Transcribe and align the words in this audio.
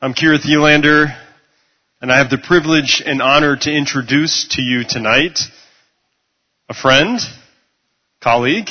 I'm 0.00 0.14
Keira 0.14 0.38
Thielander, 0.38 1.12
and 2.00 2.12
I 2.12 2.18
have 2.18 2.30
the 2.30 2.38
privilege 2.38 3.02
and 3.04 3.20
honor 3.20 3.56
to 3.56 3.72
introduce 3.72 4.46
to 4.52 4.62
you 4.62 4.84
tonight 4.88 5.40
a 6.68 6.74
friend, 6.74 7.18
colleague, 8.22 8.68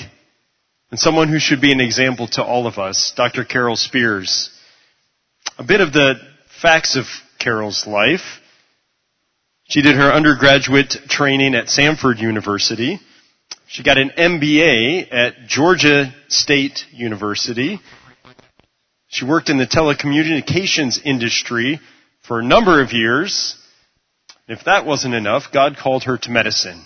and 0.89 0.97
someone 0.97 1.27
who 1.27 1.37
should 1.37 1.59
be 1.59 1.73
an 1.73 1.81
example 1.81 2.29
to 2.29 2.43
all 2.45 2.65
of 2.65 2.77
us, 2.77 3.11
Dr. 3.17 3.43
Carol 3.43 3.75
Spears. 3.75 4.49
A 5.57 5.65
bit 5.65 5.81
of 5.81 5.91
the 5.91 6.13
facts 6.61 6.95
of 6.95 7.03
Carol's 7.39 7.85
life. 7.85 8.39
She 9.65 9.81
did 9.81 9.97
her 9.97 10.13
undergraduate 10.13 10.95
training 11.09 11.55
at 11.55 11.65
Samford 11.65 12.19
University. 12.21 13.01
She 13.67 13.83
got 13.83 13.97
an 13.97 14.11
MBA 14.17 15.11
at 15.11 15.47
Georgia 15.49 16.15
State 16.29 16.85
University. 16.93 17.81
She 19.07 19.25
worked 19.25 19.49
in 19.49 19.57
the 19.57 19.65
telecommunications 19.65 20.99
industry 21.03 21.79
for 22.27 22.39
a 22.39 22.43
number 22.43 22.81
of 22.81 22.91
years. 22.91 23.55
If 24.47 24.65
that 24.65 24.85
wasn't 24.85 25.13
enough, 25.13 25.51
God 25.53 25.77
called 25.77 26.03
her 26.03 26.17
to 26.17 26.29
medicine. 26.29 26.85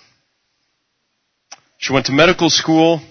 She 1.78 1.94
went 1.94 2.06
to 2.08 2.12
medical 2.12 2.50
school 2.50 3.02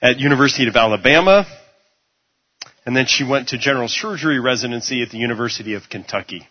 at 0.00 0.20
University 0.20 0.68
of 0.68 0.76
Alabama, 0.76 1.44
and 2.86 2.96
then 2.96 3.06
she 3.06 3.24
went 3.24 3.48
to 3.48 3.58
general 3.58 3.88
surgery 3.88 4.38
residency 4.38 5.02
at 5.02 5.10
the 5.10 5.18
University 5.18 5.74
of 5.74 5.88
Kentucky. 5.88 6.46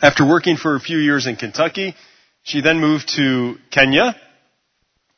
After 0.00 0.28
working 0.28 0.56
for 0.56 0.76
a 0.76 0.80
few 0.80 0.98
years 0.98 1.26
in 1.26 1.36
Kentucky, 1.36 1.96
she 2.42 2.60
then 2.60 2.78
moved 2.78 3.08
to 3.16 3.56
Kenya 3.70 4.14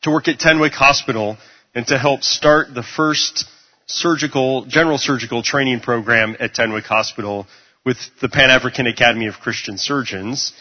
to 0.03 0.11
work 0.11 0.29
at 0.29 0.39
Tenwek 0.39 0.73
Hospital 0.73 1.37
and 1.75 1.87
to 1.89 1.99
help 1.99 2.23
start 2.23 2.73
the 2.73 2.83
first 2.83 3.45
surgical, 3.89 4.67
general 4.67 4.99
surgical 4.99 5.43
training 5.43 5.81
program 5.81 6.37
at 6.39 6.55
Tenwek 6.55 6.85
Hospital 6.85 7.47
with 7.85 7.97
the 8.21 8.29
Pan 8.29 8.51
African 8.51 8.87
Academy 8.87 9.27
of 9.27 9.35
Christian 9.35 9.79
Surgeons. 9.79 10.53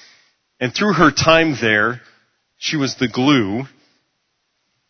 And 0.60 0.74
through 0.74 0.94
her 0.94 1.12
time 1.12 1.56
there, 1.60 2.02
she 2.58 2.78
was 2.78 2.96
the 2.96 3.10
glue. 3.10 3.64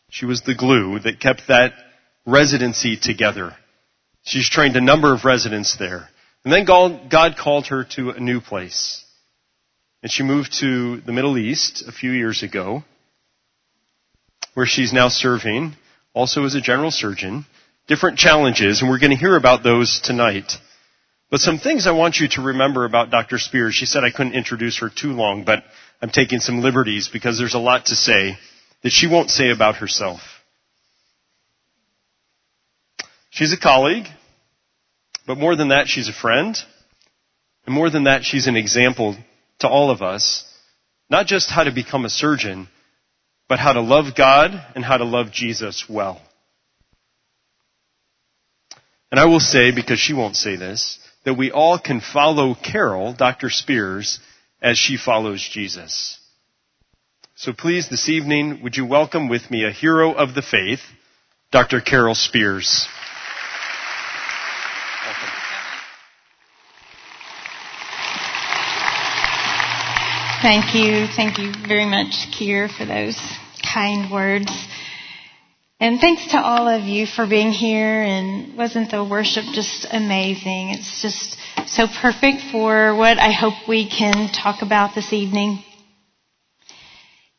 She 0.09 0.25
was 0.25 0.41
the 0.41 0.55
glue 0.55 0.99
that 0.99 1.19
kept 1.19 1.47
that 1.47 1.73
residency 2.25 2.95
together. 2.95 3.55
She's 4.23 4.49
trained 4.49 4.75
a 4.75 4.81
number 4.81 5.13
of 5.13 5.25
residents 5.25 5.75
there. 5.77 6.07
And 6.43 6.53
then 6.53 6.65
God 6.65 7.35
called 7.37 7.67
her 7.67 7.85
to 7.95 8.11
a 8.11 8.19
new 8.19 8.39
place. 8.39 9.03
And 10.03 10.11
she 10.11 10.23
moved 10.23 10.53
to 10.59 11.01
the 11.01 11.11
Middle 11.11 11.37
East 11.37 11.83
a 11.87 11.91
few 11.91 12.11
years 12.11 12.43
ago, 12.43 12.83
where 14.53 14.65
she's 14.65 14.93
now 14.93 15.09
serving, 15.09 15.73
also 16.13 16.45
as 16.45 16.55
a 16.55 16.61
general 16.61 16.91
surgeon 16.91 17.45
different 17.87 18.17
challenges, 18.17 18.81
and 18.81 18.89
we're 18.89 18.99
going 18.99 19.11
to 19.11 19.17
hear 19.17 19.35
about 19.35 19.63
those 19.63 19.99
tonight. 20.03 20.51
But 21.29 21.39
some 21.39 21.57
things 21.57 21.87
I 21.87 21.91
want 21.91 22.17
you 22.17 22.27
to 22.29 22.41
remember 22.41 22.85
about 22.85 23.11
Dr. 23.11 23.37
Spears. 23.37 23.73
She 23.73 23.85
said 23.85 24.03
I 24.03 24.11
couldn't 24.11 24.33
introduce 24.33 24.79
her 24.79 24.89
too 24.89 25.11
long, 25.11 25.43
but 25.43 25.63
I'm 26.01 26.09
taking 26.09 26.39
some 26.39 26.61
liberties 26.61 27.09
because 27.11 27.37
there's 27.37 27.55
a 27.55 27.59
lot 27.59 27.87
to 27.87 27.95
say 27.95 28.37
that 28.83 28.91
she 28.91 29.07
won't 29.07 29.29
say 29.29 29.49
about 29.49 29.77
herself. 29.77 30.19
She's 33.29 33.53
a 33.53 33.57
colleague, 33.59 34.05
but 35.25 35.37
more 35.37 35.55
than 35.55 35.69
that, 35.69 35.87
she's 35.87 36.09
a 36.09 36.13
friend. 36.13 36.57
And 37.65 37.75
more 37.75 37.89
than 37.89 38.05
that, 38.05 38.23
she's 38.23 38.47
an 38.47 38.55
example 38.55 39.17
to 39.59 39.67
all 39.67 39.91
of 39.91 40.01
us, 40.01 40.45
not 41.09 41.27
just 41.27 41.49
how 41.49 41.63
to 41.63 41.71
become 41.71 42.05
a 42.05 42.09
surgeon, 42.09 42.69
but 43.49 43.59
how 43.59 43.73
to 43.73 43.81
love 43.81 44.15
God 44.15 44.51
and 44.75 44.83
how 44.83 44.97
to 44.97 45.03
love 45.03 45.31
Jesus 45.31 45.85
well. 45.89 46.21
And 49.11 49.19
I 49.19 49.25
will 49.25 49.39
say, 49.39 49.71
because 49.71 49.99
she 49.99 50.13
won't 50.13 50.35
say 50.35 50.55
this, 50.55 50.99
that 51.23 51.35
we 51.35 51.51
all 51.51 51.79
can 51.79 52.01
follow 52.01 52.55
Carol, 52.55 53.13
Dr. 53.13 53.49
Spears, 53.49 54.19
as 54.61 54.77
she 54.77 54.97
follows 54.97 55.47
Jesus. 55.49 56.19
So 57.35 57.53
please, 57.53 57.89
this 57.89 58.09
evening, 58.09 58.61
would 58.63 58.75
you 58.75 58.85
welcome 58.85 59.29
with 59.29 59.49
me 59.51 59.63
a 59.63 59.71
hero 59.71 60.13
of 60.13 60.33
the 60.33 60.41
faith, 60.41 60.81
Dr. 61.51 61.79
Carol 61.79 62.15
Spears. 62.15 62.87
Thank 70.41 70.75
you. 70.75 71.07
Thank 71.15 71.39
you 71.39 71.51
very 71.67 71.85
much, 71.85 72.27
Kier, 72.31 72.69
for 72.69 72.85
those 72.85 73.19
kind 73.73 74.11
words. 74.11 74.51
And 75.79 75.99
thanks 75.99 76.25
to 76.31 76.39
all 76.39 76.67
of 76.67 76.85
you 76.85 77.05
for 77.05 77.27
being 77.27 77.51
here 77.51 78.01
and 78.01 78.57
wasn't 78.57 78.89
the 78.89 79.03
worship 79.03 79.43
just 79.53 79.85
amazing? 79.91 80.71
It's 80.71 81.03
just 81.03 81.37
so 81.67 81.85
perfect 82.01 82.41
for 82.51 82.95
what 82.95 83.19
I 83.19 83.31
hope 83.31 83.53
we 83.67 83.87
can 83.87 84.29
talk 84.33 84.63
about 84.63 84.95
this 84.95 85.13
evening. 85.13 85.63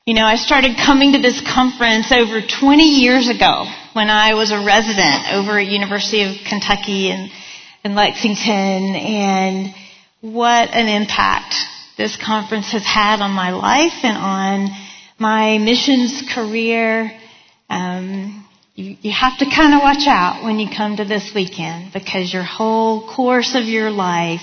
You 0.06 0.14
know, 0.14 0.24
I 0.24 0.36
started 0.36 0.76
coming 0.76 1.14
to 1.14 1.18
this 1.18 1.42
conference 1.52 2.12
over 2.12 2.40
20 2.40 2.82
years 2.84 3.28
ago 3.28 3.66
when 3.94 4.08
I 4.08 4.34
was 4.34 4.52
a 4.52 4.64
resident 4.64 5.32
over 5.32 5.58
at 5.58 5.66
University 5.66 6.22
of 6.22 6.36
Kentucky 6.48 7.10
in, 7.10 7.30
in 7.82 7.96
Lexington 7.96 8.94
and 8.94 9.74
what 10.20 10.70
an 10.72 10.86
impact 10.86 11.56
this 11.96 12.16
conference 12.16 12.70
has 12.70 12.84
had 12.84 13.20
on 13.20 13.32
my 13.32 13.50
life 13.50 14.04
and 14.04 14.16
on 14.16 14.68
my 15.18 15.58
missions 15.58 16.22
career 16.32 17.10
um, 17.68 18.46
you, 18.74 18.96
you 19.02 19.12
have 19.12 19.38
to 19.38 19.44
kind 19.44 19.74
of 19.74 19.80
watch 19.80 20.06
out 20.06 20.44
when 20.44 20.58
you 20.58 20.68
come 20.74 20.96
to 20.96 21.04
this 21.04 21.32
weekend 21.34 21.92
because 21.92 22.32
your 22.32 22.44
whole 22.44 23.12
course 23.14 23.54
of 23.54 23.64
your 23.64 23.90
life 23.90 24.40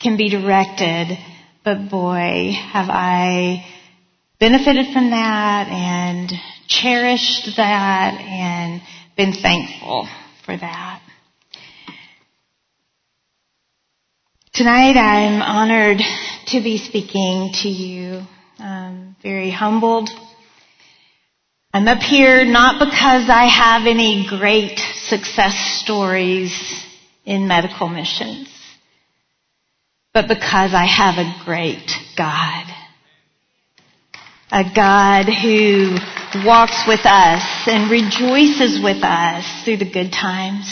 can 0.00 0.16
be 0.16 0.30
directed. 0.30 1.18
But 1.64 1.90
boy, 1.90 2.52
have 2.72 2.88
I 2.88 3.66
benefited 4.40 4.92
from 4.92 5.10
that 5.10 5.68
and 5.68 6.32
cherished 6.66 7.56
that 7.56 8.14
and 8.20 8.80
been 9.16 9.32
thankful 9.32 10.08
for 10.46 10.56
that. 10.56 11.02
Tonight 14.54 14.96
I'm 14.96 15.42
honored 15.42 15.98
to 16.48 16.62
be 16.62 16.78
speaking 16.78 17.52
to 17.62 17.68
you. 17.68 18.22
I'm 18.58 19.14
very 19.22 19.50
humbled 19.50 20.08
I'm 21.78 21.86
up 21.86 22.02
here 22.02 22.44
not 22.44 22.80
because 22.80 23.30
I 23.30 23.44
have 23.44 23.86
any 23.86 24.26
great 24.28 24.80
success 24.80 25.54
stories 25.80 26.52
in 27.24 27.46
medical 27.46 27.88
missions, 27.88 28.48
but 30.12 30.26
because 30.26 30.74
I 30.74 30.86
have 30.86 31.24
a 31.24 31.44
great 31.44 31.88
God. 32.16 32.64
A 34.50 34.64
God 34.74 35.26
who 35.26 35.98
walks 36.44 36.82
with 36.88 37.06
us 37.06 37.44
and 37.68 37.88
rejoices 37.92 38.82
with 38.82 39.04
us 39.04 39.64
through 39.64 39.76
the 39.76 39.88
good 39.88 40.10
times. 40.10 40.66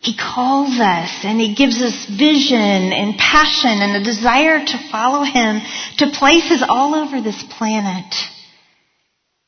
He 0.00 0.14
calls 0.14 0.78
us 0.78 1.24
and 1.24 1.40
He 1.40 1.54
gives 1.54 1.80
us 1.80 2.04
vision 2.04 2.92
and 2.92 3.16
passion 3.16 3.80
and 3.80 3.96
a 3.96 4.04
desire 4.04 4.62
to 4.62 4.88
follow 4.92 5.24
Him 5.24 5.62
to 5.96 6.10
places 6.10 6.62
all 6.68 6.94
over 6.94 7.22
this 7.22 7.42
planet 7.56 8.14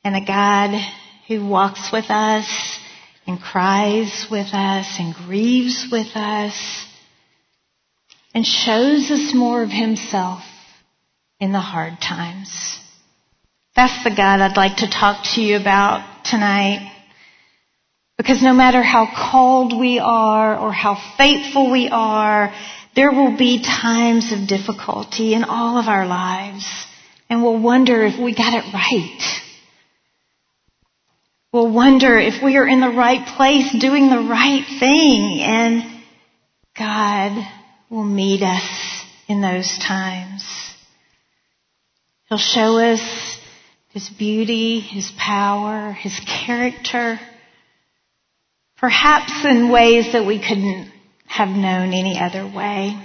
and 0.03 0.15
a 0.15 0.25
God 0.25 0.79
who 1.27 1.47
walks 1.47 1.91
with 1.91 2.09
us 2.09 2.79
and 3.25 3.39
cries 3.39 4.27
with 4.29 4.53
us 4.53 4.97
and 4.99 5.13
grieves 5.13 5.87
with 5.91 6.15
us 6.15 6.85
and 8.33 8.45
shows 8.45 9.11
us 9.11 9.33
more 9.33 9.63
of 9.63 9.69
himself 9.69 10.43
in 11.39 11.51
the 11.51 11.59
hard 11.59 12.01
times. 12.01 12.79
That's 13.75 14.03
the 14.03 14.15
God 14.15 14.39
I'd 14.39 14.57
like 14.57 14.77
to 14.77 14.89
talk 14.89 15.23
to 15.35 15.41
you 15.41 15.57
about 15.57 16.25
tonight. 16.25 16.89
Because 18.17 18.43
no 18.43 18.53
matter 18.53 18.83
how 18.83 19.07
called 19.07 19.77
we 19.77 19.99
are 19.99 20.57
or 20.57 20.71
how 20.71 20.97
faithful 21.17 21.71
we 21.71 21.89
are, 21.89 22.53
there 22.95 23.11
will 23.11 23.35
be 23.37 23.63
times 23.63 24.31
of 24.31 24.47
difficulty 24.47 25.33
in 25.33 25.43
all 25.43 25.77
of 25.77 25.87
our 25.87 26.05
lives. 26.05 26.65
And 27.29 27.41
we'll 27.41 27.61
wonder 27.61 28.03
if 28.03 28.19
we 28.19 28.35
got 28.35 28.53
it 28.53 28.73
right. 28.73 29.42
We'll 31.53 31.71
wonder 31.71 32.17
if 32.17 32.41
we 32.43 32.57
are 32.57 32.67
in 32.67 32.79
the 32.79 32.89
right 32.89 33.23
place 33.37 33.71
doing 33.79 34.09
the 34.09 34.27
right 34.27 34.65
thing 34.79 35.39
and 35.39 36.03
God 36.75 37.47
will 37.91 38.03
meet 38.03 38.41
us 38.41 39.05
in 39.27 39.39
those 39.39 39.77
times. 39.77 40.43
He'll 42.27 42.39
show 42.39 42.79
us 42.79 43.37
His 43.89 44.09
beauty, 44.09 44.79
His 44.79 45.11
power, 45.15 45.91
His 45.91 46.19
character, 46.21 47.19
perhaps 48.79 49.45
in 49.45 49.71
ways 49.71 50.13
that 50.13 50.25
we 50.25 50.39
couldn't 50.39 50.91
have 51.27 51.49
known 51.49 51.93
any 51.93 52.19
other 52.19 52.47
way. 52.47 52.97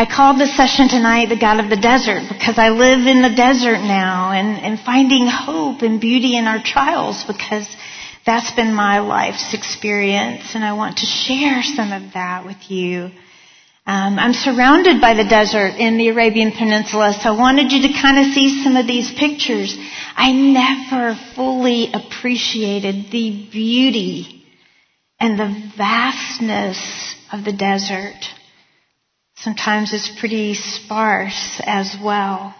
I 0.00 0.06
called 0.06 0.40
this 0.40 0.56
session 0.56 0.88
tonight 0.88 1.28
the 1.28 1.36
God 1.36 1.60
of 1.62 1.68
the 1.68 1.76
desert 1.76 2.22
because 2.32 2.56
I 2.56 2.70
live 2.70 3.06
in 3.06 3.20
the 3.20 3.36
desert 3.36 3.84
now 3.84 4.32
and, 4.32 4.56
and 4.56 4.80
finding 4.80 5.26
hope 5.26 5.82
and 5.82 6.00
beauty 6.00 6.38
in 6.38 6.46
our 6.46 6.62
trials 6.64 7.22
because 7.24 7.68
That's 8.26 8.52
been 8.52 8.74
my 8.74 8.98
life's 8.98 9.54
experience, 9.54 10.54
and 10.54 10.62
I 10.62 10.74
want 10.74 10.98
to 10.98 11.06
share 11.06 11.62
some 11.62 11.90
of 11.92 12.12
that 12.12 12.44
with 12.44 12.70
you. 12.70 13.10
Um, 13.86 14.18
I'm 14.18 14.34
surrounded 14.34 15.00
by 15.00 15.14
the 15.14 15.24
desert 15.24 15.74
in 15.78 15.96
the 15.96 16.08
Arabian 16.10 16.52
Peninsula, 16.52 17.14
so 17.14 17.34
I 17.34 17.38
wanted 17.38 17.72
you 17.72 17.88
to 17.88 18.00
kind 18.00 18.18
of 18.18 18.32
see 18.32 18.62
some 18.62 18.76
of 18.76 18.86
these 18.86 19.10
pictures. 19.12 19.74
I 20.14 20.32
never 20.32 21.18
fully 21.34 21.90
appreciated 21.92 23.10
the 23.10 23.48
beauty 23.50 24.44
and 25.18 25.38
the 25.38 25.72
vastness 25.76 26.78
of 27.32 27.44
the 27.44 27.52
desert. 27.52 28.14
Sometimes 29.42 29.94
it's 29.94 30.20
pretty 30.20 30.52
sparse 30.52 31.62
as 31.64 31.96
well. 32.04 32.54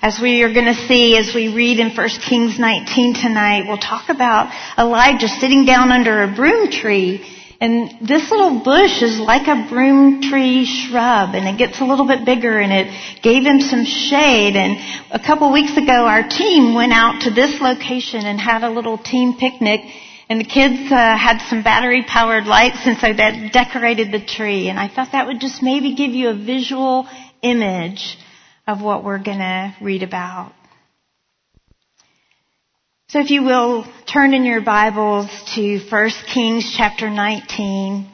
As 0.00 0.20
we 0.22 0.44
are 0.44 0.52
going 0.54 0.72
to 0.72 0.86
see 0.86 1.16
as 1.18 1.34
we 1.34 1.52
read 1.52 1.80
in 1.80 1.96
1 1.96 2.08
Kings 2.28 2.60
19 2.60 3.14
tonight, 3.14 3.64
we'll 3.66 3.76
talk 3.76 4.08
about 4.08 4.54
Elijah 4.78 5.26
sitting 5.26 5.64
down 5.64 5.90
under 5.90 6.22
a 6.22 6.32
broom 6.32 6.70
tree. 6.70 7.26
And 7.60 8.06
this 8.06 8.30
little 8.30 8.62
bush 8.62 9.02
is 9.02 9.18
like 9.18 9.48
a 9.48 9.66
broom 9.68 10.22
tree 10.22 10.64
shrub 10.64 11.34
and 11.34 11.48
it 11.48 11.58
gets 11.58 11.80
a 11.80 11.84
little 11.84 12.06
bit 12.06 12.24
bigger 12.24 12.60
and 12.60 12.72
it 12.72 13.20
gave 13.20 13.42
him 13.42 13.60
some 13.60 13.84
shade. 13.84 14.54
And 14.54 14.78
a 15.10 15.18
couple 15.18 15.52
weeks 15.52 15.76
ago 15.76 16.06
our 16.06 16.28
team 16.28 16.74
went 16.74 16.92
out 16.92 17.22
to 17.22 17.32
this 17.32 17.60
location 17.60 18.26
and 18.26 18.40
had 18.40 18.62
a 18.62 18.70
little 18.70 18.96
team 18.96 19.34
picnic 19.34 19.80
and 20.28 20.40
the 20.40 20.44
kids 20.44 20.92
uh, 20.92 21.16
had 21.16 21.38
some 21.48 21.62
battery 21.62 22.04
powered 22.06 22.44
lights 22.46 22.78
and 22.84 22.98
so 22.98 23.12
that 23.12 23.52
decorated 23.52 24.12
the 24.12 24.24
tree. 24.24 24.68
And 24.68 24.78
I 24.78 24.88
thought 24.88 25.12
that 25.12 25.26
would 25.26 25.40
just 25.40 25.62
maybe 25.62 25.94
give 25.94 26.10
you 26.10 26.28
a 26.28 26.34
visual 26.34 27.08
image 27.42 28.18
of 28.66 28.82
what 28.82 29.04
we're 29.04 29.22
going 29.22 29.38
to 29.38 29.74
read 29.80 30.02
about. 30.02 30.52
So 33.08 33.20
if 33.20 33.30
you 33.30 33.42
will 33.42 33.86
turn 34.12 34.34
in 34.34 34.44
your 34.44 34.60
Bibles 34.60 35.30
to 35.54 35.78
1 35.78 36.10
Kings 36.26 36.74
chapter 36.76 37.08
19. 37.08 38.06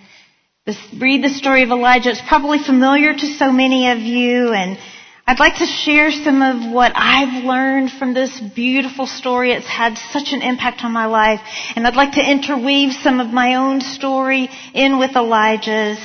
This, 0.67 0.79
read 0.97 1.25
the 1.25 1.31
story 1.31 1.65
of 1.65 1.71
Elijah. 1.71 2.11
It's 2.11 2.23
probably 2.29 2.59
familiar 2.59 3.13
to 3.13 3.27
so 3.35 3.51
many 3.51 3.91
of 3.91 3.99
you 3.99 4.53
and 4.53 4.79
I'd 5.27 5.41
like 5.41 5.57
to 5.57 5.67
share 5.67 6.11
some 6.11 6.43
of 6.43 6.71
what 6.71 6.93
I've 6.95 7.45
learned 7.45 7.91
from 7.93 8.13
this 8.13 8.39
beautiful 8.55 9.07
story. 9.07 9.53
It's 9.53 9.67
had 9.67 9.97
such 10.13 10.35
an 10.35 10.43
impact 10.43 10.85
on 10.85 10.93
my 10.93 11.07
life. 11.07 11.41
And 11.75 11.87
I'd 11.87 11.97
like 11.97 12.13
to 12.13 12.31
interweave 12.31 12.93
some 12.93 13.21
of 13.21 13.29
my 13.29 13.55
own 13.55 13.81
story 13.81 14.51
in 14.75 14.99
with 14.99 15.17
Elijah's 15.17 15.99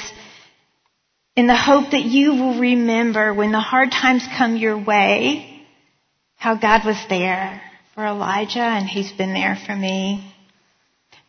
in 1.35 1.47
the 1.47 1.55
hope 1.55 1.91
that 1.91 2.03
you 2.03 2.31
will 2.31 2.59
remember 2.59 3.33
when 3.33 3.51
the 3.51 3.59
hard 3.59 3.91
times 3.91 4.25
come 4.37 4.55
your 4.55 4.77
way, 4.81 5.65
how 6.37 6.55
God 6.55 6.85
was 6.85 6.97
there 7.09 7.61
for 7.95 8.05
Elijah 8.05 8.59
and 8.59 8.87
he's 8.87 9.11
been 9.11 9.33
there 9.33 9.57
for 9.65 9.75
me. 9.75 10.33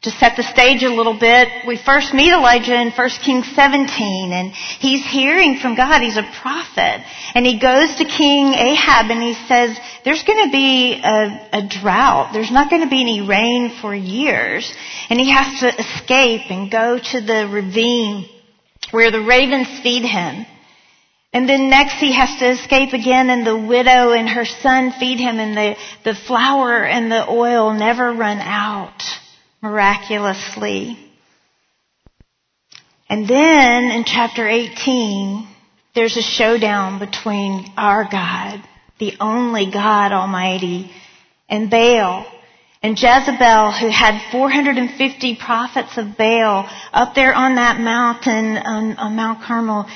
To 0.05 0.11
set 0.11 0.35
the 0.35 0.43
stage 0.43 0.83
a 0.83 0.89
little 0.89 1.19
bit, 1.19 1.67
we 1.67 1.77
first 1.77 2.15
meet 2.15 2.33
Elijah 2.33 2.75
in 2.75 2.91
1 2.91 3.11
Kings 3.23 3.47
17 3.55 4.33
and 4.33 4.51
he's 4.51 5.05
hearing 5.05 5.59
from 5.59 5.77
God. 5.77 6.01
He's 6.01 6.17
a 6.17 6.27
prophet 6.41 7.05
and 7.35 7.45
he 7.45 7.59
goes 7.59 7.97
to 7.97 8.07
King 8.07 8.55
Ahab 8.55 9.11
and 9.11 9.23
he 9.23 9.35
says, 9.47 9.79
there's 10.03 10.23
going 10.23 10.47
to 10.47 10.51
be 10.51 11.03
a, 11.05 11.49
a 11.53 11.69
drought. 11.69 12.31
There's 12.33 12.51
not 12.51 12.71
going 12.71 12.81
to 12.81 12.89
be 12.89 13.03
any 13.03 13.21
rain 13.21 13.77
for 13.83 13.95
years. 13.95 14.73
And 15.11 15.21
he 15.21 15.31
has 15.31 15.61
to 15.61 15.69
escape 15.69 16.51
and 16.51 16.71
go 16.71 16.99
to 16.99 17.21
the 17.21 17.51
ravine 17.53 18.27
where 18.93 19.11
the 19.11 19.21
ravens 19.21 19.69
feed 19.83 20.07
him. 20.07 20.47
And 21.35 21.47
then 21.47 21.69
next 21.69 21.97
he 21.97 22.15
has 22.15 22.39
to 22.39 22.49
escape 22.49 22.95
again 22.95 23.29
and 23.29 23.47
the 23.47 23.67
widow 23.69 24.13
and 24.13 24.31
her 24.31 24.47
son 24.47 24.93
feed 24.93 25.19
him 25.19 25.39
and 25.39 25.55
the, 25.55 25.77
the 26.05 26.15
flour 26.15 26.87
and 26.87 27.13
the 27.13 27.29
oil 27.29 27.75
never 27.75 28.15
run 28.15 28.39
out 28.39 29.03
miraculously. 29.63 30.99
And 33.09 33.27
then 33.27 33.91
in 33.91 34.05
chapter 34.05 34.49
18, 34.49 35.49
there's 35.95 36.17
a 36.17 36.23
showdown 36.23 36.99
between 36.99 37.73
our 37.77 38.09
God, 38.11 38.63
the 38.99 39.15
only 39.21 39.71
God 39.71 40.13
Almighty, 40.13 40.91
and 41.49 41.69
Baal. 41.71 42.27
And 42.83 42.97
Jezebel, 42.97 43.73
who 43.73 43.91
had 43.91 44.31
450 44.31 45.37
prophets 45.37 45.99
of 45.99 46.17
Baal 46.17 46.69
up 46.93 47.15
there 47.15 47.35
on 47.35 47.57
that 47.57 47.79
mountain, 47.79 48.57
on, 48.57 48.97
on 48.97 49.17
Mount 49.17 49.43
Carmel, 49.43 49.87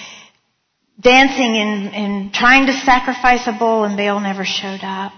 dancing 1.00 1.56
and, 1.56 1.94
and 1.94 2.34
trying 2.34 2.66
to 2.66 2.72
sacrifice 2.72 3.46
a 3.46 3.52
bull, 3.52 3.84
and 3.84 3.96
Baal 3.96 4.20
never 4.20 4.44
showed 4.44 4.81
up. 4.82 5.12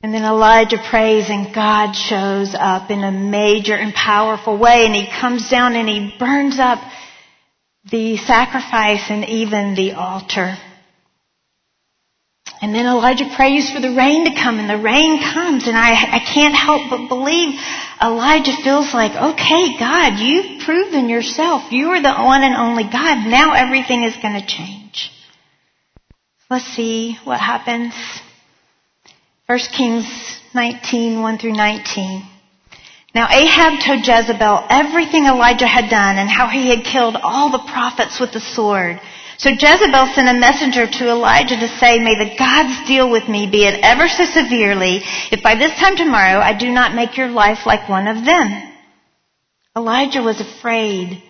And 0.00 0.14
then 0.14 0.24
Elijah 0.24 0.78
prays 0.90 1.28
and 1.28 1.52
God 1.52 1.92
shows 1.92 2.54
up 2.54 2.90
in 2.90 3.02
a 3.02 3.10
major 3.10 3.74
and 3.74 3.92
powerful 3.92 4.56
way 4.56 4.86
and 4.86 4.94
he 4.94 5.08
comes 5.08 5.50
down 5.50 5.74
and 5.74 5.88
he 5.88 6.14
burns 6.18 6.58
up 6.60 6.78
the 7.90 8.16
sacrifice 8.16 9.10
and 9.10 9.24
even 9.24 9.74
the 9.74 9.92
altar. 9.92 10.56
And 12.60 12.74
then 12.74 12.86
Elijah 12.86 13.28
prays 13.36 13.70
for 13.72 13.80
the 13.80 13.94
rain 13.94 14.24
to 14.24 14.40
come 14.40 14.58
and 14.58 14.70
the 14.70 14.82
rain 14.82 15.20
comes 15.20 15.66
and 15.66 15.76
I, 15.76 15.92
I 15.92 16.20
can't 16.20 16.54
help 16.54 16.90
but 16.90 17.08
believe 17.08 17.58
Elijah 18.00 18.56
feels 18.62 18.92
like, 18.94 19.12
okay, 19.12 19.78
God, 19.78 20.18
you've 20.18 20.62
proven 20.62 21.08
yourself. 21.08 21.72
You 21.72 21.88
are 21.88 22.02
the 22.02 22.14
one 22.14 22.42
and 22.42 22.54
only 22.56 22.84
God. 22.84 23.26
Now 23.26 23.54
everything 23.54 24.04
is 24.04 24.16
going 24.16 24.40
to 24.40 24.46
change. 24.46 25.10
Let's 26.50 26.66
see 26.66 27.16
what 27.24 27.40
happens. 27.40 27.94
1 29.48 29.58
Kings 29.74 30.04
19, 30.52 31.22
1 31.22 31.38
through 31.38 31.54
19. 31.54 32.22
Now 33.14 33.28
Ahab 33.30 33.80
told 33.80 34.06
Jezebel 34.06 34.66
everything 34.68 35.24
Elijah 35.24 35.66
had 35.66 35.88
done 35.88 36.18
and 36.18 36.28
how 36.28 36.48
he 36.48 36.68
had 36.68 36.84
killed 36.84 37.16
all 37.16 37.50
the 37.50 37.64
prophets 37.72 38.20
with 38.20 38.30
the 38.32 38.40
sword. 38.40 39.00
So 39.38 39.48
Jezebel 39.48 40.12
sent 40.14 40.28
a 40.28 40.38
messenger 40.38 40.86
to 40.86 41.08
Elijah 41.08 41.56
to 41.56 41.78
say, 41.80 41.98
May 41.98 42.16
the 42.16 42.36
gods 42.36 42.86
deal 42.86 43.10
with 43.10 43.26
me, 43.26 43.50
be 43.50 43.64
it 43.64 43.80
ever 43.82 44.06
so 44.06 44.26
severely, 44.26 45.00
if 45.32 45.42
by 45.42 45.54
this 45.54 45.72
time 45.80 45.96
tomorrow 45.96 46.40
I 46.40 46.52
do 46.52 46.70
not 46.70 46.94
make 46.94 47.16
your 47.16 47.28
life 47.28 47.64
like 47.64 47.88
one 47.88 48.06
of 48.06 48.26
them. 48.26 48.70
Elijah 49.74 50.20
was 50.20 50.42
afraid 50.42 51.22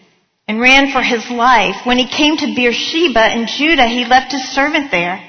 and 0.48 0.60
ran 0.60 0.90
for 0.90 1.02
his 1.02 1.30
life. 1.30 1.86
When 1.86 1.98
he 1.98 2.08
came 2.08 2.36
to 2.38 2.52
Beersheba 2.56 3.32
in 3.38 3.46
Judah, 3.46 3.86
he 3.86 4.06
left 4.06 4.32
his 4.32 4.42
servant 4.48 4.90
there, 4.90 5.22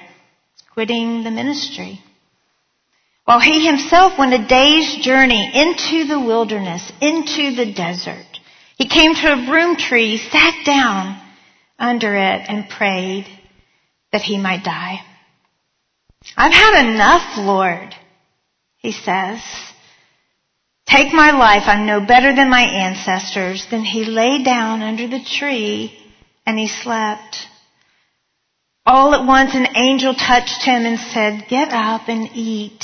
quitting 0.74 1.24
the 1.24 1.30
ministry. 1.30 2.02
While 3.30 3.42
he 3.42 3.64
himself 3.64 4.18
went 4.18 4.34
a 4.34 4.48
day's 4.48 5.06
journey 5.06 5.52
into 5.54 6.08
the 6.08 6.20
wilderness, 6.20 6.92
into 7.00 7.54
the 7.56 7.72
desert. 7.72 8.26
He 8.76 8.88
came 8.88 9.14
to 9.14 9.34
a 9.34 9.46
broom 9.46 9.76
tree, 9.76 10.18
sat 10.18 10.66
down, 10.66 11.22
under 11.78 12.16
it 12.16 12.42
and 12.50 12.68
prayed 12.68 13.28
that 14.12 14.24
he 14.24 14.40
might 14.40 14.64
die. 14.64 15.02
I've 16.36 16.52
had 16.52 16.90
enough, 16.90 17.38
Lord, 17.38 17.94
he 18.78 18.94
says. 18.94 19.44
Take 20.88 21.14
my 21.14 21.30
life. 21.30 21.66
I'm 21.68 21.86
no 21.86 22.04
better 22.04 22.36
than 22.36 22.50
my 22.50 22.64
ancestors. 22.64 23.64
Then 23.70 23.84
he 23.84 24.06
lay 24.06 24.42
down 24.42 24.82
under 24.82 25.08
the 25.08 25.24
tree 25.24 25.96
and 26.48 26.58
he 26.58 26.68
slept. 26.68 27.48
All 28.88 29.14
at 29.14 29.28
once 29.28 29.54
an 29.54 29.68
angel 29.76 30.16
touched 30.16 30.64
him 30.64 30.88
and 30.88 31.00
said, 31.00 31.46
get 31.48 31.72
up 31.72 32.10
and 32.10 32.28
eat. 32.34 32.84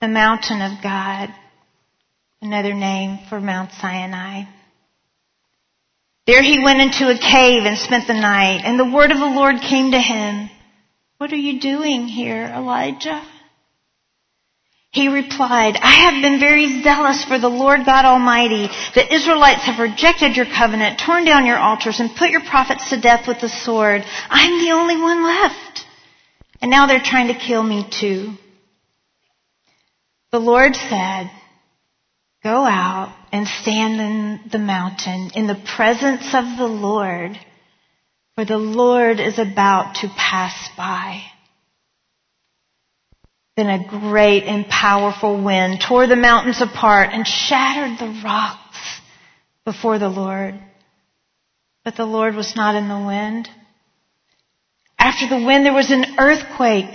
the 0.00 0.08
mountain 0.08 0.62
of 0.62 0.80
God, 0.80 1.34
another 2.40 2.72
name 2.72 3.18
for 3.28 3.40
Mount 3.40 3.72
Sinai. 3.72 4.44
There 6.26 6.42
he 6.42 6.62
went 6.62 6.80
into 6.80 7.08
a 7.08 7.18
cave 7.18 7.64
and 7.64 7.76
spent 7.76 8.06
the 8.06 8.14
night, 8.14 8.62
and 8.64 8.78
the 8.78 8.94
word 8.94 9.10
of 9.10 9.18
the 9.18 9.26
Lord 9.26 9.56
came 9.60 9.90
to 9.90 9.98
him. 9.98 10.50
What 11.16 11.32
are 11.32 11.36
you 11.36 11.58
doing 11.60 12.06
here, 12.06 12.44
Elijah? 12.44 13.26
He 14.90 15.08
replied, 15.08 15.76
I 15.76 16.10
have 16.10 16.22
been 16.22 16.38
very 16.38 16.82
zealous 16.82 17.24
for 17.24 17.38
the 17.38 17.48
Lord 17.48 17.80
God 17.84 18.04
Almighty. 18.04 18.68
The 18.94 19.14
Israelites 19.14 19.64
have 19.64 19.80
rejected 19.80 20.36
your 20.36 20.46
covenant, 20.46 21.00
torn 21.04 21.24
down 21.24 21.44
your 21.44 21.58
altars, 21.58 21.98
and 21.98 22.14
put 22.14 22.30
your 22.30 22.42
prophets 22.42 22.88
to 22.90 23.00
death 23.00 23.26
with 23.26 23.40
the 23.40 23.48
sword. 23.48 24.02
I'm 24.30 24.64
the 24.64 24.72
only 24.72 24.96
one 24.96 25.24
left. 25.24 25.84
And 26.62 26.70
now 26.70 26.86
they're 26.86 27.02
trying 27.02 27.28
to 27.28 27.38
kill 27.38 27.62
me 27.62 27.84
too. 27.90 28.34
The 30.30 30.38
Lord 30.38 30.74
said, 30.74 31.30
go 32.42 32.64
out 32.64 33.16
and 33.32 33.46
stand 33.46 34.00
in 34.00 34.40
the 34.52 34.58
mountain 34.58 35.30
in 35.34 35.46
the 35.46 35.60
presence 35.76 36.34
of 36.34 36.58
the 36.58 36.66
Lord, 36.66 37.38
for 38.34 38.44
the 38.44 38.58
Lord 38.58 39.20
is 39.20 39.38
about 39.38 39.96
to 39.96 40.08
pass 40.08 40.68
by. 40.76 41.22
Then 43.56 43.68
a 43.68 43.88
great 43.88 44.44
and 44.44 44.68
powerful 44.68 45.42
wind 45.42 45.80
tore 45.80 46.06
the 46.06 46.14
mountains 46.14 46.60
apart 46.60 47.10
and 47.12 47.26
shattered 47.26 47.98
the 47.98 48.22
rocks 48.22 49.00
before 49.64 49.98
the 49.98 50.08
Lord. 50.08 50.54
But 51.84 51.96
the 51.96 52.04
Lord 52.04 52.34
was 52.34 52.54
not 52.54 52.76
in 52.76 52.86
the 52.86 53.04
wind. 53.04 53.48
After 54.98 55.26
the 55.26 55.44
wind, 55.44 55.64
there 55.64 55.72
was 55.72 55.90
an 55.90 56.16
earthquake, 56.18 56.94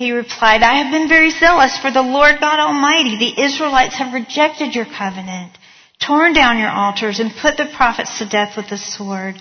He 0.00 0.12
replied, 0.12 0.62
I 0.62 0.82
have 0.82 0.90
been 0.90 1.10
very 1.10 1.28
zealous 1.28 1.76
for 1.76 1.90
the 1.90 2.00
Lord 2.00 2.40
God 2.40 2.58
Almighty. 2.58 3.18
The 3.18 3.42
Israelites 3.42 3.98
have 3.98 4.14
rejected 4.14 4.74
your 4.74 4.86
covenant, 4.86 5.52
torn 6.00 6.32
down 6.32 6.58
your 6.58 6.70
altars, 6.70 7.20
and 7.20 7.30
put 7.30 7.58
the 7.58 7.70
prophets 7.76 8.18
to 8.18 8.26
death 8.26 8.56
with 8.56 8.70
the 8.70 8.78
sword. 8.78 9.34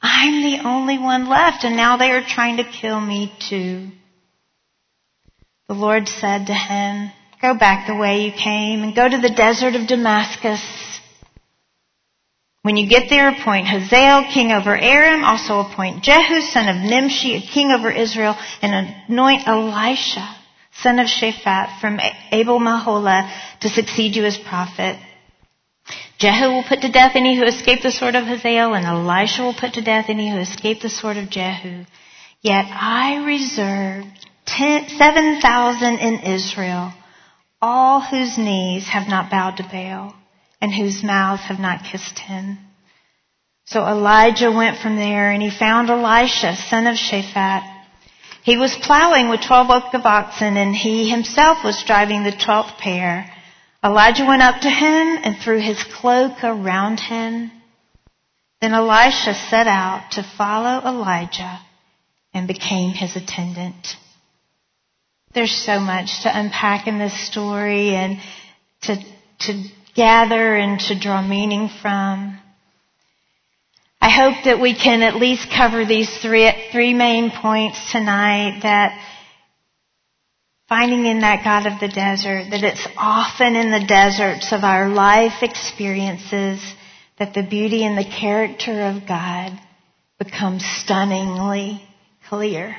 I'm 0.00 0.42
the 0.42 0.66
only 0.66 0.96
one 0.96 1.28
left, 1.28 1.64
and 1.64 1.76
now 1.76 1.98
they 1.98 2.12
are 2.12 2.24
trying 2.26 2.56
to 2.56 2.64
kill 2.64 2.98
me 2.98 3.30
too. 3.50 3.88
The 5.68 5.74
Lord 5.74 6.08
said 6.08 6.46
to 6.46 6.54
him, 6.54 7.10
Go 7.42 7.54
back 7.54 7.86
the 7.86 7.94
way 7.94 8.22
you 8.22 8.32
came 8.32 8.84
and 8.84 8.96
go 8.96 9.06
to 9.06 9.18
the 9.18 9.34
desert 9.36 9.74
of 9.74 9.86
Damascus. 9.86 10.62
When 12.66 12.76
you 12.76 12.88
get 12.88 13.08
there, 13.08 13.28
appoint 13.28 13.68
Hazael 13.68 14.24
king 14.34 14.50
over 14.50 14.76
Aram, 14.76 15.22
also 15.22 15.60
appoint 15.60 16.02
Jehu 16.02 16.40
son 16.40 16.66
of 16.68 16.74
Nimshi 16.74 17.40
king 17.40 17.70
over 17.70 17.92
Israel, 17.92 18.36
and 18.60 18.92
anoint 19.08 19.46
Elisha 19.46 20.34
son 20.82 20.98
of 20.98 21.06
Shaphat 21.06 21.80
from 21.80 22.00
Abel 22.32 22.58
Meholah 22.58 23.30
to 23.60 23.68
succeed 23.68 24.16
you 24.16 24.24
as 24.24 24.36
prophet. 24.36 24.98
Jehu 26.18 26.54
will 26.54 26.64
put 26.64 26.80
to 26.80 26.90
death 26.90 27.12
any 27.14 27.36
who 27.36 27.44
escape 27.44 27.84
the 27.84 27.92
sword 27.92 28.16
of 28.16 28.24
Hazael, 28.24 28.74
and 28.74 28.84
Elisha 28.84 29.42
will 29.44 29.54
put 29.54 29.74
to 29.74 29.80
death 29.80 30.06
any 30.08 30.28
who 30.28 30.38
escape 30.38 30.80
the 30.80 30.90
sword 30.90 31.18
of 31.18 31.30
Jehu. 31.30 31.84
Yet 32.42 32.66
I 32.68 33.22
reserved 33.24 34.26
7,000 34.44 35.98
in 35.98 36.18
Israel, 36.34 36.92
all 37.62 38.00
whose 38.00 38.36
knees 38.36 38.88
have 38.88 39.06
not 39.06 39.30
bowed 39.30 39.58
to 39.58 39.62
Baal 39.62 40.16
and 40.60 40.72
whose 40.72 41.02
mouths 41.02 41.42
have 41.42 41.58
not 41.58 41.84
kissed 41.84 42.18
him. 42.18 42.58
So 43.66 43.84
Elijah 43.84 44.52
went 44.52 44.78
from 44.78 44.96
there 44.96 45.30
and 45.30 45.42
he 45.42 45.50
found 45.50 45.90
Elisha, 45.90 46.54
son 46.54 46.86
of 46.86 46.96
Shaphat. 46.96 47.62
He 48.44 48.56
was 48.56 48.76
plowing 48.76 49.28
with 49.28 49.40
twelve 49.40 49.68
yoke 49.68 49.92
of 49.92 50.06
oxen 50.06 50.56
and 50.56 50.74
he 50.74 51.10
himself 51.10 51.64
was 51.64 51.82
driving 51.84 52.22
the 52.22 52.30
twelfth 52.30 52.78
pair. 52.78 53.28
Elijah 53.84 54.24
went 54.24 54.42
up 54.42 54.60
to 54.60 54.70
him 54.70 55.18
and 55.22 55.36
threw 55.36 55.58
his 55.58 55.82
cloak 55.82 56.44
around 56.44 57.00
him. 57.00 57.50
Then 58.60 58.72
Elisha 58.72 59.34
set 59.34 59.66
out 59.66 60.12
to 60.12 60.22
follow 60.22 60.80
Elijah 60.88 61.60
and 62.32 62.46
became 62.46 62.92
his 62.92 63.16
attendant. 63.16 63.96
There's 65.34 65.52
so 65.52 65.80
much 65.80 66.22
to 66.22 66.38
unpack 66.38 66.86
in 66.86 66.98
this 66.98 67.26
story 67.26 67.90
and 67.90 68.18
to, 68.82 68.96
to 69.40 69.62
gather 69.96 70.54
and 70.54 70.78
to 70.78 70.98
draw 70.98 71.26
meaning 71.26 71.70
from. 71.80 72.38
I 74.00 74.10
hope 74.10 74.44
that 74.44 74.60
we 74.60 74.74
can 74.74 75.02
at 75.02 75.16
least 75.16 75.48
cover 75.50 75.84
these 75.84 76.10
three, 76.18 76.52
three 76.70 76.94
main 76.94 77.30
points 77.30 77.90
tonight 77.90 78.60
that 78.62 79.02
finding 80.68 81.06
in 81.06 81.20
that 81.20 81.44
God 81.44 81.66
of 81.66 81.80
the 81.80 81.88
desert, 81.88 82.50
that 82.50 82.62
it's 82.62 82.86
often 82.96 83.56
in 83.56 83.70
the 83.70 83.86
deserts 83.86 84.52
of 84.52 84.64
our 84.64 84.88
life 84.88 85.42
experiences 85.42 86.60
that 87.18 87.34
the 87.34 87.42
beauty 87.42 87.84
and 87.84 87.96
the 87.96 88.04
character 88.04 88.82
of 88.82 89.08
God 89.08 89.58
becomes 90.18 90.64
stunningly 90.64 91.82
clear. 92.28 92.76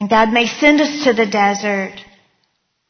And 0.00 0.10
God 0.10 0.32
may 0.32 0.46
send 0.46 0.80
us 0.80 1.04
to 1.04 1.12
the 1.12 1.26
desert, 1.26 1.94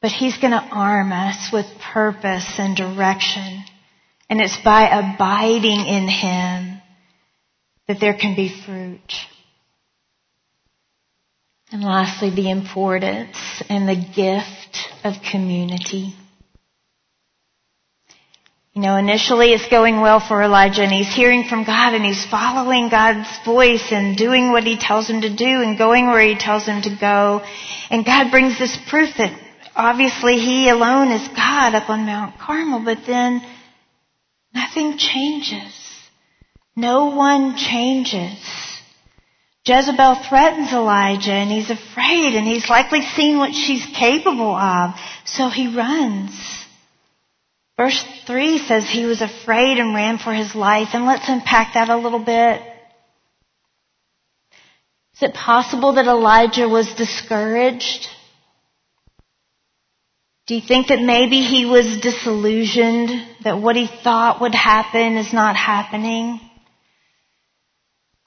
but 0.05 0.13
He's 0.13 0.37
going 0.37 0.51
to 0.51 0.69
arm 0.71 1.13
us 1.13 1.49
with 1.51 1.65
purpose 1.95 2.59
and 2.59 2.77
direction. 2.77 3.65
And 4.29 4.39
it's 4.39 4.59
by 4.63 4.87
abiding 4.91 5.81
in 5.81 6.07
Him 6.09 6.83
that 7.89 8.01
there 8.01 8.13
can 8.13 8.37
be 8.37 8.55
fruit. 8.67 9.15
And 11.73 11.83
lastly, 11.83 12.29
the 12.29 12.51
importance 12.51 13.63
and 13.71 13.89
the 13.89 13.95
gift 13.95 14.77
of 15.05 15.15
community. 15.33 16.15
You 18.75 18.83
know, 18.83 18.97
initially 18.97 19.55
it's 19.55 19.71
going 19.71 20.03
well 20.03 20.21
for 20.21 20.43
Elijah 20.43 20.83
and 20.83 20.93
he's 20.93 21.15
hearing 21.15 21.45
from 21.49 21.65
God 21.65 21.95
and 21.95 22.05
he's 22.05 22.27
following 22.27 22.91
God's 22.91 23.29
voice 23.47 23.91
and 23.91 24.19
doing 24.19 24.53
what 24.53 24.65
he 24.65 24.77
tells 24.79 25.09
him 25.09 25.23
to 25.23 25.35
do 25.35 25.63
and 25.63 25.79
going 25.79 26.09
where 26.09 26.21
he 26.21 26.37
tells 26.37 26.67
him 26.67 26.83
to 26.83 26.95
go. 27.01 27.43
And 27.89 28.05
God 28.05 28.31
brings 28.31 28.59
this 28.59 28.77
proof 28.91 29.09
that 29.17 29.44
obviously 29.77 30.39
he 30.39 30.69
alone 30.69 31.11
is 31.13 31.29
God 31.29 31.75
up 31.75 31.89
on 31.89 32.07
Mount 32.07 32.39
Carmel, 32.39 32.85
but 32.85 33.07
then 33.07 33.43
nothing 34.53 34.99
changes. 34.99 35.73
No 36.77 37.07
one 37.07 37.57
changes. 37.57 38.39
Jezebel 39.67 40.17
threatens 40.29 40.73
Elijah 40.73 41.33
and 41.33 41.51
he's 41.51 41.71
afraid 41.71 42.35
and 42.35 42.47
he's 42.47 42.69
likely 42.69 43.01
seen 43.03 43.39
what 43.39 43.55
she's 43.55 43.87
capable 43.97 44.55
of, 44.55 44.95
so 45.25 45.49
he 45.49 45.75
runs. 45.75 46.39
Verse 47.77 48.05
3 48.27 48.59
says 48.59 48.89
he 48.89 49.05
was 49.05 49.21
afraid 49.21 49.79
and 49.79 49.95
ran 49.95 50.19
for 50.19 50.33
his 50.33 50.55
life, 50.55 50.91
and 50.93 51.07
let's 51.07 51.29
unpack 51.29 51.75
that 51.75 51.89
a 51.89 51.97
little 51.97 52.25
bit. 52.25 52.63
Is 55.15 55.23
it 55.23 55.35
possible 55.35 55.95
that 55.95 56.07
Elijah 56.07 56.69
was 56.69 56.93
discouraged? 56.95 58.09
Do 60.47 60.55
you 60.55 60.61
think 60.61 60.89
that 60.89 61.01
maybe 61.01 61.41
he 61.41 61.65
was 61.65 62.01
disillusioned, 62.03 63.11
that 63.45 63.63
what 63.63 63.77
he 63.77 63.87
thought 63.87 64.43
would 64.43 64.55
happen 64.55 65.17
is 65.17 65.33
not 65.33 65.57
happening? 65.57 66.39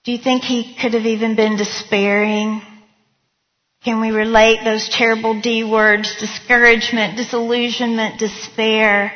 Do 0.03 0.11
you 0.11 0.17
think 0.17 0.43
he 0.43 0.75
could 0.81 0.93
have 0.93 1.05
even 1.05 1.35
been 1.35 1.57
despairing? 1.57 2.61
Can 3.83 4.01
we 4.01 4.09
relate 4.09 4.63
those 4.63 4.89
terrible 4.89 5.39
D 5.41 5.63
words, 5.63 6.15
discouragement, 6.19 7.17
disillusionment, 7.17 8.17
despair? 8.17 9.13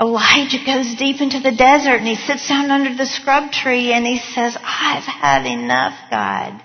Elijah 0.00 0.64
goes 0.64 0.94
deep 0.94 1.20
into 1.20 1.40
the 1.40 1.54
desert 1.54 1.96
and 1.96 2.06
he 2.06 2.14
sits 2.14 2.48
down 2.48 2.70
under 2.70 2.94
the 2.94 3.04
scrub 3.04 3.52
tree 3.52 3.92
and 3.92 4.06
he 4.06 4.18
says, 4.18 4.56
I've 4.56 5.02
had 5.02 5.44
enough, 5.44 5.98
God. 6.10 6.62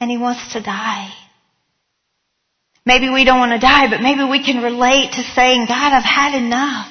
And 0.00 0.10
he 0.10 0.18
wants 0.18 0.52
to 0.52 0.60
die. 0.60 1.14
Maybe 2.86 3.08
we 3.08 3.24
don't 3.24 3.38
want 3.38 3.52
to 3.52 3.58
die, 3.58 3.88
but 3.88 4.02
maybe 4.02 4.24
we 4.24 4.44
can 4.44 4.62
relate 4.62 5.12
to 5.12 5.22
saying, 5.22 5.66
God, 5.66 5.92
I've 5.92 6.04
had 6.04 6.34
enough. 6.34 6.90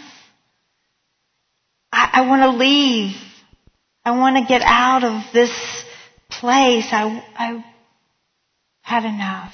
I, 1.91 2.09
I 2.13 2.21
want 2.27 2.41
to 2.41 2.57
leave. 2.57 3.15
I 4.03 4.11
want 4.11 4.37
to 4.37 4.45
get 4.45 4.63
out 4.63 5.03
of 5.03 5.21
this 5.33 5.51
place. 6.29 6.87
I, 6.91 7.23
I 7.35 7.63
had 8.81 9.05
enough. 9.05 9.53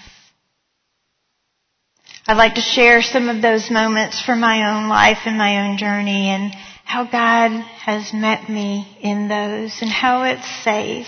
I'd 2.26 2.38
like 2.38 2.56
to 2.56 2.62
share 2.62 3.02
some 3.02 3.28
of 3.28 3.42
those 3.42 3.70
moments 3.70 4.22
from 4.22 4.40
my 4.40 4.72
own 4.72 4.88
life 4.88 5.20
and 5.26 5.38
my 5.38 5.68
own 5.68 5.78
journey 5.78 6.30
and 6.30 6.54
how 6.86 7.04
God 7.04 7.52
has 7.84 8.14
met 8.14 8.50
me 8.50 8.98
in 9.02 9.28
those 9.28 9.82
and 9.82 9.90
how 9.90 10.24
it's 10.24 10.64
safe 10.64 11.08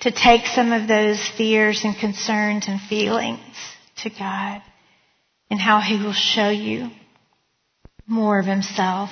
to 0.00 0.10
take 0.10 0.46
some 0.46 0.72
of 0.72 0.86
those 0.86 1.26
fears 1.36 1.82
and 1.84 1.96
concerns 1.96 2.68
and 2.68 2.80
feelings 2.80 3.40
to 4.02 4.10
God 4.10 4.62
and 5.50 5.60
how 5.60 5.80
He 5.80 5.96
will 5.96 6.12
show 6.12 6.50
you 6.50 6.90
more 8.06 8.38
of 8.38 8.46
Himself. 8.46 9.10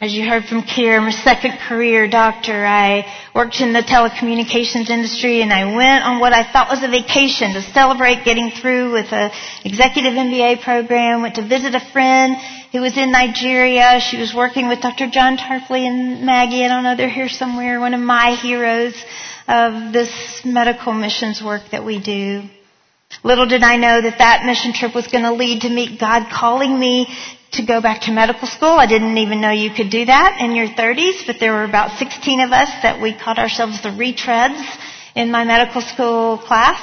As 0.00 0.12
you 0.14 0.28
heard 0.28 0.44
from 0.44 0.62
Kier, 0.62 1.04
a 1.08 1.10
second 1.10 1.58
career 1.58 2.08
doctor. 2.08 2.64
I 2.64 3.04
worked 3.34 3.60
in 3.60 3.72
the 3.72 3.80
telecommunications 3.80 4.90
industry 4.90 5.42
and 5.42 5.52
I 5.52 5.74
went 5.74 6.04
on 6.04 6.20
what 6.20 6.32
I 6.32 6.44
thought 6.52 6.70
was 6.70 6.84
a 6.84 6.88
vacation 6.88 7.54
to 7.54 7.62
celebrate 7.62 8.24
getting 8.24 8.52
through 8.52 8.92
with 8.92 9.12
an 9.12 9.32
executive 9.64 10.12
MBA 10.12 10.62
program. 10.62 11.22
Went 11.22 11.34
to 11.34 11.42
visit 11.42 11.74
a 11.74 11.80
friend 11.92 12.36
who 12.70 12.80
was 12.80 12.96
in 12.96 13.10
Nigeria. 13.10 13.98
She 13.98 14.18
was 14.18 14.32
working 14.32 14.68
with 14.68 14.80
Dr. 14.80 15.10
John 15.10 15.36
Tarpley 15.36 15.80
and 15.80 16.24
Maggie. 16.24 16.64
I 16.64 16.68
don't 16.68 16.84
know, 16.84 16.94
they're 16.94 17.08
here 17.08 17.28
somewhere. 17.28 17.80
One 17.80 17.94
of 17.94 18.00
my 18.00 18.36
heroes 18.36 18.94
of 19.48 19.92
this 19.92 20.44
medical 20.44 20.92
missions 20.92 21.42
work 21.42 21.62
that 21.72 21.84
we 21.84 21.98
do. 21.98 22.42
Little 23.24 23.46
did 23.46 23.62
I 23.62 23.76
know 23.76 24.00
that 24.00 24.18
that 24.18 24.44
mission 24.44 24.72
trip 24.72 24.94
was 24.94 25.06
going 25.08 25.24
to 25.24 25.32
lead 25.32 25.62
to 25.62 25.70
meet 25.70 25.98
God 25.98 26.28
calling 26.30 26.78
me 26.78 27.08
to 27.52 27.64
go 27.64 27.80
back 27.80 28.02
to 28.02 28.12
medical 28.12 28.46
school. 28.46 28.78
I 28.78 28.86
didn't 28.86 29.18
even 29.18 29.40
know 29.40 29.50
you 29.50 29.70
could 29.70 29.90
do 29.90 30.04
that 30.04 30.38
in 30.40 30.54
your 30.54 30.68
30s, 30.68 31.26
but 31.26 31.36
there 31.40 31.52
were 31.52 31.64
about 31.64 31.98
16 31.98 32.40
of 32.40 32.52
us 32.52 32.68
that 32.82 33.00
we 33.00 33.14
called 33.14 33.38
ourselves 33.38 33.82
the 33.82 33.88
retreads 33.88 34.62
in 35.14 35.30
my 35.30 35.44
medical 35.44 35.80
school 35.80 36.38
class. 36.38 36.80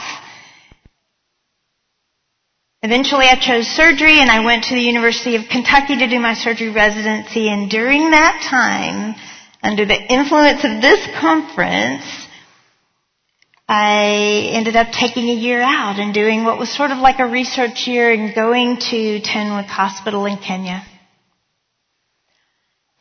Eventually 2.81 3.25
I 3.25 3.35
chose 3.39 3.67
surgery 3.67 4.19
and 4.19 4.29
I 4.29 4.45
went 4.45 4.65
to 4.65 4.75
the 4.75 4.81
University 4.81 5.35
of 5.35 5.47
Kentucky 5.49 5.97
to 5.97 6.07
do 6.07 6.19
my 6.19 6.33
surgery 6.33 6.69
residency 6.69 7.49
and 7.49 7.69
during 7.69 8.11
that 8.11 8.45
time, 8.47 9.15
under 9.63 9.85
the 9.85 9.97
influence 10.13 10.63
of 10.63 10.81
this 10.81 10.99
conference, 11.19 12.03
I 13.67 14.51
ended 14.53 14.75
up 14.75 14.91
taking 14.91 15.29
a 15.29 15.33
year 15.33 15.59
out 15.61 15.97
and 15.97 16.13
doing 16.13 16.43
what 16.43 16.59
was 16.59 16.69
sort 16.69 16.91
of 16.91 16.99
like 16.99 17.17
a 17.17 17.25
research 17.25 17.87
year 17.87 18.11
and 18.11 18.33
going 18.35 18.77
to 18.77 19.19
Tenwek 19.21 19.65
Hospital 19.65 20.25
in 20.25 20.37
Kenya. 20.37 20.83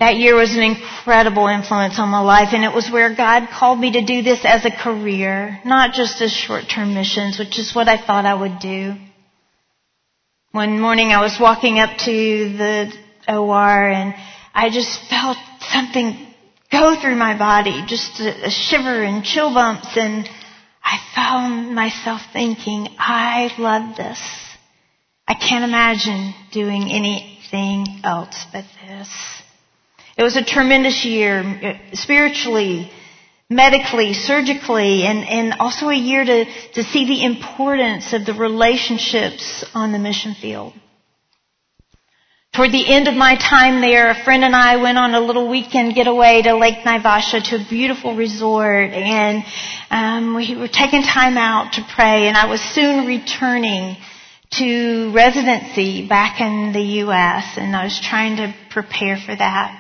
That 0.00 0.16
year 0.16 0.34
was 0.34 0.56
an 0.56 0.62
incredible 0.62 1.46
influence 1.48 1.98
on 1.98 2.08
my 2.08 2.20
life 2.20 2.48
and 2.52 2.64
it 2.64 2.74
was 2.74 2.90
where 2.90 3.14
God 3.14 3.48
called 3.50 3.78
me 3.78 3.92
to 3.92 4.04
do 4.04 4.22
this 4.22 4.40
as 4.44 4.64
a 4.64 4.70
career, 4.70 5.60
not 5.64 5.92
just 5.92 6.20
as 6.22 6.32
short-term 6.32 6.94
missions, 6.94 7.38
which 7.38 7.58
is 7.58 7.74
what 7.74 7.86
I 7.86 7.98
thought 7.98 8.24
I 8.24 8.34
would 8.34 8.58
do. 8.58 8.96
One 10.52 10.80
morning 10.80 11.10
I 11.10 11.20
was 11.20 11.36
walking 11.38 11.78
up 11.78 11.90
to 11.98 12.12
the 12.56 12.92
OR 13.28 13.90
and 13.90 14.14
I 14.54 14.70
just 14.70 15.08
felt 15.10 15.36
something 15.60 16.26
go 16.72 16.96
through 17.00 17.16
my 17.16 17.36
body, 17.36 17.84
just 17.86 18.18
a, 18.20 18.46
a 18.46 18.50
shiver 18.50 19.02
and 19.02 19.22
chill 19.22 19.52
bumps 19.52 19.96
and 19.96 20.28
I 20.84 20.98
found 21.14 21.74
myself 21.74 22.20
thinking, 22.32 22.88
I 22.98 23.50
love 23.58 23.96
this. 23.96 24.20
I 25.26 25.34
can't 25.34 25.64
imagine 25.64 26.34
doing 26.52 26.90
anything 26.90 27.86
else 28.04 28.44
but 28.52 28.64
this. 28.86 29.42
It 30.16 30.22
was 30.22 30.36
a 30.36 30.44
tremendous 30.44 31.04
year, 31.04 31.80
spiritually, 31.94 32.90
medically, 33.48 34.12
surgically, 34.12 35.04
and, 35.04 35.24
and 35.26 35.54
also 35.54 35.88
a 35.88 35.94
year 35.94 36.24
to, 36.24 36.44
to 36.74 36.84
see 36.84 37.06
the 37.06 37.24
importance 37.24 38.12
of 38.12 38.26
the 38.26 38.34
relationships 38.34 39.64
on 39.74 39.92
the 39.92 39.98
mission 39.98 40.34
field. 40.34 40.74
Toward 42.54 42.70
the 42.70 42.86
end 42.86 43.08
of 43.08 43.16
my 43.16 43.34
time 43.34 43.80
there, 43.80 44.10
a 44.10 44.22
friend 44.22 44.44
and 44.44 44.54
I 44.54 44.76
went 44.76 44.96
on 44.96 45.12
a 45.12 45.18
little 45.18 45.48
weekend 45.48 45.96
getaway 45.96 46.40
to 46.42 46.56
Lake 46.56 46.84
Naivasha 46.84 47.42
to 47.50 47.56
a 47.56 47.68
beautiful 47.68 48.14
resort 48.14 48.92
and 48.92 49.44
um, 49.90 50.36
we 50.36 50.54
were 50.54 50.68
taking 50.68 51.02
time 51.02 51.36
out 51.36 51.72
to 51.72 51.82
pray 51.96 52.28
and 52.28 52.36
I 52.36 52.46
was 52.46 52.60
soon 52.60 53.08
returning 53.08 53.96
to 54.52 55.10
residency 55.12 56.06
back 56.06 56.40
in 56.40 56.72
the 56.72 57.00
U.S. 57.02 57.56
and 57.56 57.74
I 57.74 57.82
was 57.82 57.98
trying 57.98 58.36
to 58.36 58.54
prepare 58.70 59.16
for 59.16 59.34
that. 59.34 59.76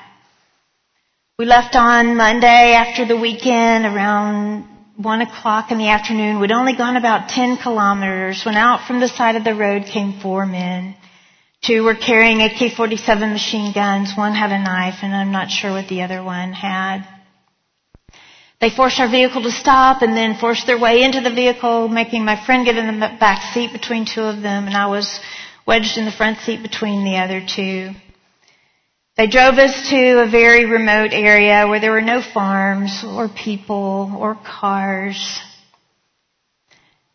We 1.38 1.44
left 1.44 1.76
on 1.76 2.16
Monday 2.16 2.74
after 2.74 3.04
the 3.06 3.16
weekend 3.16 3.86
around 3.86 4.66
one 4.96 5.20
o'clock 5.20 5.70
in 5.70 5.78
the 5.78 5.90
afternoon. 5.90 6.40
We'd 6.40 6.50
only 6.50 6.74
gone 6.74 6.96
about 6.96 7.28
10 7.28 7.58
kilometers 7.58 8.42
when 8.44 8.56
out 8.56 8.84
from 8.88 8.98
the 8.98 9.06
side 9.06 9.36
of 9.36 9.44
the 9.44 9.54
road 9.54 9.84
came 9.84 10.18
four 10.20 10.44
men. 10.44 10.96
Two 11.66 11.82
were 11.82 11.94
carrying 11.94 12.42
AK-47 12.42 13.32
machine 13.32 13.72
guns. 13.72 14.12
One 14.16 14.34
had 14.34 14.52
a 14.52 14.62
knife, 14.62 14.96
and 15.02 15.14
I'm 15.14 15.32
not 15.32 15.50
sure 15.50 15.72
what 15.72 15.88
the 15.88 16.02
other 16.02 16.22
one 16.22 16.52
had. 16.52 17.06
They 18.60 18.68
forced 18.68 19.00
our 19.00 19.10
vehicle 19.10 19.42
to 19.42 19.50
stop 19.50 20.02
and 20.02 20.14
then 20.14 20.36
forced 20.36 20.66
their 20.66 20.78
way 20.78 21.02
into 21.02 21.22
the 21.22 21.34
vehicle, 21.34 21.88
making 21.88 22.24
my 22.24 22.44
friend 22.44 22.66
get 22.66 22.76
in 22.76 23.00
the 23.00 23.16
back 23.18 23.54
seat 23.54 23.72
between 23.72 24.04
two 24.04 24.22
of 24.22 24.42
them, 24.42 24.66
and 24.66 24.76
I 24.76 24.88
was 24.88 25.20
wedged 25.66 25.96
in 25.96 26.04
the 26.04 26.12
front 26.12 26.38
seat 26.40 26.62
between 26.62 27.04
the 27.04 27.16
other 27.16 27.40
two. 27.46 27.92
They 29.16 29.26
drove 29.26 29.54
us 29.54 29.88
to 29.90 30.22
a 30.22 30.30
very 30.30 30.66
remote 30.66 31.12
area 31.12 31.66
where 31.66 31.80
there 31.80 31.92
were 31.92 32.00
no 32.02 32.20
farms 32.20 33.04
or 33.06 33.28
people 33.28 34.14
or 34.18 34.34
cars. 34.34 35.40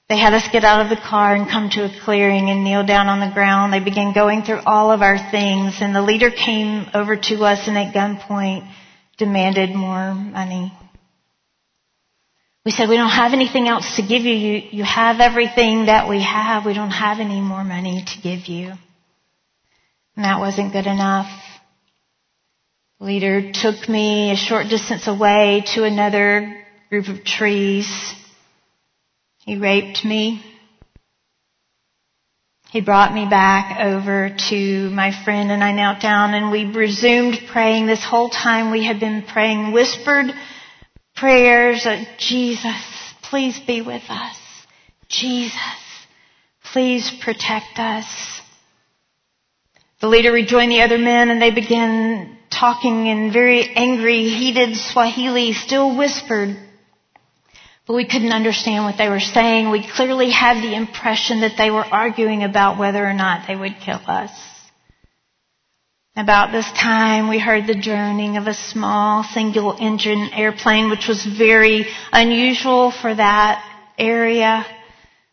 They 0.10 0.18
had 0.18 0.34
us 0.34 0.48
get 0.52 0.64
out 0.64 0.82
of 0.82 0.90
the 0.90 0.96
car 0.96 1.36
and 1.36 1.48
come 1.48 1.70
to 1.70 1.86
a 1.86 2.00
clearing 2.04 2.50
and 2.50 2.64
kneel 2.64 2.84
down 2.84 3.08
on 3.10 3.20
the 3.20 3.32
ground. 3.32 3.72
They 3.72 3.80
began 3.80 4.12
going 4.12 4.42
through 4.42 4.62
all 4.66 4.92
of 4.92 5.04
our 5.04 5.20
things 5.30 5.78
and 5.82 5.96
the 5.96 6.02
leader 6.02 6.32
came 6.32 6.88
over 6.96 7.16
to 7.16 7.36
us 7.44 7.68
and 7.68 7.78
at 7.78 7.94
gunpoint 7.94 8.68
demanded 9.20 9.76
more 9.76 10.16
money. 10.16 10.74
We 12.66 12.72
said, 12.72 12.90
we 12.90 12.98
don't 12.98 13.12
have 13.12 13.34
anything 13.34 13.68
else 13.68 13.98
to 13.98 14.02
give 14.02 14.24
you. 14.24 14.34
You, 14.34 14.70
you 14.72 14.84
have 14.84 15.20
everything 15.20 15.86
that 15.86 16.10
we 16.10 16.24
have. 16.24 16.66
We 16.66 16.74
don't 16.74 16.90
have 16.90 17.20
any 17.20 17.40
more 17.40 17.64
money 17.64 18.04
to 18.04 18.22
give 18.22 18.48
you. 18.48 18.74
And 20.16 20.26
that 20.26 20.40
wasn't 20.40 20.74
good 20.74 20.88
enough. 20.88 21.30
Leader 23.00 23.52
took 23.54 23.88
me 23.88 24.32
a 24.32 24.36
short 24.36 24.70
distance 24.70 25.08
away 25.08 25.64
to 25.76 25.84
another 25.84 26.66
group 26.90 27.08
of 27.08 27.24
trees 27.24 27.88
he 29.40 29.58
raped 29.58 30.06
me. 30.06 30.44
He 32.72 32.82
brought 32.82 33.14
me 33.14 33.28
back 33.28 33.80
over 33.82 34.30
to 34.50 34.90
my 34.92 35.12
friend 35.24 35.52
and 35.52 35.64
I 35.64 35.72
knelt 35.72 36.02
down 36.02 36.36
and 36.36 36.52
we 36.52 36.66
resumed 36.66 37.40
praying. 37.52 37.88
This 37.88 38.04
whole 38.04 38.30
time 38.30 38.72
we 38.72 38.86
had 38.86 39.00
been 39.00 39.24
praying 39.24 39.72
whispered 39.72 40.28
prayers 41.16 41.86
of 41.86 42.00
Jesus, 42.20 43.14
please 43.24 43.60
be 43.66 43.82
with 43.82 44.04
us. 44.08 44.36
Jesus, 45.08 45.54
please 46.72 47.12
protect 47.24 47.80
us. 47.80 48.06
The 50.02 50.08
leader 50.08 50.32
rejoined 50.32 50.72
the 50.72 50.82
other 50.82 51.00
men 51.00 51.30
and 51.30 51.42
they 51.42 51.52
began 51.52 52.38
talking 52.52 53.08
in 53.08 53.34
very 53.34 53.76
angry, 53.76 54.30
heated 54.30 54.78
Swahili, 54.78 55.54
still 55.54 55.98
whispered 55.98 56.56
but 57.90 57.96
we 57.96 58.06
couldn't 58.06 58.34
understand 58.34 58.84
what 58.86 59.00
they 59.00 59.10
were 59.10 59.20
saying. 59.20 59.72
We 59.72 59.84
clearly 59.84 60.30
had 60.30 60.62
the 60.62 60.76
impression 60.76 61.42
that 61.42 61.58
they 61.58 61.72
were 61.72 61.84
arguing 61.84 62.44
about 62.44 62.78
whether 62.78 63.04
or 63.04 63.14
not 63.14 63.48
they 63.48 63.56
would 63.56 63.78
kill 63.84 64.00
us. 64.06 64.30
About 66.16 66.52
this 66.52 66.72
time, 66.74 67.30
we 67.30 67.40
heard 67.40 67.66
the 67.66 67.74
droning 67.74 68.38
of 68.38 68.46
a 68.46 68.54
small 68.54 69.24
single 69.24 69.76
engine 69.80 70.30
airplane, 70.34 70.92
which 70.92 71.08
was 71.08 71.26
very 71.26 71.88
unusual 72.12 72.92
for 72.92 73.16
that 73.16 73.66
area. 73.98 74.68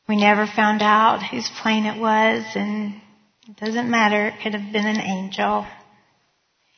We 0.08 0.16
never 0.16 0.46
found 0.46 0.80
out 0.80 1.22
whose 1.22 1.50
plane 1.60 1.84
it 1.84 2.00
was, 2.00 2.42
and 2.54 2.94
it 3.50 3.56
doesn't 3.56 3.90
matter. 3.90 4.28
It 4.28 4.40
could 4.42 4.54
have 4.54 4.72
been 4.72 4.86
an 4.86 5.00
angel. 5.00 5.66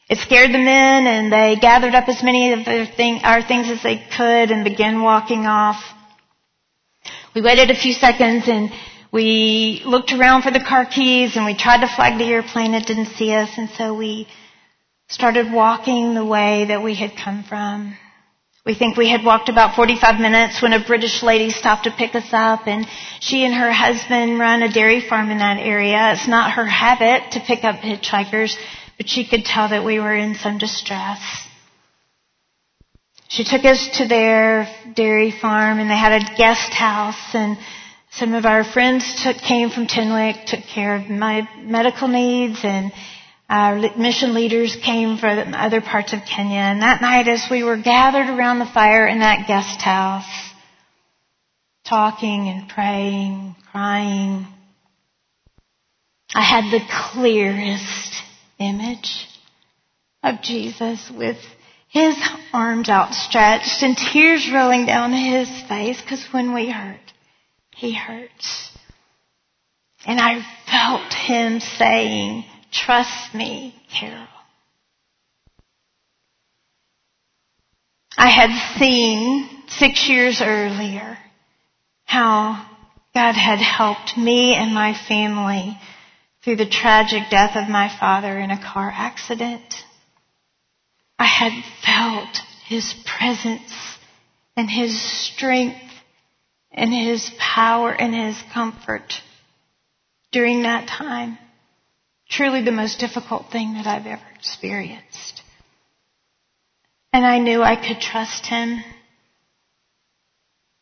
It 0.08 0.18
scared 0.18 0.52
the 0.52 0.58
men 0.58 1.06
and 1.06 1.30
they 1.30 1.56
gathered 1.60 1.94
up 1.94 2.08
as 2.08 2.22
many 2.22 2.52
of 2.54 2.64
their 2.64 2.86
thing, 2.86 3.20
our 3.24 3.42
things 3.42 3.68
as 3.68 3.82
they 3.82 3.96
could 3.96 4.50
and 4.50 4.64
began 4.64 5.02
walking 5.02 5.46
off. 5.46 5.82
We 7.34 7.42
waited 7.42 7.70
a 7.70 7.74
few 7.74 7.92
seconds 7.92 8.48
and 8.48 8.70
we 9.12 9.82
looked 9.84 10.12
around 10.12 10.42
for 10.42 10.50
the 10.50 10.64
car 10.64 10.86
keys 10.86 11.36
and 11.36 11.44
we 11.44 11.54
tried 11.54 11.82
to 11.82 11.94
flag 11.94 12.18
the 12.18 12.24
airplane. 12.24 12.72
It 12.72 12.86
didn't 12.86 13.16
see 13.16 13.32
us 13.34 13.50
and 13.58 13.68
so 13.70 13.94
we 13.94 14.26
started 15.08 15.52
walking 15.52 16.14
the 16.14 16.24
way 16.24 16.64
that 16.68 16.82
we 16.82 16.94
had 16.94 17.14
come 17.14 17.42
from. 17.42 17.94
We 18.64 18.74
think 18.74 18.96
we 18.96 19.10
had 19.10 19.24
walked 19.24 19.50
about 19.50 19.76
45 19.76 20.20
minutes 20.20 20.62
when 20.62 20.72
a 20.72 20.84
British 20.84 21.22
lady 21.22 21.50
stopped 21.50 21.84
to 21.84 21.90
pick 21.90 22.14
us 22.14 22.28
up 22.32 22.66
and 22.66 22.86
she 23.20 23.44
and 23.44 23.54
her 23.54 23.72
husband 23.72 24.38
run 24.38 24.62
a 24.62 24.72
dairy 24.72 25.06
farm 25.06 25.30
in 25.30 25.38
that 25.38 25.58
area. 25.58 26.12
It's 26.12 26.28
not 26.28 26.52
her 26.52 26.66
habit 26.66 27.32
to 27.32 27.40
pick 27.40 27.62
up 27.64 27.76
hitchhikers 27.76 28.56
but 28.98 29.08
she 29.08 29.26
could 29.26 29.44
tell 29.44 29.68
that 29.68 29.84
we 29.84 29.98
were 29.98 30.14
in 30.14 30.34
some 30.34 30.58
distress. 30.58 31.20
She 33.28 33.44
took 33.44 33.64
us 33.64 33.98
to 33.98 34.08
their 34.08 34.68
dairy 34.94 35.30
farm 35.30 35.78
and 35.78 35.88
they 35.88 35.96
had 35.96 36.20
a 36.20 36.36
guest 36.36 36.72
house 36.72 37.34
and 37.34 37.56
some 38.10 38.34
of 38.34 38.44
our 38.44 38.64
friends 38.64 39.22
took, 39.22 39.36
came 39.36 39.70
from 39.70 39.86
Tenwek, 39.86 40.46
took 40.46 40.64
care 40.64 40.96
of 40.96 41.08
my 41.08 41.48
medical 41.62 42.08
needs 42.08 42.58
and 42.64 42.90
our 43.48 43.76
mission 43.96 44.34
leaders 44.34 44.76
came 44.84 45.18
from 45.18 45.54
other 45.54 45.80
parts 45.80 46.12
of 46.12 46.20
Kenya. 46.24 46.58
And 46.58 46.82
that 46.82 47.00
night 47.00 47.28
as 47.28 47.46
we 47.50 47.62
were 47.62 47.76
gathered 47.76 48.28
around 48.28 48.58
the 48.58 48.66
fire 48.66 49.06
in 49.06 49.20
that 49.20 49.46
guest 49.46 49.80
house, 49.80 50.26
talking 51.86 52.48
and 52.48 52.68
praying, 52.68 53.54
crying, 53.70 54.46
I 56.34 56.42
had 56.42 56.70
the 56.70 56.84
clearest 57.12 58.22
image 58.58 59.28
of 60.22 60.42
Jesus 60.42 61.10
with 61.16 61.38
his 61.88 62.16
arms 62.52 62.88
outstretched 62.88 63.82
and 63.82 63.96
tears 63.96 64.50
rolling 64.52 64.86
down 64.86 65.12
his 65.12 65.48
face 65.68 66.00
because 66.00 66.26
when 66.32 66.52
we 66.52 66.70
hurt, 66.70 67.12
he 67.74 67.94
hurts. 67.94 68.70
And 70.06 70.20
I 70.20 70.40
felt 70.70 71.12
him 71.12 71.60
saying, 71.60 72.44
trust 72.72 73.34
me, 73.34 73.74
Carol. 73.92 74.26
I 78.16 78.28
had 78.28 78.78
seen 78.78 79.48
six 79.68 80.08
years 80.08 80.40
earlier 80.42 81.18
how 82.04 82.66
God 83.14 83.32
had 83.32 83.60
helped 83.60 84.16
me 84.16 84.54
and 84.54 84.74
my 84.74 84.94
family 85.08 85.78
through 86.48 86.56
the 86.56 86.64
tragic 86.64 87.24
death 87.30 87.56
of 87.56 87.68
my 87.68 87.94
father 88.00 88.38
in 88.38 88.50
a 88.50 88.72
car 88.72 88.90
accident. 88.90 89.84
I 91.18 91.26
had 91.26 91.52
felt 91.84 92.38
his 92.66 92.94
presence 93.04 93.70
and 94.56 94.70
his 94.70 94.98
strength 94.98 95.76
and 96.72 96.90
his 96.90 97.30
power 97.38 97.92
and 97.92 98.14
his 98.14 98.42
comfort 98.54 99.20
during 100.32 100.62
that 100.62 100.88
time. 100.88 101.36
Truly 102.30 102.62
the 102.62 102.72
most 102.72 102.98
difficult 102.98 103.52
thing 103.52 103.74
that 103.74 103.86
I've 103.86 104.06
ever 104.06 104.24
experienced. 104.34 105.42
And 107.12 107.26
I 107.26 107.40
knew 107.40 107.62
I 107.62 107.76
could 107.76 108.00
trust 108.00 108.46
him. 108.46 108.82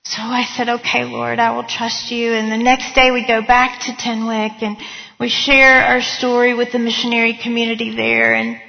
So 0.05 0.23
I 0.23 0.45
said, 0.45 0.69
okay, 0.69 1.03
Lord, 1.03 1.41
I 1.41 1.57
will 1.57 1.65
trust 1.65 2.13
you. 2.13 2.35
And 2.35 2.53
the 2.53 2.63
next 2.63 2.95
day 2.95 3.11
we 3.11 3.27
go 3.27 3.43
back 3.45 3.81
to 3.81 3.93
Tenwek 3.93 4.63
and 4.63 4.77
we 5.19 5.29
share 5.29 5.83
our 5.83 6.03
story 6.03 6.55
with 6.55 6.73
the 6.73 6.79
missionary 6.79 7.39
community 7.43 7.95
there 7.97 8.35
and 8.35 8.61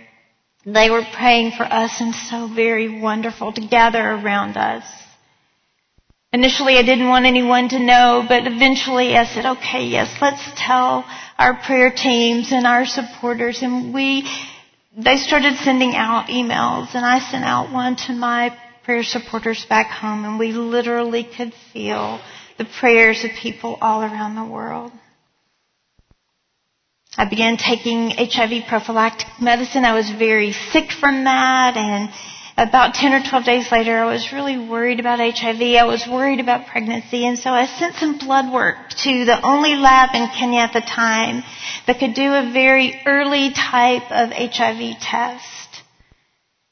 they 0.65 0.89
were 0.89 1.03
praying 1.13 1.51
for 1.51 1.63
us 1.63 1.99
and 1.99 2.13
so 2.13 2.47
very 2.53 2.99
wonderful 3.01 3.51
to 3.53 3.67
gather 3.67 3.99
around 4.01 4.57
us. 4.57 4.83
Initially 6.31 6.77
I 6.77 6.83
didn't 6.83 7.07
want 7.07 7.25
anyone 7.25 7.69
to 7.69 7.79
know, 7.79 8.25
but 8.27 8.47
eventually 8.47 9.15
I 9.15 9.25
said, 9.25 9.45
okay, 9.45 9.85
yes, 9.85 10.13
let's 10.21 10.43
tell 10.55 11.05
our 11.37 11.55
prayer 11.55 11.91
teams 11.91 12.51
and 12.51 12.65
our 12.67 12.85
supporters 12.85 13.61
and 13.61 13.93
we, 13.93 14.29
they 14.97 15.17
started 15.17 15.57
sending 15.57 15.95
out 15.95 16.27
emails 16.27 16.95
and 16.95 17.05
I 17.05 17.19
sent 17.19 17.43
out 17.43 17.71
one 17.73 17.95
to 18.07 18.13
my 18.13 18.57
prayer 18.83 19.03
supporters 19.03 19.65
back 19.65 19.87
home 19.87 20.23
and 20.23 20.39
we 20.39 20.53
literally 20.53 21.23
could 21.23 21.53
feel 21.73 22.19
the 22.57 22.65
prayers 22.79 23.23
of 23.23 23.31
people 23.31 23.77
all 23.81 24.01
around 24.01 24.35
the 24.35 24.45
world. 24.45 24.91
I 27.17 27.25
began 27.25 27.57
taking 27.57 28.11
HIV 28.11 28.67
prophylactic 28.67 29.27
medicine. 29.41 29.85
I 29.85 29.95
was 29.95 30.09
very 30.09 30.51
sick 30.51 30.91
from 30.91 31.23
that 31.23 31.75
and 31.75 32.13
about 32.57 32.95
10 32.95 33.13
or 33.13 33.23
12 33.27 33.45
days 33.45 33.71
later, 33.71 33.97
I 33.97 34.05
was 34.05 34.33
really 34.33 34.57
worried 34.57 34.99
about 34.99 35.19
HIV. 35.19 35.61
I 35.61 35.83
was 35.83 36.07
worried 36.07 36.39
about 36.39 36.67
pregnancy. 36.67 37.25
And 37.25 37.37
so 37.37 37.51
I 37.51 37.67
sent 37.67 37.95
some 37.95 38.17
blood 38.17 38.51
work 38.51 38.89
to 38.89 39.25
the 39.25 39.39
only 39.43 39.75
lab 39.75 40.09
in 40.15 40.27
Kenya 40.29 40.61
at 40.61 40.73
the 40.73 40.81
time 40.81 41.43
that 41.85 41.99
could 41.99 42.15
do 42.15 42.33
a 42.33 42.51
very 42.51 42.99
early 43.05 43.51
type 43.51 44.11
of 44.11 44.31
HIV 44.31 44.99
test. 44.99 45.83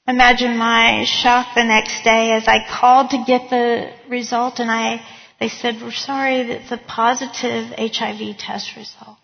Imagine 0.08 0.58
my 0.58 1.06
shock 1.06 1.56
the 1.56 1.64
next 1.64 2.04
day 2.04 2.32
as 2.34 2.48
I 2.48 2.66
called 2.68 3.12
to 3.12 3.24
get 3.26 3.50
the 3.50 3.92
result 4.10 4.60
and 4.60 4.70
I, 4.70 5.02
they 5.40 5.50
said, 5.50 5.82
we're 5.82 5.92
sorry, 5.92 6.38
it's 6.38 6.72
a 6.72 6.78
positive 6.78 7.74
HIV 7.78 8.38
test 8.38 8.76
result. 8.76 9.18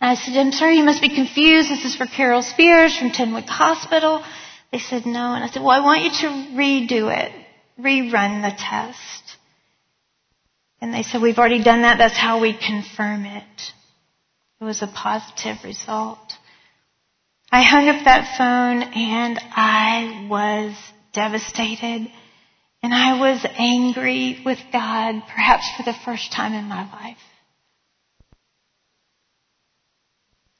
I 0.00 0.14
said, 0.14 0.36
I'm 0.36 0.52
sorry, 0.52 0.76
you 0.76 0.84
must 0.84 1.00
be 1.00 1.14
confused. 1.14 1.70
This 1.70 1.84
is 1.84 1.96
for 1.96 2.06
Carol 2.06 2.42
Spears 2.42 2.96
from 2.96 3.10
Tenwek 3.10 3.48
Hospital. 3.48 4.22
They 4.72 4.78
said, 4.78 5.06
no. 5.06 5.32
And 5.32 5.42
I 5.42 5.48
said, 5.48 5.62
well, 5.62 5.70
I 5.70 5.84
want 5.84 6.04
you 6.04 6.10
to 6.10 6.26
redo 6.54 7.16
it, 7.16 7.32
rerun 7.80 8.42
the 8.42 8.54
test. 8.56 9.36
And 10.80 10.92
they 10.92 11.02
said, 11.02 11.22
we've 11.22 11.38
already 11.38 11.62
done 11.62 11.82
that. 11.82 11.98
That's 11.98 12.16
how 12.16 12.40
we 12.40 12.52
confirm 12.52 13.24
it. 13.24 13.72
It 14.60 14.64
was 14.64 14.82
a 14.82 14.86
positive 14.86 15.64
result. 15.64 16.32
I 17.50 17.62
hung 17.62 17.88
up 17.88 18.04
that 18.04 18.36
phone 18.36 18.82
and 18.82 19.38
I 19.52 20.26
was 20.28 20.76
devastated 21.12 22.10
and 22.82 22.94
I 22.94 23.18
was 23.18 23.44
angry 23.56 24.42
with 24.44 24.58
God, 24.72 25.22
perhaps 25.28 25.70
for 25.76 25.82
the 25.84 25.96
first 26.04 26.32
time 26.32 26.52
in 26.52 26.64
my 26.66 26.90
life. 26.92 27.16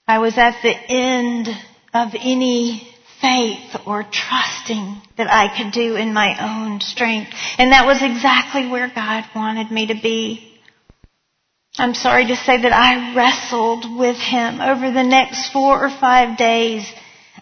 I 0.09 0.19
was 0.19 0.39
at 0.39 0.63
the 0.63 0.75
end 0.89 1.49
of 1.93 2.15
any 2.15 2.87
faith 3.21 3.77
or 3.87 4.05
trusting 4.05 5.03
that 5.17 5.29
I 5.29 5.57
could 5.57 5.73
do 5.73 5.97
in 5.97 6.13
my 6.13 6.37
own 6.39 6.81
strength. 6.81 7.33
And 7.59 7.73
that 7.73 7.87
was 7.87 7.99
exactly 8.01 8.69
where 8.69 8.91
God 8.95 9.25
wanted 9.35 9.73
me 9.73 9.89
to 9.89 9.95
be. 9.95 10.53
I'm 11.77 11.95
sorry 11.95 12.27
to 12.27 12.37
say 12.37 12.63
that 12.63 12.73
I 12.73 13.17
wrestled 13.17 13.99
with 13.99 14.17
Him 14.17 14.61
over 14.61 14.93
the 14.93 15.03
next 15.03 15.53
four 15.53 15.85
or 15.85 15.91
five 15.91 16.39
days. 16.39 16.87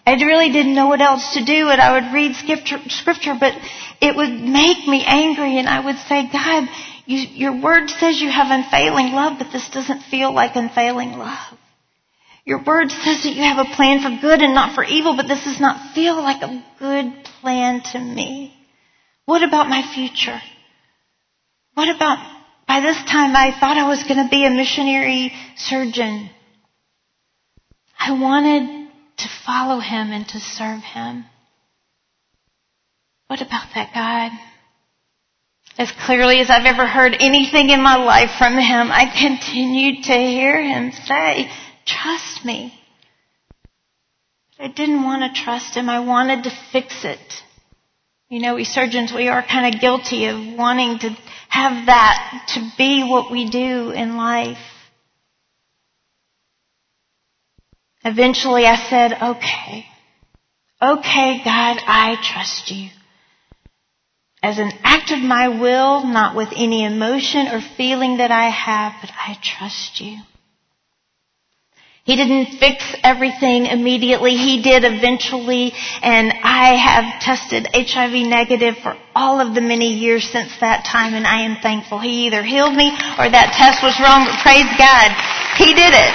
I 0.07 0.13
really 0.13 0.51
didn't 0.51 0.75
know 0.75 0.87
what 0.87 1.01
else 1.01 1.35
to 1.35 1.45
do 1.45 1.69
and 1.69 1.79
I 1.79 1.93
would 1.93 2.13
read 2.13 2.35
scripture, 2.35 2.77
scripture 2.89 3.35
but 3.39 3.53
it 4.01 4.15
would 4.15 4.31
make 4.31 4.87
me 4.87 5.03
angry 5.05 5.57
and 5.59 5.69
I 5.69 5.85
would 5.85 5.97
say, 5.97 6.29
God, 6.31 6.67
you, 7.05 7.19
your 7.19 7.61
word 7.61 7.89
says 7.91 8.19
you 8.19 8.29
have 8.29 8.47
unfailing 8.49 9.13
love, 9.13 9.37
but 9.37 9.51
this 9.53 9.69
doesn't 9.69 10.01
feel 10.01 10.33
like 10.33 10.55
unfailing 10.55 11.11
love. 11.11 11.57
Your 12.45 12.63
word 12.63 12.91
says 12.91 13.23
that 13.23 13.33
you 13.33 13.41
have 13.41 13.65
a 13.65 13.75
plan 13.75 14.01
for 14.01 14.21
good 14.21 14.41
and 14.41 14.53
not 14.53 14.75
for 14.75 14.83
evil, 14.83 15.15
but 15.15 15.27
this 15.27 15.43
does 15.43 15.59
not 15.59 15.95
feel 15.95 16.15
like 16.15 16.43
a 16.43 16.63
good 16.77 17.25
plan 17.41 17.81
to 17.91 17.99
me. 17.99 18.53
What 19.25 19.41
about 19.41 19.67
my 19.67 19.81
future? 19.95 20.39
What 21.73 21.93
about, 21.93 22.19
by 22.67 22.81
this 22.81 22.97
time 22.97 23.35
I 23.35 23.51
thought 23.59 23.77
I 23.77 23.87
was 23.87 24.03
going 24.03 24.23
to 24.23 24.29
be 24.29 24.45
a 24.45 24.51
missionary 24.51 25.33
surgeon. 25.57 26.29
I 27.99 28.11
wanted 28.11 28.89
to 29.17 29.29
follow 29.45 29.79
him 29.79 30.11
and 30.11 30.27
to 30.27 30.39
serve 30.39 30.81
him. 30.81 31.25
What 33.27 33.41
about 33.41 33.73
that 33.73 33.91
God? 33.91 34.31
As 35.77 35.91
clearly 36.05 36.39
as 36.39 36.49
I've 36.51 36.65
ever 36.65 36.85
heard 36.85 37.15
anything 37.19 37.71
in 37.71 37.81
my 37.81 37.95
life 37.95 38.37
from 38.37 38.53
him, 38.53 38.91
I 38.91 39.11
continued 39.19 40.03
to 40.03 40.13
hear 40.13 40.61
him 40.61 40.91
say, 40.91 41.49
Trust 41.85 42.43
me. 42.43 42.73
I 44.59 44.67
didn't 44.67 45.03
want 45.03 45.35
to 45.35 45.41
trust 45.41 45.75
him. 45.75 45.89
I 45.89 45.99
wanted 45.99 46.43
to 46.43 46.51
fix 46.71 47.03
it. 47.03 47.43
You 48.29 48.41
know, 48.41 48.55
we 48.55 48.63
surgeons, 48.63 49.13
we 49.13 49.27
are 49.27 49.43
kind 49.43 49.73
of 49.73 49.81
guilty 49.81 50.25
of 50.25 50.57
wanting 50.57 50.99
to 50.99 51.09
have 51.49 51.85
that 51.85 52.45
to 52.55 52.71
be 52.77 53.03
what 53.03 53.31
we 53.31 53.49
do 53.49 53.91
in 53.91 54.17
life. 54.17 54.57
Eventually 58.03 58.65
I 58.65 58.75
said, 58.75 59.13
okay. 59.13 59.85
Okay, 60.81 61.41
God, 61.43 61.77
I 61.87 62.17
trust 62.21 62.71
you. 62.71 62.89
As 64.43 64.59
an 64.59 64.71
act 64.83 65.11
of 65.11 65.19
my 65.19 65.47
will, 65.47 66.05
not 66.05 66.35
with 66.35 66.49
any 66.55 66.83
emotion 66.83 67.47
or 67.47 67.61
feeling 67.77 68.17
that 68.17 68.31
I 68.31 68.49
have, 68.49 68.93
but 69.01 69.11
I 69.11 69.37
trust 69.41 70.01
you. 70.01 70.19
He 72.05 72.15
didn't 72.15 72.59
fix 72.59 72.85
everything 73.01 73.65
immediately. 73.65 74.37
He 74.37 74.61
did 74.61 74.83
eventually. 74.85 75.73
And 76.03 76.31
I 76.43 76.77
have 76.77 77.19
tested 77.19 77.67
HIV 77.73 78.29
negative 78.29 78.77
for 78.77 78.95
all 79.15 79.41
of 79.41 79.55
the 79.55 79.61
many 79.61 79.97
years 79.97 80.29
since 80.29 80.55
that 80.59 80.85
time 80.85 81.15
and 81.15 81.25
I 81.25 81.41
am 81.49 81.57
thankful. 81.63 81.97
He 81.97 82.27
either 82.27 82.43
healed 82.43 82.75
me 82.75 82.93
or 83.17 83.25
that 83.25 83.57
test 83.57 83.81
was 83.81 83.97
wrong, 83.97 84.29
but 84.29 84.37
praise 84.45 84.69
God. 84.77 85.09
He 85.57 85.73
did 85.73 85.97
it. 85.97 86.13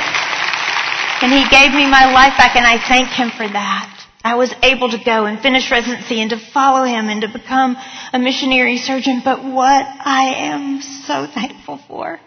And 1.27 1.35
He 1.35 1.43
gave 1.51 1.75
me 1.75 1.91
my 1.91 2.15
life 2.15 2.39
back 2.39 2.55
and 2.55 2.65
I 2.65 2.79
thank 2.87 3.09
Him 3.09 3.35
for 3.35 3.51
that. 3.51 3.91
I 4.23 4.37
was 4.37 4.55
able 4.63 4.91
to 4.91 4.99
go 5.03 5.27
and 5.27 5.41
finish 5.41 5.73
residency 5.73 6.21
and 6.21 6.31
to 6.31 6.39
follow 6.39 6.85
Him 6.85 7.09
and 7.09 7.23
to 7.23 7.29
become 7.29 7.77
a 8.13 8.19
missionary 8.21 8.77
surgeon. 8.77 9.23
But 9.25 9.43
what 9.43 9.87
I 10.07 10.35
am 10.55 10.83
so 10.83 11.27
thankful 11.27 11.81
for 11.89 12.21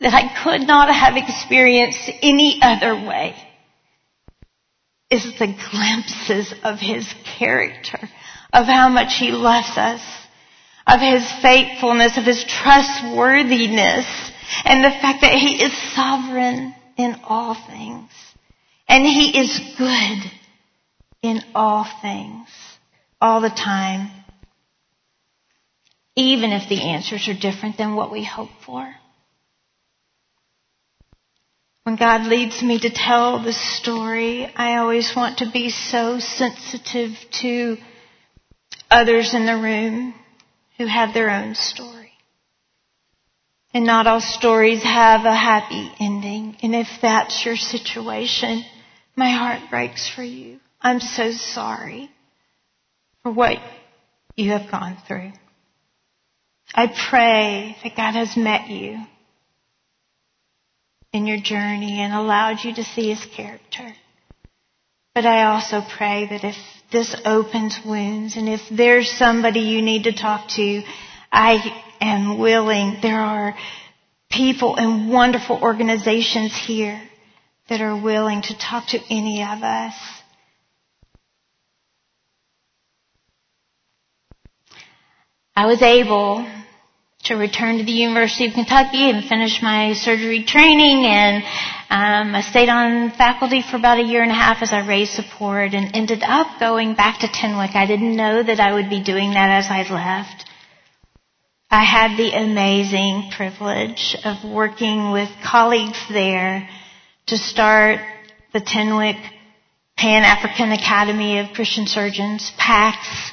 that 0.00 0.14
I 0.14 0.42
could 0.42 0.66
not 0.66 0.92
have 0.92 1.16
experienced 1.16 2.10
any 2.22 2.58
other 2.62 2.94
way 2.94 3.36
is 5.10 5.24
the 5.38 5.54
glimpses 5.70 6.54
of 6.62 6.78
his 6.78 7.12
character, 7.38 7.98
of 8.52 8.66
how 8.66 8.88
much 8.88 9.16
he 9.18 9.32
loves 9.32 9.76
us, 9.76 10.00
of 10.86 11.00
his 11.00 11.30
faithfulness, 11.42 12.16
of 12.16 12.24
his 12.24 12.44
trustworthiness, 12.44 14.06
and 14.64 14.84
the 14.84 14.90
fact 14.90 15.22
that 15.22 15.34
he 15.34 15.62
is 15.62 15.94
sovereign 15.94 16.74
in 16.96 17.16
all 17.24 17.54
things. 17.54 18.10
And 18.88 19.04
he 19.04 19.38
is 19.38 19.76
good 19.78 20.30
in 21.22 21.42
all 21.54 21.86
things, 22.02 22.48
all 23.20 23.40
the 23.40 23.50
time, 23.50 24.10
even 26.16 26.52
if 26.52 26.68
the 26.68 26.82
answers 26.82 27.28
are 27.28 27.38
different 27.38 27.76
than 27.76 27.94
what 27.94 28.10
we 28.10 28.24
hope 28.24 28.50
for. 28.64 28.94
When 31.84 31.96
God 31.96 32.26
leads 32.26 32.62
me 32.62 32.78
to 32.80 32.90
tell 32.90 33.42
the 33.42 33.54
story, 33.54 34.44
I 34.54 34.76
always 34.76 35.12
want 35.16 35.38
to 35.38 35.50
be 35.50 35.70
so 35.70 36.18
sensitive 36.18 37.12
to 37.40 37.78
others 38.90 39.32
in 39.32 39.46
the 39.46 39.56
room 39.56 40.14
who 40.76 40.86
have 40.86 41.14
their 41.14 41.30
own 41.30 41.54
story. 41.54 42.12
And 43.72 43.86
not 43.86 44.06
all 44.06 44.20
stories 44.20 44.82
have 44.82 45.24
a 45.24 45.34
happy 45.34 45.90
ending. 46.00 46.56
And 46.62 46.74
if 46.74 46.88
that's 47.00 47.46
your 47.46 47.56
situation, 47.56 48.62
my 49.16 49.30
heart 49.30 49.70
breaks 49.70 50.08
for 50.08 50.22
you. 50.22 50.60
I'm 50.82 51.00
so 51.00 51.32
sorry 51.32 52.10
for 53.22 53.32
what 53.32 53.58
you 54.36 54.50
have 54.50 54.70
gone 54.70 54.98
through. 55.06 55.32
I 56.74 56.88
pray 57.08 57.76
that 57.82 57.96
God 57.96 58.12
has 58.12 58.36
met 58.36 58.68
you 58.68 58.98
in 61.12 61.26
your 61.26 61.40
journey 61.40 62.00
and 62.00 62.12
allowed 62.12 62.62
you 62.62 62.74
to 62.74 62.84
see 62.84 63.12
his 63.12 63.24
character. 63.34 63.92
But 65.14 65.26
I 65.26 65.44
also 65.44 65.80
pray 65.96 66.26
that 66.30 66.44
if 66.44 66.56
this 66.92 67.14
opens 67.24 67.78
wounds 67.84 68.36
and 68.36 68.48
if 68.48 68.60
there's 68.70 69.10
somebody 69.10 69.60
you 69.60 69.82
need 69.82 70.04
to 70.04 70.12
talk 70.12 70.48
to, 70.50 70.82
I 71.32 71.58
am 72.00 72.38
willing. 72.38 72.98
There 73.02 73.20
are 73.20 73.54
people 74.30 74.76
and 74.76 75.10
wonderful 75.10 75.58
organizations 75.62 76.56
here 76.56 77.00
that 77.68 77.80
are 77.80 78.00
willing 78.00 78.42
to 78.42 78.58
talk 78.58 78.86
to 78.88 79.00
any 79.10 79.42
of 79.42 79.62
us. 79.62 79.94
I 85.56 85.66
was 85.66 85.82
able 85.82 86.46
to 87.24 87.34
return 87.34 87.78
to 87.78 87.84
the 87.84 87.92
University 87.92 88.46
of 88.46 88.54
Kentucky 88.54 89.10
and 89.10 89.24
finish 89.24 89.60
my 89.62 89.92
surgery 89.92 90.42
training 90.44 91.04
and 91.04 91.44
um, 91.90 92.34
I 92.34 92.40
stayed 92.40 92.68
on 92.68 93.10
faculty 93.10 93.62
for 93.62 93.76
about 93.76 93.98
a 93.98 94.02
year 94.04 94.22
and 94.22 94.30
a 94.30 94.34
half 94.34 94.62
as 94.62 94.72
I 94.72 94.86
raised 94.86 95.12
support 95.12 95.74
and 95.74 95.94
ended 95.94 96.22
up 96.22 96.60
going 96.60 96.94
back 96.94 97.20
to 97.20 97.26
Tenwek. 97.26 97.74
I 97.74 97.86
didn't 97.86 98.16
know 98.16 98.42
that 98.42 98.60
I 98.60 98.72
would 98.74 98.88
be 98.88 99.02
doing 99.02 99.32
that 99.32 99.50
as 99.50 99.66
I 99.68 99.82
left. 99.92 100.46
I 101.68 101.84
had 101.84 102.16
the 102.16 102.32
amazing 102.32 103.30
privilege 103.36 104.16
of 104.24 104.48
working 104.48 105.12
with 105.12 105.28
colleagues 105.44 105.98
there 106.08 106.68
to 107.26 107.36
start 107.36 108.00
the 108.52 108.60
Tenwek 108.60 109.20
Pan 109.96 110.22
African 110.22 110.72
Academy 110.72 111.38
of 111.38 111.52
Christian 111.54 111.86
Surgeons, 111.86 112.50
PACS, 112.56 113.32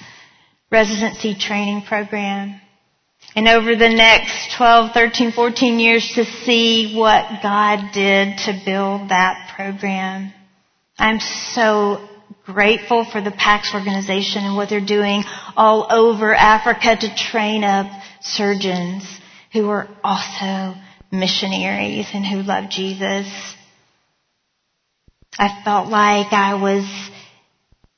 residency 0.72 1.36
training 1.36 1.84
program 1.84 2.60
and 3.38 3.48
over 3.48 3.76
the 3.76 3.88
next 3.88 4.56
12, 4.58 4.94
13, 4.96 5.32
14 5.32 5.80
years 5.80 6.12
to 6.16 6.26
see 6.26 6.96
what 6.98 7.44
God 7.44 7.92
did 7.94 8.36
to 8.40 8.60
build 8.66 9.10
that 9.10 9.54
program. 9.56 10.34
I'm 10.98 11.20
so 11.20 12.04
grateful 12.46 13.06
for 13.06 13.22
the 13.22 13.30
PAX 13.30 13.76
organization 13.76 14.44
and 14.44 14.56
what 14.56 14.70
they're 14.70 14.84
doing 14.84 15.24
all 15.56 15.86
over 15.88 16.34
Africa 16.34 16.96
to 17.00 17.16
train 17.16 17.64
up 17.64 17.86
surgeons 18.22 19.08
who 19.54 19.70
are 19.70 19.88
also 20.04 20.74
missionaries 21.12 22.08
and 22.16 22.26
who 22.26 22.42
love 22.42 22.72
Jesus. 22.72 23.28
I 25.38 25.62
felt 25.64 25.90
like 25.90 26.34
I 26.34 26.56
was 26.56 26.86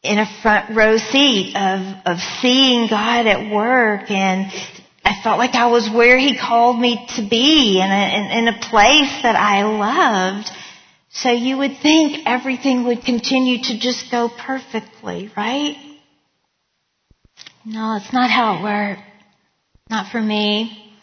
in 0.04 0.18
a 0.18 0.42
front 0.42 0.76
row 0.76 0.98
seat 0.98 1.56
of, 1.56 1.96
of 2.06 2.20
seeing 2.42 2.90
God 2.90 3.26
at 3.26 3.54
work 3.56 4.12
and 4.12 4.52
I 5.04 5.22
felt 5.24 5.38
like 5.38 5.56
I 5.56 5.68
was 5.68 5.90
where 5.90 6.18
He 6.18 6.38
called 6.38 6.80
me 6.80 7.06
to 7.16 7.28
be 7.28 7.80
in 7.80 7.90
a, 7.90 8.18
in, 8.18 8.48
in 8.48 8.54
a 8.54 8.60
place 8.60 9.22
that 9.24 9.36
I 9.36 9.64
loved. 9.64 10.50
So 11.12 11.32
you 11.32 11.58
would 11.58 11.78
think 11.82 12.28
everything 12.28 12.86
would 12.86 13.04
continue 13.04 13.64
to 13.64 13.80
just 13.80 14.12
go 14.12 14.30
perfectly, 14.30 15.32
right? 15.36 15.76
No, 17.66 17.96
it's 17.96 18.14
not 18.14 18.30
how 18.30 18.58
it 18.58 18.64
worked. 18.64 19.02
Not 19.90 20.12
for 20.12 20.22
me. 20.22 20.94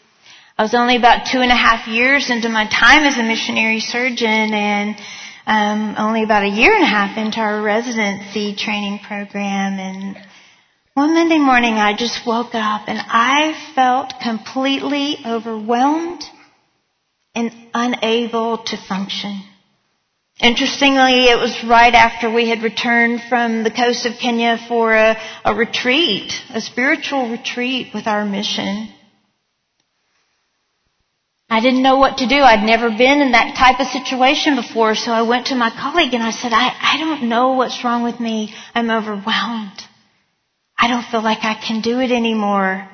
I 0.57 0.63
was 0.63 0.73
only 0.73 0.95
about 0.95 1.27
two 1.31 1.39
and 1.39 1.51
a 1.51 1.55
half 1.55 1.87
years 1.87 2.29
into 2.29 2.49
my 2.49 2.65
time 2.65 3.03
as 3.03 3.17
a 3.17 3.23
missionary 3.23 3.79
surgeon 3.79 4.53
and 4.53 4.95
um, 5.45 5.95
only 5.97 6.23
about 6.23 6.43
a 6.43 6.49
year 6.49 6.73
and 6.73 6.83
a 6.83 6.87
half 6.87 7.17
into 7.17 7.39
our 7.39 7.61
residency 7.61 8.55
training 8.55 8.99
program 8.99 9.79
and 9.79 10.17
one 10.97 11.13
Monday 11.13 11.37
morning 11.37 11.75
I 11.75 11.95
just 11.95 12.25
woke 12.25 12.55
up 12.55 12.87
and 12.87 12.97
I 12.99 13.53
felt 13.75 14.15
completely 14.19 15.17
overwhelmed 15.23 16.23
and 17.35 17.51
unable 17.71 18.57
to 18.57 18.77
function. 18.77 19.43
Interestingly, 20.41 21.25
it 21.25 21.37
was 21.37 21.63
right 21.69 21.93
after 21.93 22.33
we 22.33 22.49
had 22.49 22.63
returned 22.63 23.21
from 23.29 23.63
the 23.63 23.69
coast 23.69 24.07
of 24.07 24.13
Kenya 24.13 24.57
for 24.67 24.95
a, 24.95 25.21
a 25.45 25.53
retreat, 25.53 26.33
a 26.49 26.61
spiritual 26.61 27.29
retreat 27.29 27.93
with 27.93 28.07
our 28.07 28.25
mission. 28.25 28.89
I 31.47 31.59
didn't 31.59 31.83
know 31.83 31.97
what 31.97 32.17
to 32.17 32.27
do. 32.27 32.37
I'd 32.37 32.65
never 32.65 32.89
been 32.89 33.21
in 33.21 33.33
that 33.33 33.55
type 33.55 33.79
of 33.79 33.85
situation 33.85 34.55
before, 34.55 34.95
so 34.95 35.11
I 35.11 35.21
went 35.21 35.45
to 35.47 35.55
my 35.55 35.69
colleague 35.69 36.15
and 36.15 36.23
I 36.23 36.31
said, 36.31 36.53
I, 36.53 36.75
I 36.81 36.97
don't 36.97 37.29
know 37.29 37.51
what's 37.53 37.83
wrong 37.83 38.01
with 38.01 38.19
me. 38.19 38.55
I'm 38.73 38.89
overwhelmed. 38.89 39.83
I 40.77 40.87
don't 40.87 41.05
feel 41.05 41.23
like 41.23 41.43
I 41.43 41.55
can 41.55 41.81
do 41.81 41.99
it 41.99 42.11
anymore. 42.11 42.87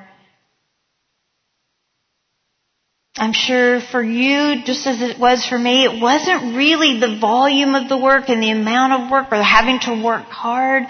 I'm 3.16 3.32
sure 3.32 3.80
for 3.80 4.02
you, 4.02 4.64
just 4.64 4.88
as 4.88 5.00
it 5.00 5.20
was 5.20 5.46
for 5.46 5.56
me, 5.56 5.84
it 5.84 6.00
wasn't 6.02 6.56
really 6.56 6.98
the 6.98 7.16
volume 7.20 7.76
of 7.76 7.88
the 7.88 7.96
work 7.96 8.28
and 8.28 8.42
the 8.42 8.50
amount 8.50 8.92
of 8.92 9.10
work 9.10 9.28
or 9.30 9.40
having 9.40 9.78
to 9.80 10.02
work 10.02 10.24
hard 10.24 10.84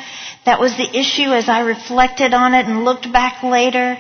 that 0.47 0.59
was 0.59 0.75
the 0.77 0.89
issue 0.99 1.31
as 1.33 1.51
I 1.51 1.61
reflected 1.61 2.33
on 2.33 2.55
it 2.55 2.65
and 2.67 2.85
looked 2.85 3.13
back 3.13 3.43
later. 3.43 3.99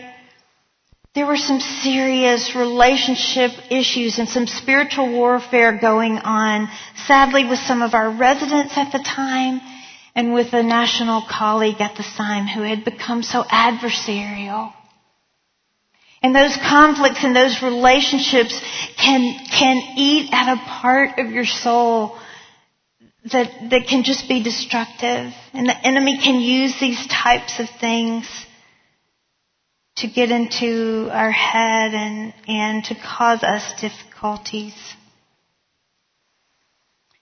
There 1.14 1.26
were 1.26 1.36
some 1.36 1.60
serious 1.60 2.56
relationship 2.56 3.52
issues 3.70 4.18
and 4.18 4.28
some 4.28 4.46
spiritual 4.46 5.12
warfare 5.12 5.78
going 5.78 6.18
on, 6.18 6.68
sadly 7.06 7.44
with 7.44 7.58
some 7.58 7.82
of 7.82 7.92
our 7.92 8.10
residents 8.10 8.76
at 8.78 8.90
the 8.90 9.00
time 9.00 9.60
and 10.14 10.32
with 10.32 10.52
a 10.52 10.62
national 10.62 11.24
colleague 11.28 11.80
at 11.80 11.96
the 11.96 12.04
time 12.16 12.46
who 12.46 12.62
had 12.62 12.84
become 12.84 13.22
so 13.22 13.42
adversarial. 13.42 14.72
And 16.22 16.34
those 16.34 16.56
conflicts 16.56 17.22
and 17.22 17.36
those 17.36 17.62
relationships 17.62 18.58
can, 18.96 19.38
can 19.46 19.76
eat 19.96 20.30
at 20.32 20.54
a 20.54 20.56
part 20.56 21.18
of 21.18 21.30
your 21.30 21.44
soul 21.44 22.16
that, 23.30 23.70
that 23.70 23.86
can 23.88 24.04
just 24.04 24.28
be 24.28 24.42
destructive. 24.42 25.32
And 25.52 25.68
the 25.68 25.86
enemy 25.86 26.18
can 26.22 26.40
use 26.40 26.78
these 26.80 27.06
types 27.08 27.60
of 27.60 27.66
things 27.80 28.26
to 29.96 30.08
get 30.08 30.30
into 30.30 31.08
our 31.12 31.30
head 31.30 31.94
and, 31.94 32.34
and 32.48 32.84
to 32.84 32.94
cause 32.94 33.42
us 33.42 33.80
difficulties. 33.80 34.74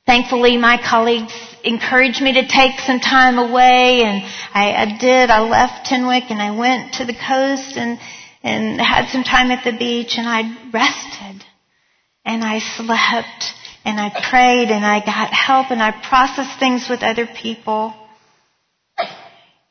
Thankfully, 0.05 0.57
my 0.57 0.79
colleagues 0.83 1.33
encouraged 1.63 2.21
me 2.21 2.33
to 2.35 2.49
take 2.49 2.81
some 2.81 2.99
time 2.99 3.39
away, 3.39 4.03
and 4.03 4.23
I, 4.53 4.73
I 4.73 4.99
did. 4.99 5.31
I 5.31 5.41
left 5.43 5.87
Tenwek 5.87 6.31
and 6.31 6.43
I 6.43 6.51
went 6.57 6.95
to 6.95 7.05
the 7.05 7.15
coast 7.15 7.77
and 7.77 7.99
and 8.43 8.81
had 8.81 9.09
some 9.11 9.23
time 9.23 9.53
at 9.53 9.65
the 9.65 9.71
beach, 9.77 10.19
and 10.19 10.29
I 10.29 10.43
rested, 10.73 11.45
and 12.25 12.43
I 12.43 12.59
slept, 12.59 13.55
and 13.85 14.01
I 14.01 14.11
prayed, 14.31 14.69
and 14.71 14.85
I 14.85 14.99
got 14.99 15.33
help, 15.33 15.71
and 15.71 15.81
I 15.81 15.93
processed 15.93 16.59
things 16.59 16.89
with 16.89 17.05
other 17.05 17.27
people. 17.27 17.95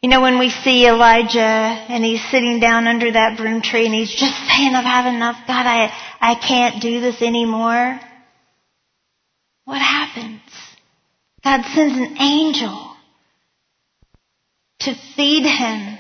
You 0.02 0.10
know, 0.10 0.22
when 0.22 0.40
we 0.40 0.50
see 0.50 0.88
Elijah 0.88 1.40
and 1.40 2.04
he's 2.04 2.24
sitting 2.32 2.60
down 2.60 2.88
under 2.88 3.12
that 3.12 3.38
broom 3.38 3.62
tree 3.62 3.86
and 3.86 3.94
he's 3.94 4.10
just 4.10 4.36
saying, 4.50 4.74
I've 4.74 4.84
had 4.84 5.14
enough. 5.14 5.36
God, 5.46 5.68
I, 5.68 5.94
I 6.20 6.34
can't 6.34 6.82
do 6.82 7.02
this 7.02 7.22
anymore. 7.22 8.00
What 9.66 9.82
happens? 9.82 10.42
God 11.44 11.64
sends 11.74 11.98
an 11.98 12.18
angel 12.20 12.96
to 14.80 14.96
feed 15.16 15.44
him, 15.44 15.98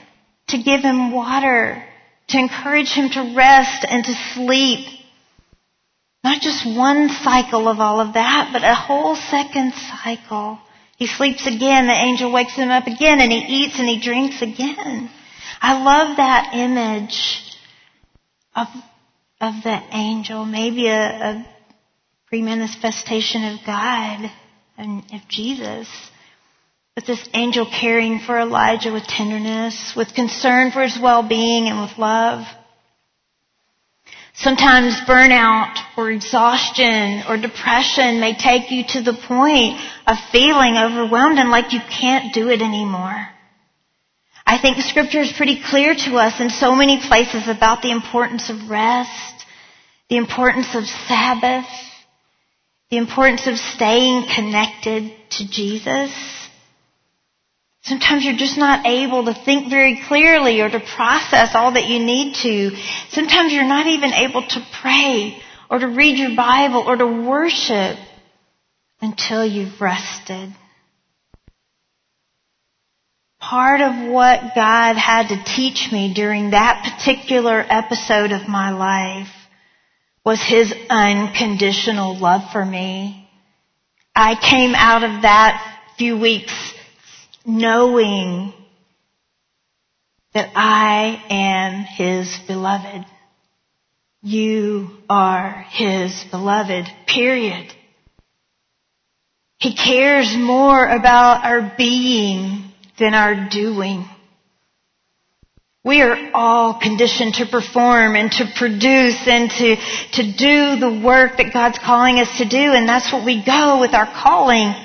to 0.47 0.57
give 0.61 0.81
him 0.81 1.11
water, 1.11 1.83
to 2.29 2.37
encourage 2.37 2.89
him 2.89 3.09
to 3.09 3.33
rest 3.35 3.85
and 3.87 4.03
to 4.03 4.13
sleep. 4.33 4.87
Not 6.23 6.41
just 6.41 6.65
one 6.65 7.09
cycle 7.09 7.67
of 7.67 7.79
all 7.79 7.99
of 7.99 8.13
that, 8.13 8.49
but 8.53 8.63
a 8.63 8.75
whole 8.75 9.15
second 9.15 9.73
cycle. 9.73 10.59
He 10.97 11.07
sleeps 11.07 11.47
again, 11.47 11.87
the 11.87 11.93
angel 11.93 12.31
wakes 12.31 12.55
him 12.55 12.69
up 12.69 12.85
again, 12.85 13.21
and 13.21 13.31
he 13.31 13.39
eats 13.39 13.79
and 13.79 13.87
he 13.87 13.99
drinks 13.99 14.41
again. 14.41 15.09
I 15.61 15.83
love 15.83 16.17
that 16.17 16.51
image 16.53 17.57
of, 18.55 18.67
of 19.39 19.63
the 19.63 19.81
angel, 19.91 20.45
maybe 20.45 20.87
a, 20.87 20.93
a 20.93 21.47
pre-manifestation 22.31 23.43
of 23.43 23.59
God 23.65 24.31
and 24.77 25.03
of 25.11 25.27
Jesus. 25.27 25.85
With 26.95 27.05
this 27.05 27.27
angel 27.33 27.65
caring 27.69 28.19
for 28.19 28.39
Elijah 28.39 28.93
with 28.93 29.03
tenderness, 29.03 29.93
with 29.97 30.13
concern 30.15 30.71
for 30.71 30.81
his 30.81 30.97
well-being 30.97 31.67
and 31.67 31.81
with 31.81 31.97
love. 31.97 32.47
Sometimes 34.33 34.95
burnout 35.01 35.75
or 35.97 36.09
exhaustion 36.09 37.23
or 37.27 37.35
depression 37.35 38.21
may 38.21 38.33
take 38.37 38.71
you 38.71 38.85
to 38.91 39.01
the 39.01 39.17
point 39.27 39.77
of 40.07 40.15
feeling 40.31 40.77
overwhelmed 40.77 41.37
and 41.37 41.49
like 41.49 41.73
you 41.73 41.81
can't 41.99 42.33
do 42.33 42.47
it 42.47 42.61
anymore. 42.61 43.27
I 44.45 44.57
think 44.61 44.77
scripture 44.77 45.19
is 45.19 45.33
pretty 45.35 45.61
clear 45.61 45.93
to 45.95 46.15
us 46.15 46.39
in 46.39 46.49
so 46.49 46.75
many 46.75 47.05
places 47.05 47.49
about 47.49 47.81
the 47.81 47.91
importance 47.91 48.49
of 48.49 48.69
rest, 48.69 49.45
the 50.09 50.15
importance 50.15 50.73
of 50.75 50.85
Sabbath, 50.85 51.67
the 52.91 52.97
importance 52.97 53.47
of 53.47 53.57
staying 53.57 54.25
connected 54.35 55.13
to 55.31 55.49
Jesus. 55.49 56.11
Sometimes 57.83 58.25
you're 58.25 58.35
just 58.35 58.57
not 58.57 58.85
able 58.85 59.25
to 59.25 59.33
think 59.33 59.69
very 59.69 60.01
clearly 60.07 60.59
or 60.59 60.69
to 60.69 60.79
process 60.79 61.55
all 61.55 61.71
that 61.71 61.87
you 61.87 61.99
need 61.99 62.35
to. 62.43 62.75
Sometimes 63.09 63.53
you're 63.53 63.63
not 63.63 63.87
even 63.87 64.11
able 64.11 64.45
to 64.45 64.67
pray 64.81 65.41
or 65.69 65.79
to 65.79 65.87
read 65.87 66.17
your 66.17 66.35
Bible 66.35 66.83
or 66.85 66.97
to 66.97 67.07
worship 67.07 67.97
until 69.01 69.45
you've 69.45 69.79
rested. 69.79 70.53
Part 73.39 73.79
of 73.81 74.11
what 74.11 74.53
God 74.53 74.97
had 74.97 75.29
to 75.29 75.43
teach 75.43 75.89
me 75.91 76.13
during 76.13 76.51
that 76.51 76.83
particular 76.83 77.65
episode 77.67 78.33
of 78.33 78.47
my 78.49 78.71
life 78.71 79.40
was 80.23 80.41
His 80.41 80.73
unconditional 80.89 82.17
love 82.17 82.51
for 82.51 82.65
me. 82.65 83.29
I 84.15 84.35
came 84.35 84.75
out 84.75 85.03
of 85.03 85.23
that 85.23 85.79
few 85.97 86.19
weeks 86.19 86.53
knowing 87.45 88.53
that 90.33 90.51
I 90.55 91.23
am 91.29 91.83
His 91.83 92.37
beloved. 92.47 93.05
You 94.21 94.91
are 95.09 95.65
His 95.69 96.23
beloved, 96.29 96.87
period. 97.07 97.73
He 99.57 99.75
cares 99.75 100.35
more 100.37 100.87
about 100.87 101.45
our 101.45 101.73
being 101.77 102.71
than 102.97 103.13
our 103.13 103.49
doing. 103.49 104.05
We 105.83 106.01
are 106.03 106.15
all 106.35 106.75
conditioned 106.79 107.33
to 107.35 107.47
perform 107.47 108.15
and 108.15 108.31
to 108.33 108.45
produce 108.55 109.27
and 109.27 109.49
to, 109.49 109.75
to 110.13 110.33
do 110.37 110.75
the 110.75 111.01
work 111.03 111.37
that 111.37 111.51
God's 111.51 111.79
calling 111.79 112.19
us 112.19 112.37
to 112.37 112.45
do, 112.45 112.57
and 112.57 112.87
that's 112.87 113.11
what 113.11 113.25
we 113.25 113.43
go 113.43 113.79
with 113.79 113.95
our 113.95 114.05
calling, 114.05 114.75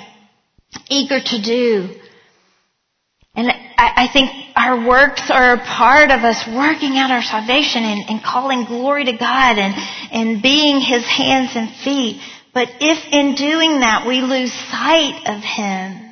eager 0.89 1.21
to 1.21 1.43
do. 1.43 1.91
And 3.35 3.51
I, 3.77 3.93
I 4.05 4.09
think 4.11 4.31
our 4.57 4.89
works 4.89 5.31
are 5.31 5.53
a 5.53 5.59
part 5.59 6.11
of 6.11 6.21
us 6.25 6.47
working 6.47 6.97
out 6.97 7.11
our 7.11 7.21
salvation 7.21 7.85
and, 7.85 8.01
and 8.09 8.25
calling 8.25 8.65
glory 8.65 9.05
to 9.05 9.13
God 9.13 9.59
and, 9.59 9.75
and 10.11 10.43
being 10.43 10.81
His 10.81 11.05
hands 11.05 11.51
and 11.55 11.69
feet. 11.85 12.23
But 12.55 12.69
if 12.81 13.13
in 13.13 13.35
doing 13.35 13.81
that 13.81 14.07
we 14.07 14.23
lose 14.23 14.51
sight 14.51 15.21
of 15.27 15.45
Him 15.45 16.06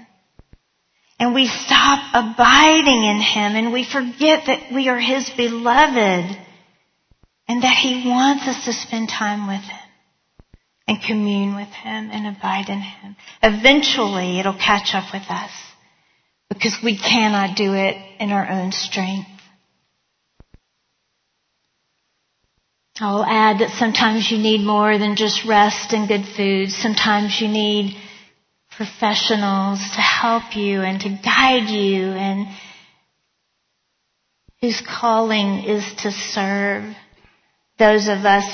and 1.18 1.34
we 1.34 1.46
stop 1.46 2.10
abiding 2.12 3.04
in 3.04 3.20
Him 3.20 3.56
and 3.56 3.72
we 3.72 3.84
forget 3.84 4.46
that 4.46 4.72
we 4.72 4.88
are 4.88 4.98
His 4.98 5.30
beloved 5.30 6.38
and 7.48 7.62
that 7.62 7.76
He 7.76 8.08
wants 8.08 8.46
us 8.46 8.64
to 8.64 8.72
spend 8.72 9.08
time 9.08 9.46
with 9.46 9.62
Him 9.62 9.78
and 10.86 11.02
commune 11.02 11.54
with 11.56 11.68
Him 11.68 12.10
and 12.10 12.26
abide 12.26 12.68
in 12.68 12.80
Him, 12.80 13.16
eventually 13.42 14.38
it'll 14.38 14.52
catch 14.58 14.94
up 14.94 15.12
with 15.12 15.24
us 15.30 15.50
because 16.48 16.76
we 16.82 16.98
cannot 16.98 17.56
do 17.56 17.74
it 17.74 17.96
in 18.20 18.30
our 18.30 18.48
own 18.48 18.72
strength. 18.72 19.28
I'll 23.00 23.24
add 23.24 23.58
that 23.58 23.76
sometimes 23.76 24.30
you 24.30 24.38
need 24.38 24.64
more 24.64 24.98
than 24.98 25.16
just 25.16 25.44
rest 25.44 25.92
and 25.92 26.06
good 26.06 26.24
food. 26.36 26.70
Sometimes 26.70 27.40
you 27.40 27.48
need 27.48 27.96
professionals 28.76 29.78
to 29.78 30.00
help 30.00 30.56
you 30.56 30.80
and 30.80 31.00
to 31.00 31.08
guide 31.08 31.68
you 31.68 32.04
and 32.06 32.46
whose 34.60 34.80
calling 34.80 35.64
is 35.64 35.84
to 36.02 36.10
serve 36.10 36.84
those 37.78 38.08
of 38.08 38.24
us 38.24 38.44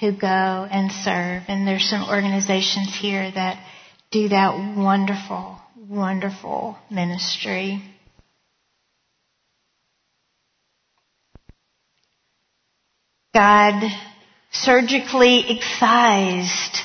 who 0.00 0.12
go 0.12 0.26
and 0.26 0.92
serve. 0.92 1.42
And 1.48 1.66
there's 1.66 1.88
some 1.88 2.08
organizations 2.08 2.94
here 2.94 3.30
that 3.30 3.62
do 4.10 4.28
that 4.28 4.76
wonderful, 4.76 5.58
wonderful 5.76 6.78
ministry. 6.90 7.82
God 13.34 13.82
surgically 14.50 15.44
excised 15.58 16.78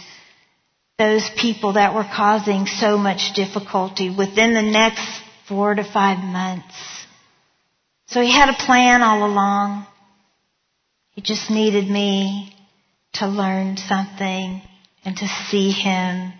those 1.04 1.30
people 1.38 1.74
that 1.74 1.94
were 1.94 2.06
causing 2.16 2.66
so 2.66 2.98
much 2.98 3.34
difficulty 3.36 4.10
within 4.10 4.54
the 4.54 4.62
next 4.62 5.22
four 5.48 5.76
to 5.76 5.84
five 5.84 6.18
months. 6.24 6.76
So 8.08 8.22
he 8.22 8.32
had 8.32 8.50
a 8.50 8.66
plan 8.66 9.02
all 9.02 9.26
along. 9.26 9.86
He 11.12 11.22
just 11.22 11.52
needed 11.52 11.89
me 11.89 12.56
to 13.13 13.28
learn 13.28 13.76
something 13.76 14.62
and 15.04 15.18
to 15.18 15.28
see 15.50 15.72
him 15.72 16.32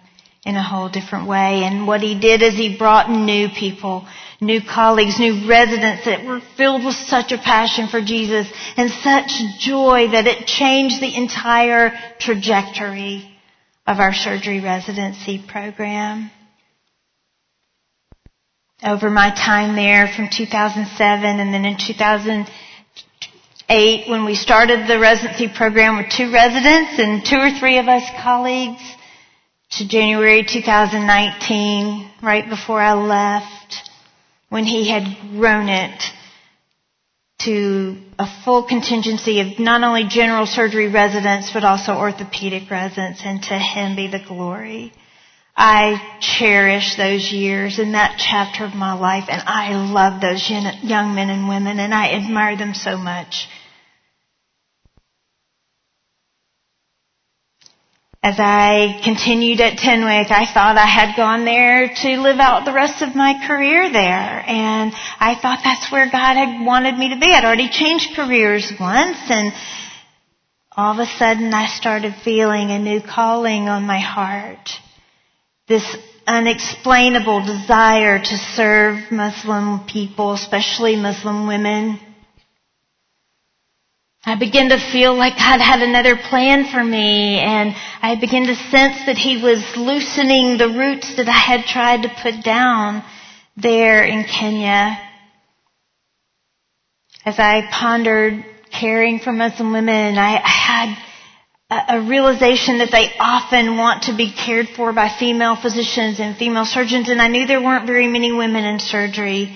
in 0.46 0.56
a 0.56 0.64
whole 0.64 0.90
different 0.90 1.28
way. 1.28 1.64
And 1.64 1.86
what 1.86 2.02
he 2.02 2.18
did 2.18 2.42
is 2.42 2.54
he 2.54 2.78
brought 2.78 3.10
new 3.10 3.50
people, 3.50 4.08
new 4.40 4.62
colleagues, 4.62 5.20
new 5.20 5.48
residents 5.48 6.06
that 6.06 6.26
were 6.26 6.42
filled 6.56 6.86
with 6.86 6.96
such 6.96 7.34
a 7.34 7.38
passion 7.38 7.90
for 7.90 8.02
Jesus 8.02 8.48
and 8.78 8.90
such 8.90 9.32
joy 9.60 10.08
that 10.12 10.26
it 10.26 10.48
changed 10.48 11.02
the 11.02 11.16
entire 11.16 11.92
trajectory 12.20 13.33
of 13.86 14.00
our 14.00 14.14
surgery 14.14 14.62
residency 14.62 15.44
program. 15.48 16.32
Over 18.84 19.10
my 19.10 19.30
time 19.30 19.76
there 19.76 20.08
from 20.08 20.30
2007 20.30 21.40
and 21.40 21.54
then 21.54 21.66
in 21.66 21.78
2008 21.78 24.10
when 24.10 24.26
we 24.26 24.36
started 24.36 24.88
the 24.88 25.00
residency 25.00 25.48
program 25.48 25.98
with 25.98 26.10
two 26.10 26.32
residents 26.32 27.00
and 27.00 27.26
two 27.26 27.38
or 27.38 27.52
three 27.60 27.78
of 27.78 27.88
us 27.88 28.04
colleagues, 28.22 28.82
to 29.78 29.88
January 29.88 30.44
2019, 30.44 32.12
right 32.22 32.48
before 32.48 32.80
I 32.80 32.94
left, 32.94 33.90
when 34.50 34.66
he 34.66 34.88
had 34.88 35.18
grown 35.32 35.68
it 35.68 36.14
to 37.46 37.98
a 38.20 38.28
full 38.44 38.64
contingency 38.64 39.40
of 39.42 39.60
not 39.60 39.84
only 39.84 40.06
general 40.06 40.46
surgery 40.46 40.90
residents, 40.90 41.52
but 41.54 41.64
also 41.64 41.94
orthopedic 41.94 42.70
residents, 42.70 43.22
and 43.24 43.42
to 43.44 43.58
him 43.58 43.96
be 43.96 44.08
the 44.08 44.24
glory. 44.28 44.92
I 45.56 46.18
cherish 46.20 46.96
those 46.96 47.32
years 47.32 47.78
and 47.78 47.94
that 47.94 48.18
chapter 48.18 48.66
of 48.66 48.74
my 48.74 48.94
life, 48.94 49.26
and 49.30 49.42
I 49.46 49.76
love 49.76 50.20
those 50.20 50.50
young 50.50 51.14
men 51.14 51.30
and 51.30 51.48
women, 51.48 51.80
and 51.80 51.94
I 51.94 52.14
admire 52.14 52.58
them 52.58 52.74
so 52.74 52.98
much. 52.98 53.48
As 58.26 58.40
I 58.40 59.02
continued 59.04 59.60
at 59.60 59.78
Tenwek, 59.78 60.32
I 60.32 60.46
thought 60.46 60.78
I 60.78 60.86
had 60.86 61.18
gone 61.18 61.44
there 61.44 61.90
to 61.90 62.22
live 62.22 62.40
out 62.40 62.64
the 62.64 62.72
rest 62.72 63.02
of 63.02 63.18
my 63.18 63.36
career 63.46 63.92
there. 63.92 64.44
And 64.48 64.94
I 65.20 65.36
thought 65.36 65.60
that's 65.62 65.92
where 65.92 66.06
God 66.06 66.38
had 66.38 66.66
wanted 66.66 66.98
me 66.98 67.10
to 67.14 67.20
be. 67.20 67.34
I'd 67.34 67.44
already 67.44 67.70
changed 67.70 68.16
careers 68.16 68.72
once 68.80 69.18
and 69.28 69.52
all 70.72 70.94
of 70.94 71.00
a 71.00 71.06
sudden 71.18 71.54
I 71.54 71.68
started 71.68 72.16
feeling 72.24 72.72
a 72.72 72.80
new 72.80 73.02
calling 73.02 73.68
on 73.68 73.84
my 73.84 74.00
heart. 74.00 74.70
This 75.68 75.84
unexplainable 76.26 77.46
desire 77.46 78.20
to 78.20 78.38
serve 78.56 79.12
Muslim 79.12 79.86
people, 79.86 80.32
especially 80.32 80.96
Muslim 80.96 81.46
women. 81.46 82.00
I 84.26 84.36
began 84.36 84.70
to 84.70 84.80
feel 84.80 85.14
like 85.16 85.36
God 85.36 85.60
had 85.60 85.82
another 85.82 86.16
plan 86.16 86.66
for 86.72 86.82
me 86.82 87.40
and 87.40 87.76
I 88.02 88.16
began 88.16 88.48
to 88.48 88.56
sense 88.56 89.06
that 89.06 89.18
He 89.18 89.44
was 89.44 89.62
loosening 89.76 90.58
the 90.58 90.70
roots 90.70 91.18
that 91.18 91.28
I 91.28 91.32
had 91.32 91.66
tried 91.66 92.04
to 92.04 92.10
put 92.22 92.42
down 92.42 93.04
there 93.58 94.06
in 94.06 94.24
Kenya. 94.24 94.98
As 97.26 97.38
I 97.38 97.68
pondered 97.70 98.46
caring 98.72 99.20
for 99.20 99.34
Muslim 99.34 99.74
women, 99.74 100.18
I 100.18 100.40
had 100.46 100.98
a 101.90 102.02
realization 102.02 102.78
that 102.78 102.92
they 102.92 103.12
often 103.20 103.78
want 103.78 104.04
to 104.04 104.16
be 104.16 104.32
cared 104.32 104.70
for 104.70 104.94
by 104.94 105.10
female 105.10 105.58
physicians 105.58 106.22
and 106.22 106.38
female 106.38 106.66
surgeons 106.66 107.10
and 107.10 107.22
I 107.22 107.28
knew 107.28 107.46
there 107.46 107.62
weren't 107.62 107.88
very 107.88 108.08
many 108.08 108.32
women 108.32 108.64
in 108.64 108.80
surgery 108.80 109.54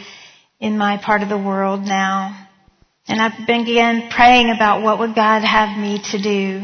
in 0.59 0.77
my 0.77 0.97
part 0.97 1.21
of 1.21 1.29
the 1.29 1.37
world 1.37 1.81
now. 1.81 2.46
And 3.07 3.21
I 3.21 3.29
began 3.45 4.09
praying 4.09 4.49
about 4.49 4.81
what 4.81 4.99
would 4.99 5.15
God 5.15 5.43
have 5.43 5.77
me 5.77 6.01
to 6.11 6.21
do. 6.21 6.61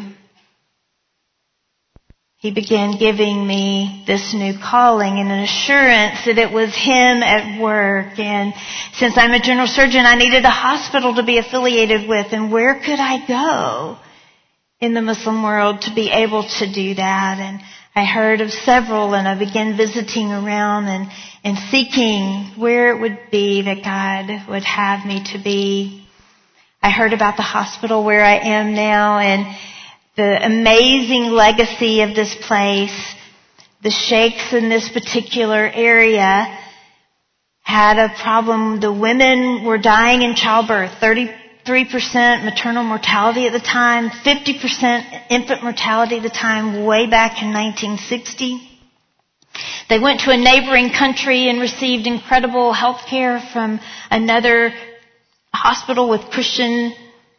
He 2.37 2.51
began 2.51 2.97
giving 2.99 3.47
me 3.47 4.03
this 4.05 4.33
new 4.33 4.53
calling 4.59 5.17
and 5.19 5.31
an 5.31 5.39
assurance 5.39 6.25
that 6.25 6.37
it 6.37 6.51
was 6.51 6.75
Him 6.75 7.23
at 7.23 7.61
work. 7.61 8.19
And 8.19 8.53
since 8.95 9.17
I'm 9.17 9.31
a 9.31 9.39
general 9.39 9.67
surgeon, 9.67 10.05
I 10.05 10.15
needed 10.15 10.43
a 10.43 10.49
hospital 10.49 11.15
to 11.15 11.23
be 11.23 11.37
affiliated 11.37 12.09
with. 12.09 12.33
And 12.33 12.51
where 12.51 12.81
could 12.81 12.99
I 12.99 13.25
go 13.25 13.97
in 14.83 14.93
the 14.93 15.01
Muslim 15.01 15.43
world 15.43 15.79
to 15.83 15.95
be 15.95 16.09
able 16.11 16.43
to 16.43 16.73
do 16.73 16.95
that. 16.95 17.37
And 17.39 17.61
I 17.95 18.03
heard 18.03 18.41
of 18.41 18.51
several 18.51 19.15
and 19.15 19.25
I 19.25 19.39
began 19.39 19.77
visiting 19.77 20.29
around 20.29 20.87
and, 20.87 21.09
and 21.45 21.57
seeking 21.71 22.59
where 22.59 22.93
it 22.93 22.99
would 22.99 23.31
be 23.31 23.61
that 23.61 23.81
God 23.81 24.49
would 24.49 24.65
have 24.65 25.05
me 25.05 25.23
to 25.31 25.41
be. 25.41 26.02
I 26.83 26.89
heard 26.89 27.13
about 27.13 27.37
the 27.37 27.43
hospital 27.43 28.03
where 28.03 28.25
I 28.25 28.35
am 28.39 28.73
now 28.73 29.17
and 29.17 29.55
the 30.17 30.45
amazing 30.45 31.31
legacy 31.31 32.01
of 32.01 32.13
this 32.13 32.35
place. 32.45 33.15
The 33.83 33.89
sheikhs 33.89 34.51
in 34.51 34.67
this 34.67 34.89
particular 34.89 35.71
area 35.73 36.59
had 37.61 37.97
a 37.97 38.13
problem. 38.21 38.81
The 38.81 38.91
women 38.91 39.63
were 39.63 39.77
dying 39.77 40.23
in 40.23 40.35
childbirth. 40.35 40.91
33% 40.99 42.43
maternal 42.43 42.83
mortality 42.83 43.47
at 43.47 43.53
the 43.53 43.61
time, 43.61 44.09
50% 44.09 45.21
infant 45.29 45.63
mortality 45.63 46.17
at 46.17 46.23
the 46.23 46.29
time, 46.29 46.83
way 46.83 47.07
back 47.07 47.41
in 47.41 47.53
1960. 47.53 48.59
They 49.87 49.99
went 49.99 50.19
to 50.21 50.31
a 50.31 50.37
neighboring 50.37 50.89
country 50.89 51.47
and 51.47 51.61
received 51.61 52.07
incredible 52.07 52.73
health 52.73 53.05
care 53.09 53.39
from 53.53 53.79
another 54.11 54.73
hospital 55.53 56.09
with 56.09 56.21
Christian 56.31 56.93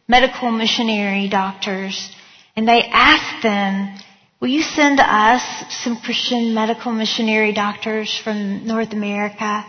medical 0.07 0.51
missionary 0.51 1.29
doctors. 1.29 2.09
And 2.55 2.67
they 2.67 2.83
asked 2.83 3.43
them, 3.43 3.97
will 4.39 4.47
you 4.49 4.61
send 4.61 4.99
us 4.99 5.43
some 5.83 5.97
Christian 5.97 6.53
medical 6.53 6.91
missionary 6.91 7.53
doctors 7.53 8.17
from 8.23 8.65
North 8.65 8.93
America? 8.93 9.65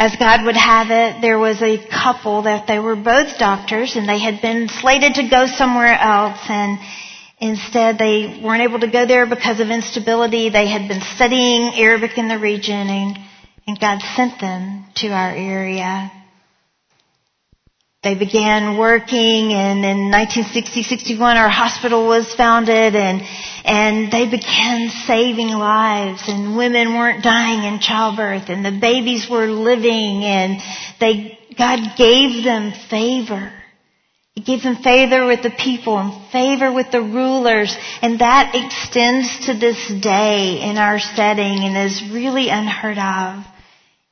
As 0.00 0.14
God 0.16 0.44
would 0.44 0.56
have 0.56 0.90
it, 0.90 1.20
there 1.20 1.38
was 1.38 1.60
a 1.60 1.76
couple 1.88 2.42
that 2.42 2.66
they 2.66 2.78
were 2.78 2.94
both 2.94 3.38
doctors 3.38 3.96
and 3.96 4.08
they 4.08 4.18
had 4.18 4.40
been 4.40 4.68
slated 4.68 5.14
to 5.14 5.28
go 5.28 5.46
somewhere 5.46 5.98
else 5.98 6.38
and 6.48 6.78
instead 7.40 7.98
they 7.98 8.40
weren't 8.42 8.62
able 8.62 8.80
to 8.80 8.90
go 8.90 9.06
there 9.06 9.26
because 9.26 9.58
of 9.58 9.70
instability. 9.70 10.50
They 10.50 10.68
had 10.68 10.88
been 10.88 11.02
studying 11.16 11.74
Arabic 11.74 12.16
in 12.16 12.28
the 12.28 12.38
region 12.38 12.88
and, 12.88 13.18
and 13.66 13.80
God 13.80 14.00
sent 14.14 14.40
them 14.40 14.86
to 14.96 15.08
our 15.08 15.30
area. 15.30 16.12
They 18.04 18.14
began 18.14 18.78
working 18.78 19.52
and 19.52 19.84
in 19.84 20.12
1960-61 20.12 21.20
our 21.34 21.48
hospital 21.48 22.06
was 22.06 22.32
founded 22.32 22.94
and, 22.94 23.22
and 23.64 24.12
they 24.12 24.30
began 24.30 24.88
saving 24.88 25.48
lives 25.48 26.22
and 26.28 26.56
women 26.56 26.94
weren't 26.94 27.24
dying 27.24 27.64
in 27.64 27.80
childbirth 27.80 28.50
and 28.50 28.64
the 28.64 28.78
babies 28.80 29.28
were 29.28 29.48
living 29.48 30.22
and 30.22 30.62
they, 31.00 31.40
God 31.58 31.96
gave 31.96 32.44
them 32.44 32.72
favor. 32.88 33.52
He 34.36 34.42
gave 34.42 34.62
them 34.62 34.76
favor 34.76 35.26
with 35.26 35.42
the 35.42 35.50
people 35.50 35.98
and 35.98 36.30
favor 36.30 36.72
with 36.72 36.92
the 36.92 37.02
rulers 37.02 37.76
and 38.00 38.20
that 38.20 38.52
extends 38.54 39.46
to 39.46 39.54
this 39.54 39.88
day 40.00 40.60
in 40.60 40.78
our 40.78 41.00
setting 41.00 41.64
and 41.64 41.76
is 41.76 42.00
really 42.12 42.48
unheard 42.48 42.98
of 42.98 43.44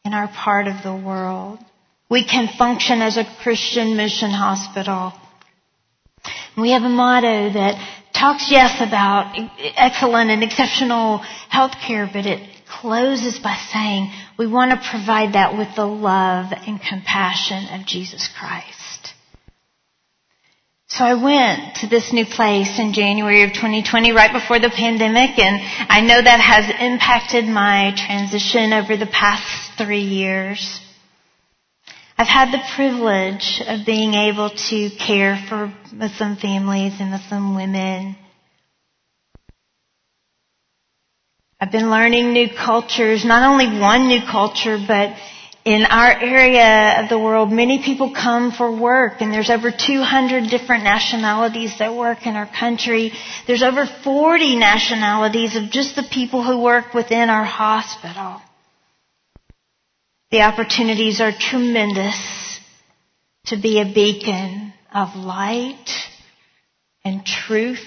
in 0.05 0.12
our 0.12 0.26
part 0.26 0.66
of 0.66 0.82
the 0.82 0.97
world. 0.97 1.61
We 2.09 2.25
can 2.25 2.49
function 2.57 3.03
as 3.03 3.17
a 3.17 3.25
Christian 3.43 3.97
mission 3.97 4.31
hospital. 4.31 5.13
We 6.57 6.71
have 6.71 6.83
a 6.83 6.89
motto 6.89 7.53
that 7.53 7.75
talks, 8.15 8.51
yes, 8.51 8.81
about 8.81 9.37
excellent 9.77 10.31
and 10.31 10.43
exceptional 10.43 11.19
health 11.49 11.73
care, 11.87 12.09
but 12.11 12.27
it 12.27 12.41
closes 12.81 13.39
by 13.39 13.57
saying 13.73 14.11
we 14.39 14.47
want 14.47 14.71
to 14.71 14.89
provide 14.91 15.35
that 15.35 15.57
with 15.57 15.75
the 15.77 15.87
love 15.87 16.53
and 16.53 16.81
compassion 16.81 17.69
of 17.79 17.87
Jesus 17.87 18.29
Christ. 18.39 19.15
So 20.89 21.05
I 21.05 21.15
went 21.15 21.77
to 21.77 21.89
this 21.89 22.13
new 22.13 22.25
place 22.25 22.79
in 22.79 22.93
January 22.93 23.43
of 23.43 23.53
2020, 23.53 24.13
right 24.13 24.33
before 24.33 24.61
the 24.61 24.71
pandemic, 24.71 25.39
and 25.39 25.61
I 25.91 26.01
know 26.01 26.23
that 26.23 26.41
has 26.41 26.71
impacted 26.81 27.45
my 27.45 27.93
transition 27.97 28.73
over 28.73 28.97
the 28.97 29.07
past 29.07 29.73
three 29.77 30.01
years. 30.01 30.81
I've 32.19 32.29
had 32.29 32.51
the 32.51 32.62
privilege 32.75 33.61
of 33.67 33.85
being 33.85 34.14
able 34.14 34.49
to 34.49 34.91
care 34.97 35.37
for 35.51 35.71
Muslim 35.93 36.37
families 36.37 36.95
and 36.99 37.11
Muslim 37.11 37.55
women. 37.55 38.17
I've 41.61 41.73
been 41.73 41.91
learning 41.91 42.33
new 42.33 42.49
cultures, 42.49 43.23
not 43.25 43.43
only 43.43 43.79
one 43.79 44.09
new 44.09 44.23
culture, 44.23 44.79
but 44.89 45.14
in 45.67 45.85
our 45.85 46.12
area 46.23 47.03
of 47.03 47.11
the 47.11 47.19
world, 47.19 47.53
many 47.53 47.83
people 47.83 48.14
come 48.14 48.51
for 48.51 48.71
work 48.71 49.21
and 49.21 49.31
there's 49.31 49.51
over 49.51 49.71
200 49.71 50.49
different 50.49 50.85
nationalities 50.85 51.77
that 51.81 51.95
work 51.95 52.27
in 52.27 52.35
our 52.35 52.47
country. 52.47 53.12
There's 53.47 53.62
over 53.62 53.85
40 53.85 54.57
nationalities 54.57 55.57
of 55.57 55.71
just 55.71 55.97
the 55.97 56.05
people 56.05 56.43
who 56.43 56.62
work 56.62 56.95
within 56.95 57.29
our 57.29 57.45
hospital. 57.45 58.41
The 60.31 60.41
opportunities 60.43 61.20
are 61.20 61.33
tremendous 61.33 62.61
to 63.47 63.57
be 63.57 63.81
a 63.81 63.93
beacon 63.93 64.72
of 64.93 65.14
light 65.14 65.89
and 67.05 67.24
truth 67.24 67.85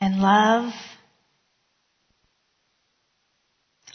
and 0.00 0.22
love. 0.22 0.72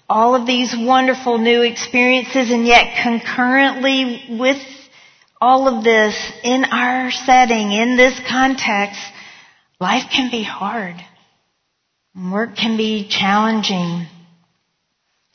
All 0.08 0.36
of 0.36 0.46
these 0.46 0.76
wonderful 0.78 1.40
new 1.40 1.64
experiences 1.64 2.52
and 2.52 2.68
yet 2.68 3.02
concurrently 3.02 4.38
with 4.38 4.62
all 5.40 5.68
of 5.68 5.84
this 5.84 6.16
in 6.44 6.66
our 6.66 7.10
setting, 7.10 7.72
in 7.72 7.98
this 7.98 8.20
context, 8.30 9.02
life 9.80 10.04
can 10.14 10.30
be 10.30 10.44
hard. 10.44 10.96
Work 12.16 12.58
can 12.58 12.78
be 12.78 13.08
challenging. 13.10 14.06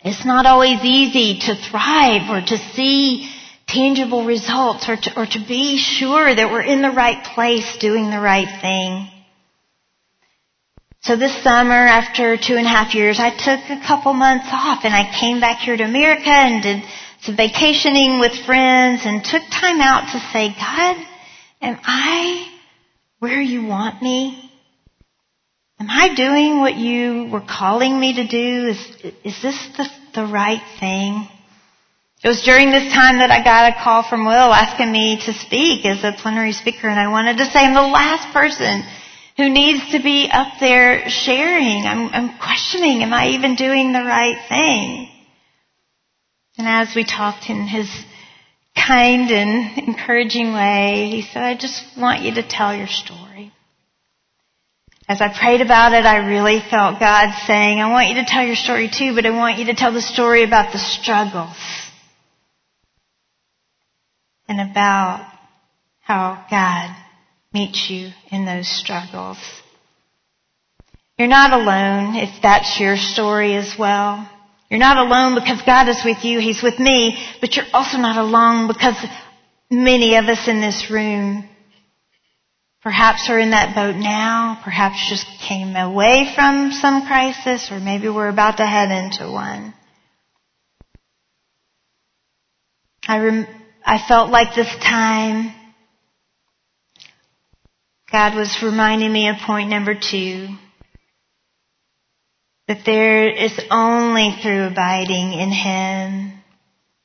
It's 0.07 0.25
not 0.25 0.47
always 0.47 0.85
easy 0.85 1.41
to 1.47 1.57
thrive 1.57 2.31
or 2.31 2.41
to 2.41 2.59
see 2.75 3.29
tangible 3.67 4.25
results 4.25 4.89
or 4.89 4.95
to, 4.95 5.21
or 5.21 5.27
to 5.27 5.45
be 5.49 5.79
sure 5.79 6.33
that 6.33 6.53
we're 6.53 6.63
in 6.63 6.81
the 6.81 6.93
right 6.93 7.25
place 7.35 7.77
doing 7.79 8.09
the 8.09 8.21
right 8.21 8.61
thing. 8.61 9.09
So 11.01 11.17
this 11.17 11.35
summer, 11.43 11.75
after 11.75 12.37
two 12.37 12.55
and 12.55 12.67
a 12.67 12.69
half 12.69 12.95
years, 12.95 13.19
I 13.19 13.31
took 13.31 13.69
a 13.69 13.85
couple 13.85 14.13
months 14.13 14.47
off 14.53 14.85
and 14.85 14.95
I 14.95 15.11
came 15.19 15.41
back 15.41 15.59
here 15.59 15.77
to 15.77 15.83
America 15.83 16.31
and 16.31 16.63
did 16.63 16.85
some 17.23 17.37
vacationing 17.37 18.21
with 18.21 18.47
friends 18.47 19.03
and 19.05 19.25
took 19.25 19.43
time 19.51 19.81
out 19.81 20.13
to 20.13 20.21
say, 20.33 20.51
God, 20.51 20.97
am 21.61 21.81
I 21.83 22.49
where 23.19 23.41
you 23.41 23.67
want 23.67 24.01
me? 24.01 24.46
Am 25.79 25.91
I 25.91 26.15
doing 26.15 26.61
what 26.61 26.77
you 26.77 27.29
were 27.31 27.43
calling 27.43 27.99
me 28.01 28.15
to 28.15 28.27
do? 28.27 28.69
Is, 28.69 28.79
is 29.25 29.43
this 29.43 29.69
the, 29.77 29.87
the 30.15 30.27
right 30.27 30.63
thing? 30.81 31.29
It 32.25 32.29
was 32.29 32.43
during 32.43 32.71
this 32.71 32.93
time 32.95 33.19
that 33.19 33.31
I 33.31 33.45
got 33.45 33.73
a 33.73 33.85
call 33.85 34.03
from 34.03 34.25
Will 34.25 34.53
asking 34.53 34.91
me 34.91 35.21
to 35.27 35.35
speak 35.35 35.85
as 35.85 36.03
a 36.03 36.17
plenary 36.21 36.53
speaker 36.53 36.89
and 36.89 36.99
I 36.99 37.09
wanted 37.09 37.37
to 37.39 37.45
say 37.45 37.61
I'm 37.61 37.75
the 37.75 37.83
last 37.83 38.33
person 38.33 38.83
who 39.37 39.51
needs 39.51 39.93
to 39.93 40.03
be 40.03 40.31
up 40.33 40.55
there 40.61 41.11
sharing. 41.11 41.85
I'm, 41.85 42.09
I'm 42.09 42.39
questioning, 42.39 43.03
am 43.03 43.13
I 43.13 43.29
even 43.29 43.55
doing 43.55 43.93
the 43.93 44.01
right 44.01 44.43
thing? 44.49 45.09
And 46.57 46.67
as 46.67 46.97
we 46.97 47.05
talked 47.05 47.51
in 47.51 47.69
his 47.69 47.89
kind 48.75 49.31
and 49.31 49.77
encouraging 49.89 50.55
way, 50.55 51.11
he 51.11 51.23
said, 51.23 51.43
I 51.43 51.55
just 51.55 51.83
want 51.99 52.23
you 52.23 52.35
to 52.37 52.49
tell 52.49 52.75
your 52.75 52.87
story. 52.87 53.53
As 55.09 55.21
I 55.21 55.29
prayed 55.39 55.61
about 55.61 55.93
it, 55.93 56.05
I 56.05 56.27
really 56.27 56.61
felt 56.69 56.99
God 56.99 57.33
saying, 57.47 57.79
I 57.79 57.91
want 57.91 58.09
you 58.09 58.17
to 58.17 58.25
tell 58.27 58.45
your 58.45 58.57
story 58.57 58.91
too, 58.93 59.15
but 59.15 59.25
I 59.25 59.31
want 59.31 59.59
you 59.59 59.67
to 59.67 59.75
tell 59.75 59.93
the 59.93 60.03
story 60.03 60.43
about 60.43 60.73
the 60.73 60.79
struggles 60.79 61.57
and 64.49 64.61
about 64.61 65.31
how 66.01 66.45
God 66.51 66.97
meets 67.53 67.89
you 67.89 68.11
in 68.33 68.47
those 68.47 68.69
struggles. 68.69 69.39
You're 71.19 71.29
not 71.29 71.53
alone 71.53 72.17
if 72.17 72.43
that's 72.43 72.81
your 72.81 72.97
story 72.97 73.55
as 73.55 73.77
well. 73.79 74.29
You're 74.69 74.81
not 74.81 74.97
alone 74.97 75.37
because 75.37 75.63
God 75.63 75.89
is 75.89 76.03
with 76.05 76.25
you. 76.25 76.41
He's 76.41 76.63
with 76.63 76.81
me, 76.81 77.25
but 77.41 77.55
you're 77.55 77.67
also 77.73 77.99
not 77.99 78.17
alone 78.17 78.67
because 78.67 78.97
many 79.71 80.17
of 80.17 80.25
us 80.25 80.49
in 80.49 80.61
this 80.61 80.91
room 80.91 81.49
Perhaps 82.87 83.27
we're 83.29 83.41
in 83.41 83.51
that 83.51 83.75
boat 83.75 83.97
now. 83.97 84.61
Perhaps 84.63 85.11
just 85.11 85.27
came 85.41 85.75
away 85.75 86.31
from 86.37 86.71
some 86.71 87.05
crisis 87.05 87.69
or 87.73 87.81
maybe 87.81 88.09
we're 88.09 88.29
about 88.29 88.59
to 88.59 88.65
head 88.65 88.93
into 88.93 89.29
one. 89.29 89.75
I, 93.09 93.19
rem- 93.19 93.49
I 93.85 93.99
felt 94.07 94.31
like 94.31 94.55
this 94.55 94.73
time 94.77 95.53
God 98.13 98.37
was 98.37 98.57
reminding 98.63 99.13
me 99.13 99.31
of 99.31 99.39
point 99.45 99.69
number 99.69 99.97
two. 99.97 100.47
That 102.69 102.83
there 102.87 103.29
is 103.29 103.61
only 103.69 104.31
through 104.41 104.63
abiding 104.69 105.33
in 105.33 105.51
Him 105.51 106.41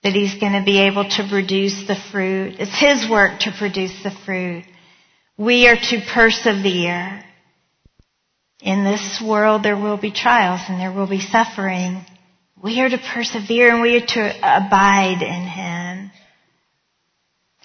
that 0.04 0.14
He's 0.14 0.40
going 0.40 0.54
to 0.54 0.64
be 0.64 0.82
able 0.82 1.10
to 1.10 1.28
produce 1.28 1.88
the 1.88 1.98
fruit. 2.12 2.58
It's 2.60 2.80
His 2.80 3.10
work 3.10 3.40
to 3.40 3.52
produce 3.58 4.04
the 4.04 4.12
fruit. 4.28 4.66
We 5.42 5.68
are 5.68 5.76
to 5.76 6.02
persevere. 6.14 7.24
In 8.62 8.84
this 8.84 9.20
world 9.26 9.64
there 9.64 9.76
will 9.76 9.98
be 9.98 10.12
trials 10.12 10.62
and 10.70 10.80
there 10.80 10.94
will 10.94 11.08
be 11.08 11.20
suffering. 11.20 12.06
We 12.62 12.80
are 12.82 12.90
to 12.90 13.00
persevere 13.00 13.74
and 13.74 13.82
we 13.82 13.96
are 13.96 14.06
to 14.06 14.38
abide 14.38 15.24
in 15.24 15.48
Him. 15.48 16.12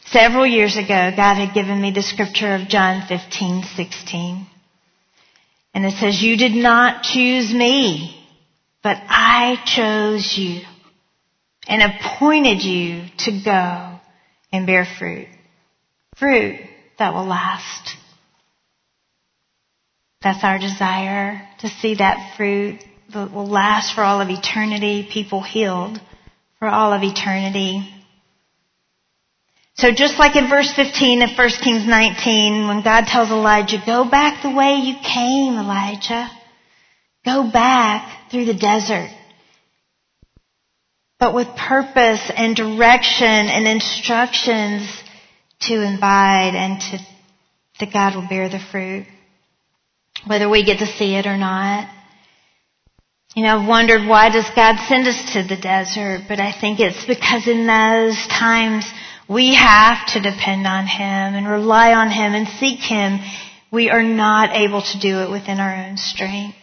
Several 0.06 0.46
years 0.46 0.78
ago, 0.78 1.12
God 1.14 1.34
had 1.34 1.52
given 1.52 1.82
me 1.82 1.90
the 1.90 2.00
scripture 2.00 2.54
of 2.54 2.68
John 2.68 3.06
15, 3.08 3.64
16. 3.76 4.46
And 5.74 5.84
it 5.84 5.92
says, 6.00 6.22
you 6.22 6.38
did 6.38 6.52
not 6.52 7.02
choose 7.02 7.52
me, 7.52 8.26
but 8.82 8.96
I 9.06 9.56
chose 9.66 10.38
you 10.38 10.62
and 11.68 11.82
appointed 11.82 12.62
you 12.62 13.04
to 13.18 13.42
go 13.44 14.00
and 14.50 14.66
bear 14.66 14.86
fruit. 14.98 15.28
Fruit 16.16 16.60
that 16.98 17.14
will 17.14 17.26
last. 17.26 17.96
That's 20.22 20.42
our 20.42 20.58
desire 20.58 21.46
to 21.60 21.68
see 21.68 21.96
that 21.96 22.36
fruit 22.36 22.80
that 23.12 23.32
will 23.32 23.46
last 23.48 23.94
for 23.94 24.02
all 24.02 24.20
of 24.20 24.28
eternity, 24.28 25.08
people 25.10 25.42
healed 25.42 26.00
for 26.58 26.68
all 26.68 26.92
of 26.92 27.02
eternity. 27.02 27.92
So 29.74 29.92
just 29.92 30.18
like 30.18 30.36
in 30.36 30.48
verse 30.48 30.72
15 30.74 31.22
of 31.22 31.30
1 31.36 31.48
Kings 31.62 31.86
19, 31.86 32.66
when 32.66 32.82
God 32.82 33.04
tells 33.06 33.28
Elijah, 33.30 33.76
go 33.84 34.08
back 34.08 34.42
the 34.42 34.54
way 34.54 34.76
you 34.76 34.94
came, 35.04 35.54
Elijah. 35.54 36.30
Go 37.26 37.50
back 37.50 38.30
through 38.30 38.46
the 38.46 38.54
desert. 38.54 39.10
But 41.18 41.34
with 41.34 41.48
purpose 41.56 42.30
and 42.34 42.56
direction 42.56 43.26
and 43.26 43.68
instructions 43.68 44.88
to 45.68 45.82
invite 45.82 46.54
and 46.54 46.80
to, 46.80 46.98
that 47.80 47.92
God 47.92 48.14
will 48.14 48.28
bear 48.28 48.48
the 48.48 48.58
fruit. 48.58 49.06
Whether 50.26 50.48
we 50.48 50.64
get 50.64 50.78
to 50.78 50.86
see 50.86 51.14
it 51.14 51.26
or 51.26 51.36
not. 51.36 51.88
You 53.34 53.42
know, 53.42 53.58
I've 53.58 53.68
wondered 53.68 54.08
why 54.08 54.30
does 54.30 54.48
God 54.56 54.76
send 54.88 55.06
us 55.06 55.32
to 55.34 55.42
the 55.42 55.60
desert? 55.60 56.22
But 56.26 56.40
I 56.40 56.58
think 56.58 56.80
it's 56.80 57.04
because 57.04 57.46
in 57.46 57.66
those 57.66 58.16
times 58.28 58.86
we 59.28 59.54
have 59.54 60.06
to 60.14 60.20
depend 60.20 60.66
on 60.66 60.86
Him 60.86 61.34
and 61.34 61.46
rely 61.46 61.92
on 61.92 62.10
Him 62.10 62.34
and 62.34 62.48
seek 62.48 62.80
Him. 62.80 63.18
We 63.70 63.90
are 63.90 64.02
not 64.02 64.56
able 64.56 64.80
to 64.80 64.98
do 64.98 65.20
it 65.20 65.30
within 65.30 65.60
our 65.60 65.74
own 65.74 65.96
strength. 65.98 66.56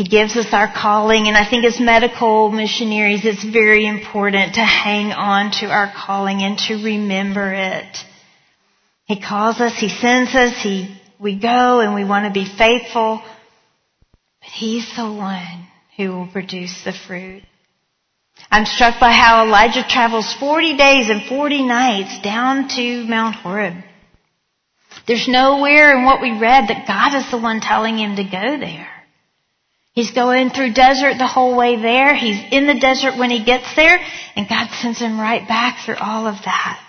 He 0.00 0.08
gives 0.08 0.34
us 0.34 0.46
our 0.54 0.72
calling, 0.72 1.28
and 1.28 1.36
I 1.36 1.44
think 1.46 1.66
as 1.66 1.78
medical 1.78 2.50
missionaries, 2.50 3.26
it's 3.26 3.44
very 3.44 3.86
important 3.86 4.54
to 4.54 4.64
hang 4.64 5.12
on 5.12 5.50
to 5.60 5.66
our 5.66 5.92
calling 5.94 6.40
and 6.40 6.56
to 6.56 6.82
remember 6.82 7.52
it. 7.52 7.98
He 9.04 9.20
calls 9.20 9.60
us, 9.60 9.74
He 9.78 9.90
sends 9.90 10.34
us, 10.34 10.54
He, 10.62 10.98
we 11.18 11.38
go 11.38 11.80
and 11.80 11.94
we 11.94 12.06
want 12.06 12.24
to 12.24 12.32
be 12.32 12.46
faithful, 12.46 13.22
but 14.40 14.48
He's 14.48 14.88
the 14.96 15.04
one 15.04 15.66
who 15.98 16.16
will 16.16 16.28
produce 16.28 16.82
the 16.82 16.94
fruit. 16.94 17.42
I'm 18.50 18.64
struck 18.64 18.98
by 19.00 19.12
how 19.12 19.44
Elijah 19.44 19.84
travels 19.86 20.32
40 20.32 20.78
days 20.78 21.10
and 21.10 21.28
40 21.28 21.62
nights 21.64 22.22
down 22.22 22.68
to 22.68 23.04
Mount 23.04 23.34
Horeb. 23.34 23.74
There's 25.06 25.28
nowhere 25.28 25.94
in 25.94 26.06
what 26.06 26.22
we 26.22 26.30
read 26.30 26.68
that 26.68 26.86
God 26.88 27.18
is 27.18 27.30
the 27.30 27.36
one 27.36 27.60
telling 27.60 27.98
him 27.98 28.16
to 28.16 28.24
go 28.24 28.58
there. 28.58 28.89
He's 29.92 30.12
going 30.12 30.50
through 30.50 30.72
desert 30.72 31.18
the 31.18 31.26
whole 31.26 31.56
way 31.56 31.76
there. 31.80 32.14
He's 32.14 32.40
in 32.52 32.66
the 32.66 32.78
desert 32.78 33.18
when 33.18 33.30
he 33.30 33.44
gets 33.44 33.74
there, 33.74 33.98
and 34.36 34.48
God 34.48 34.68
sends 34.80 35.00
him 35.00 35.20
right 35.20 35.46
back 35.46 35.84
through 35.84 35.96
all 35.96 36.26
of 36.26 36.36
that. 36.44 36.80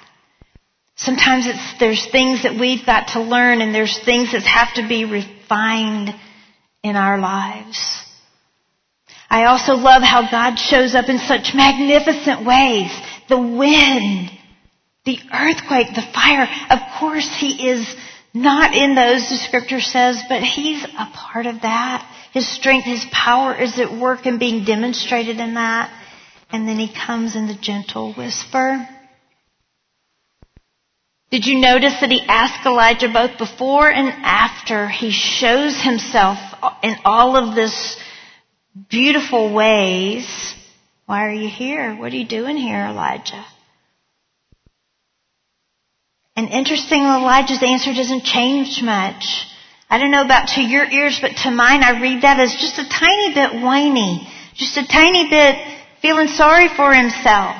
Sometimes 0.95 1.47
it's, 1.47 1.79
there's 1.79 2.07
things 2.11 2.43
that 2.43 2.59
we've 2.59 2.85
got 2.85 3.13
to 3.13 3.21
learn 3.21 3.61
and 3.61 3.73
there's 3.73 3.99
things 4.05 4.33
that 4.33 4.43
have 4.43 4.75
to 4.75 4.87
be 4.87 5.05
refined 5.05 6.13
in 6.83 6.95
our 6.95 7.17
lives. 7.19 8.05
I 9.27 9.45
also 9.45 9.73
love 9.73 10.03
how 10.03 10.29
God 10.29 10.59
shows 10.59 10.93
up 10.93 11.09
in 11.09 11.17
such 11.17 11.55
magnificent 11.55 12.45
ways. 12.45 12.91
The 13.29 13.39
wind, 13.39 14.29
the 15.05 15.17
earthquake, 15.33 15.87
the 15.95 16.05
fire. 16.13 16.47
Of 16.69 16.79
course, 16.99 17.29
He 17.39 17.67
is 17.67 17.95
not 18.33 18.73
in 18.75 18.95
those, 18.95 19.29
the 19.29 19.37
scripture 19.37 19.81
says, 19.81 20.21
but 20.29 20.41
He's 20.41 20.83
a 20.83 21.09
part 21.13 21.45
of 21.45 21.61
that. 21.61 22.07
His 22.33 22.47
strength, 22.47 22.85
His 22.85 23.05
power 23.11 23.55
is 23.55 23.79
at 23.79 23.91
work 23.91 24.25
and 24.25 24.39
being 24.39 24.63
demonstrated 24.63 25.39
in 25.39 25.55
that. 25.55 25.91
And 26.51 26.67
then 26.67 26.77
He 26.77 26.93
comes 26.93 27.35
in 27.35 27.47
the 27.47 27.57
gentle 27.59 28.13
whisper. 28.13 28.87
Did 31.29 31.45
you 31.45 31.61
notice 31.61 31.93
that 32.01 32.11
he 32.11 32.21
asked 32.27 32.65
Elijah 32.65 33.07
both 33.07 33.37
before 33.37 33.89
and 33.89 34.09
after 34.21 34.89
he 34.89 35.11
shows 35.11 35.81
himself 35.81 36.37
in 36.83 36.97
all 37.05 37.37
of 37.37 37.55
this 37.55 37.97
beautiful 38.89 39.53
ways. 39.53 40.53
Why 41.05 41.25
are 41.27 41.33
you 41.33 41.49
here? 41.49 41.95
What 41.95 42.13
are 42.13 42.15
you 42.15 42.27
doing 42.27 42.57
here, 42.57 42.85
Elijah? 42.85 43.45
And 46.41 46.49
interestingly, 46.49 47.05
Elijah's 47.05 47.61
answer 47.61 47.93
doesn't 47.93 48.23
change 48.23 48.81
much. 48.81 49.45
I 49.87 49.99
don't 49.99 50.09
know 50.09 50.25
about 50.25 50.47
to 50.55 50.61
your 50.61 50.89
ears, 50.89 51.19
but 51.21 51.37
to 51.43 51.51
mine, 51.51 51.83
I 51.83 52.01
read 52.01 52.23
that 52.23 52.39
as 52.39 52.55
just 52.55 52.79
a 52.79 52.89
tiny 52.89 53.35
bit 53.35 53.61
whiny, 53.61 54.27
just 54.55 54.75
a 54.75 54.87
tiny 54.87 55.29
bit 55.29 55.61
feeling 56.01 56.29
sorry 56.29 56.67
for 56.67 56.95
himself. 56.95 57.57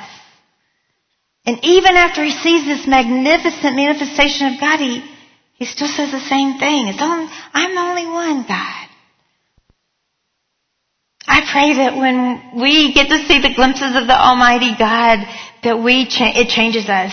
And 1.46 1.60
even 1.62 1.94
after 1.94 2.24
he 2.24 2.32
sees 2.32 2.64
this 2.64 2.84
magnificent 2.88 3.76
manifestation 3.76 4.52
of 4.52 4.60
God, 4.60 4.80
he, 4.80 5.08
he 5.54 5.64
still 5.64 5.86
says 5.86 6.10
the 6.10 6.18
same 6.18 6.58
thing. 6.58 6.88
It's 6.88 7.00
only, 7.00 7.30
I'm 7.54 7.78
only 7.78 8.06
one, 8.06 8.42
God. 8.48 8.88
I 11.28 11.46
pray 11.52 11.74
that 11.86 11.96
when 11.96 12.60
we 12.60 12.92
get 12.94 13.08
to 13.10 13.28
see 13.28 13.40
the 13.40 13.54
glimpses 13.54 13.94
of 13.94 14.08
the 14.08 14.18
Almighty 14.18 14.74
God, 14.76 15.24
that 15.62 15.78
we 15.78 16.08
cha- 16.08 16.34
it 16.34 16.48
changes 16.48 16.88
us, 16.88 17.12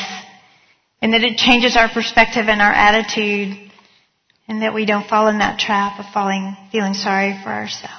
and 1.01 1.13
that 1.13 1.23
it 1.23 1.37
changes 1.37 1.75
our 1.75 1.89
perspective 1.89 2.47
and 2.47 2.61
our 2.61 2.73
attitude, 2.73 3.57
and 4.47 4.61
that 4.63 4.73
we 4.73 4.85
don't 4.85 5.07
fall 5.07 5.27
in 5.27 5.39
that 5.39 5.59
trap 5.59 5.99
of 5.99 6.05
falling, 6.13 6.57
feeling 6.71 6.93
sorry 6.93 7.39
for 7.43 7.49
ourselves. 7.49 7.95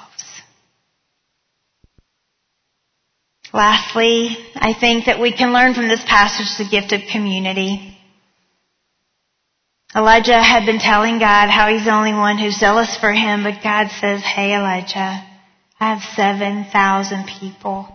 Lastly, 3.53 4.37
I 4.55 4.73
think 4.79 5.05
that 5.05 5.19
we 5.19 5.35
can 5.35 5.53
learn 5.53 5.73
from 5.73 5.87
this 5.87 6.03
passage 6.05 6.57
the 6.57 6.69
gift 6.69 6.93
of 6.93 7.09
community. 7.11 7.97
Elijah 9.93 10.41
had 10.41 10.65
been 10.65 10.79
telling 10.79 11.19
God 11.19 11.49
how 11.49 11.67
he's 11.67 11.83
the 11.83 11.93
only 11.93 12.13
one 12.13 12.37
who's 12.37 12.57
zealous 12.57 12.97
for 12.97 13.11
him, 13.11 13.43
but 13.43 13.61
God 13.61 13.89
says, 13.99 14.21
hey 14.23 14.55
Elijah, 14.55 15.27
I 15.79 15.93
have 15.93 16.01
7,000 16.15 17.27
people 17.39 17.89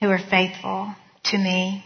who 0.00 0.08
are 0.08 0.18
faithful 0.18 0.92
to 1.26 1.38
me. 1.38 1.84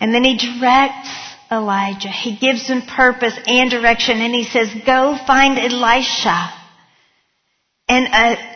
And 0.00 0.14
then 0.14 0.24
he 0.24 0.36
directs 0.36 1.10
Elijah. 1.50 2.08
He 2.08 2.36
gives 2.36 2.66
him 2.66 2.82
purpose 2.82 3.38
and 3.46 3.70
direction 3.70 4.20
and 4.20 4.34
he 4.34 4.44
says, 4.44 4.68
go 4.86 5.16
find 5.26 5.58
Elisha 5.58 6.52
and 7.88 8.06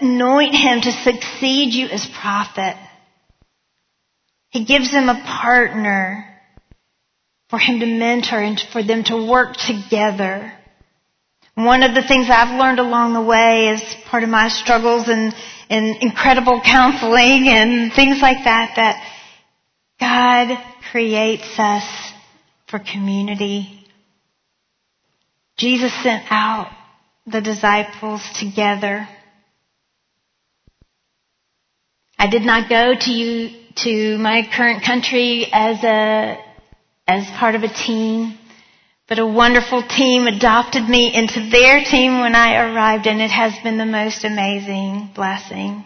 anoint 0.02 0.54
him 0.54 0.80
to 0.82 0.92
succeed 0.92 1.72
you 1.72 1.86
as 1.86 2.06
prophet. 2.20 2.76
He 4.50 4.64
gives 4.64 4.90
him 4.90 5.08
a 5.08 5.22
partner 5.24 6.28
for 7.48 7.58
him 7.58 7.80
to 7.80 7.86
mentor 7.86 8.38
and 8.38 8.60
for 8.72 8.82
them 8.82 9.04
to 9.04 9.26
work 9.26 9.56
together. 9.56 10.52
One 11.54 11.82
of 11.82 11.94
the 11.94 12.02
things 12.02 12.28
I've 12.30 12.58
learned 12.58 12.78
along 12.78 13.14
the 13.14 13.22
way 13.22 13.68
is 13.68 13.82
part 14.06 14.22
of 14.22 14.28
my 14.28 14.48
struggles 14.48 15.08
and, 15.08 15.34
and 15.68 16.02
incredible 16.02 16.60
counseling 16.64 17.48
and 17.48 17.92
things 17.92 18.20
like 18.20 18.44
that, 18.44 18.72
that 18.76 19.08
God 20.00 20.71
creates 20.92 21.58
us 21.58 22.12
for 22.68 22.78
community. 22.78 23.82
Jesus 25.56 25.90
sent 26.02 26.24
out 26.30 26.70
the 27.26 27.40
disciples 27.40 28.22
together. 28.38 29.08
I 32.18 32.28
did 32.28 32.42
not 32.42 32.68
go 32.68 32.92
to 32.94 33.10
you, 33.10 33.58
to 33.84 34.18
my 34.18 34.46
current 34.54 34.84
country 34.84 35.46
as 35.50 35.82
a, 35.82 36.38
as 37.06 37.26
part 37.38 37.54
of 37.54 37.62
a 37.62 37.72
team. 37.72 38.38
But 39.08 39.18
a 39.18 39.26
wonderful 39.26 39.82
team 39.82 40.26
adopted 40.26 40.86
me 40.88 41.14
into 41.14 41.48
their 41.50 41.82
team 41.84 42.20
when 42.20 42.34
I 42.34 42.56
arrived 42.56 43.06
and 43.06 43.20
it 43.20 43.30
has 43.30 43.54
been 43.62 43.78
the 43.78 43.86
most 43.86 44.24
amazing 44.24 45.10
blessing. 45.14 45.84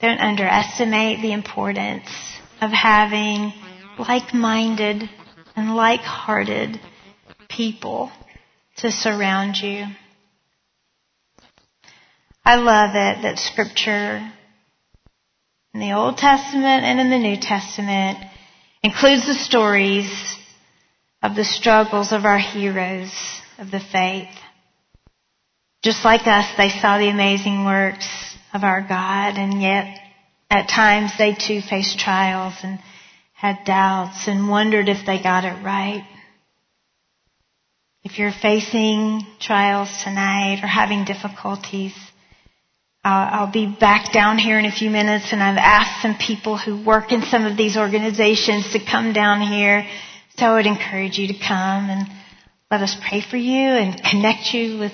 Don't 0.00 0.20
underestimate 0.20 1.20
the 1.20 1.32
importance 1.32 2.33
of 2.64 2.70
having 2.72 3.52
like-minded 3.98 5.08
and 5.54 5.76
like-hearted 5.76 6.80
people 7.48 8.10
to 8.78 8.90
surround 8.90 9.56
you. 9.56 9.84
I 12.44 12.56
love 12.56 12.90
it 12.90 13.22
that 13.22 13.38
scripture 13.38 14.32
in 15.72 15.80
the 15.80 15.92
Old 15.92 16.16
Testament 16.16 16.84
and 16.84 17.00
in 17.00 17.10
the 17.10 17.18
New 17.18 17.36
Testament 17.40 18.18
includes 18.82 19.26
the 19.26 19.34
stories 19.34 20.36
of 21.22 21.36
the 21.36 21.44
struggles 21.44 22.12
of 22.12 22.24
our 22.24 22.38
heroes 22.38 23.12
of 23.58 23.70
the 23.70 23.80
faith. 23.80 24.28
Just 25.82 26.04
like 26.04 26.26
us, 26.26 26.46
they 26.56 26.68
saw 26.68 26.98
the 26.98 27.08
amazing 27.08 27.64
works 27.64 28.08
of 28.52 28.62
our 28.62 28.80
God, 28.80 29.36
and 29.36 29.60
yet 29.60 29.98
at 30.54 30.68
times 30.68 31.10
they 31.18 31.34
too 31.34 31.60
faced 31.60 31.98
trials 31.98 32.54
and 32.62 32.78
had 33.32 33.64
doubts 33.64 34.28
and 34.28 34.48
wondered 34.48 34.88
if 34.88 35.04
they 35.04 35.20
got 35.20 35.44
it 35.44 35.64
right. 35.64 36.06
If 38.04 38.20
you're 38.20 38.30
facing 38.30 39.26
trials 39.40 39.90
tonight 40.04 40.60
or 40.62 40.68
having 40.68 41.04
difficulties, 41.04 41.92
I'll 43.02 43.50
be 43.50 43.66
back 43.66 44.12
down 44.12 44.38
here 44.38 44.56
in 44.56 44.64
a 44.64 44.70
few 44.70 44.90
minutes 44.90 45.32
and 45.32 45.42
I've 45.42 45.58
asked 45.58 46.02
some 46.02 46.14
people 46.16 46.56
who 46.56 46.84
work 46.84 47.10
in 47.10 47.22
some 47.22 47.44
of 47.46 47.56
these 47.56 47.76
organizations 47.76 48.72
to 48.74 48.78
come 48.78 49.12
down 49.12 49.40
here. 49.40 49.84
So 50.38 50.46
I 50.46 50.54
would 50.54 50.66
encourage 50.66 51.18
you 51.18 51.26
to 51.28 51.34
come 51.34 51.90
and 51.90 52.06
let 52.70 52.80
us 52.80 52.96
pray 53.08 53.20
for 53.20 53.36
you 53.36 53.58
and 53.58 54.00
connect 54.02 54.54
you 54.54 54.78
with 54.78 54.92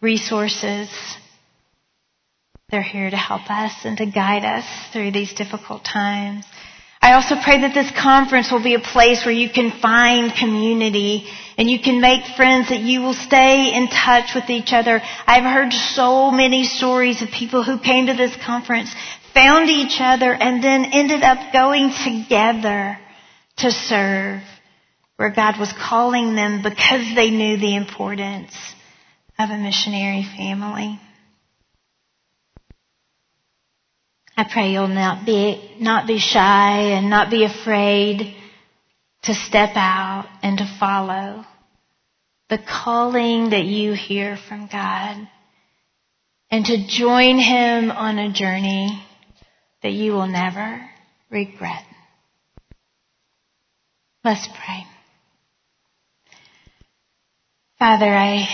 resources. 0.00 0.88
They're 2.68 2.82
here 2.82 3.08
to 3.08 3.16
help 3.16 3.48
us 3.48 3.72
and 3.84 3.96
to 3.98 4.06
guide 4.06 4.44
us 4.44 4.64
through 4.92 5.12
these 5.12 5.32
difficult 5.34 5.84
times. 5.84 6.44
I 7.00 7.12
also 7.12 7.36
pray 7.40 7.60
that 7.60 7.74
this 7.74 7.92
conference 7.92 8.50
will 8.50 8.62
be 8.62 8.74
a 8.74 8.80
place 8.80 9.24
where 9.24 9.34
you 9.34 9.48
can 9.48 9.70
find 9.80 10.34
community 10.34 11.28
and 11.56 11.70
you 11.70 11.78
can 11.78 12.00
make 12.00 12.24
friends 12.36 12.70
that 12.70 12.80
you 12.80 13.02
will 13.02 13.14
stay 13.14 13.72
in 13.72 13.86
touch 13.86 14.34
with 14.34 14.50
each 14.50 14.72
other. 14.72 15.00
I've 15.28 15.44
heard 15.44 15.72
so 15.72 16.32
many 16.32 16.64
stories 16.64 17.22
of 17.22 17.28
people 17.30 17.62
who 17.62 17.78
came 17.78 18.06
to 18.06 18.14
this 18.14 18.34
conference, 18.44 18.92
found 19.32 19.70
each 19.70 20.00
other, 20.00 20.34
and 20.34 20.60
then 20.60 20.86
ended 20.86 21.22
up 21.22 21.52
going 21.52 21.92
together 22.02 22.98
to 23.58 23.70
serve 23.70 24.42
where 25.14 25.30
God 25.30 25.60
was 25.60 25.72
calling 25.72 26.34
them 26.34 26.62
because 26.64 27.14
they 27.14 27.30
knew 27.30 27.58
the 27.58 27.76
importance 27.76 28.52
of 29.38 29.50
a 29.50 29.56
missionary 29.56 30.26
family. 30.36 30.98
I 34.36 34.44
pray 34.44 34.72
you'll 34.72 34.88
not 34.88 35.24
be, 35.24 35.76
not 35.80 36.06
be 36.06 36.18
shy 36.18 36.92
and 36.92 37.08
not 37.08 37.30
be 37.30 37.44
afraid 37.44 38.36
to 39.22 39.34
step 39.34 39.70
out 39.74 40.28
and 40.42 40.58
to 40.58 40.76
follow 40.78 41.44
the 42.50 42.58
calling 42.58 43.50
that 43.50 43.64
you 43.64 43.94
hear 43.94 44.36
from 44.48 44.68
God 44.70 45.26
and 46.50 46.64
to 46.66 46.86
join 46.86 47.38
Him 47.38 47.90
on 47.90 48.18
a 48.18 48.32
journey 48.32 49.02
that 49.82 49.92
you 49.92 50.12
will 50.12 50.28
never 50.28 50.86
regret. 51.30 51.82
Let's 54.22 54.46
pray. 54.48 54.84
Father, 57.78 58.06
I, 58.06 58.46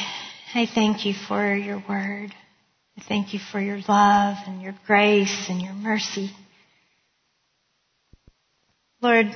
I 0.54 0.66
thank 0.74 1.04
you 1.04 1.14
for 1.28 1.54
your 1.54 1.82
word. 1.88 2.32
I 2.96 3.02
thank 3.08 3.32
you 3.32 3.40
for 3.50 3.60
your 3.60 3.78
love 3.88 4.36
and 4.46 4.62
your 4.62 4.74
grace 4.86 5.46
and 5.48 5.60
your 5.60 5.72
mercy. 5.72 6.30
Lord, 9.00 9.26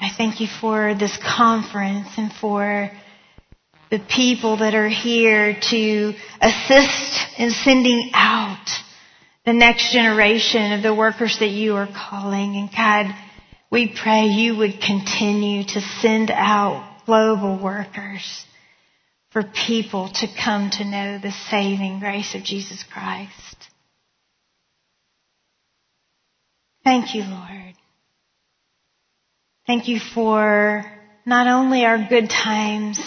I 0.00 0.10
thank 0.16 0.40
you 0.40 0.48
for 0.60 0.94
this 0.94 1.16
conference 1.16 2.08
and 2.16 2.32
for 2.32 2.90
the 3.90 3.98
people 3.98 4.58
that 4.58 4.74
are 4.74 4.88
here 4.88 5.56
to 5.70 6.14
assist 6.40 7.38
in 7.38 7.50
sending 7.50 8.10
out 8.12 8.66
the 9.44 9.52
next 9.52 9.92
generation 9.92 10.72
of 10.72 10.82
the 10.82 10.94
workers 10.94 11.38
that 11.38 11.50
you 11.50 11.76
are 11.76 11.86
calling. 11.86 12.56
And 12.56 12.70
God, 12.70 13.14
we 13.70 13.94
pray 13.96 14.24
you 14.24 14.56
would 14.56 14.80
continue 14.80 15.62
to 15.62 15.80
send 15.80 16.30
out 16.32 17.06
global 17.06 17.58
workers 17.62 18.44
for 19.30 19.42
people 19.42 20.08
to 20.14 20.26
come 20.42 20.70
to 20.70 20.84
know 20.84 21.18
the 21.18 21.32
saving 21.50 22.00
grace 22.00 22.34
of 22.34 22.42
Jesus 22.42 22.82
Christ. 22.84 23.56
Thank 26.84 27.14
you, 27.14 27.22
Lord. 27.22 27.74
Thank 29.66 29.88
you 29.88 29.98
for 29.98 30.84
not 31.24 31.48
only 31.48 31.84
our 31.84 32.06
good 32.08 32.30
times 32.30 33.00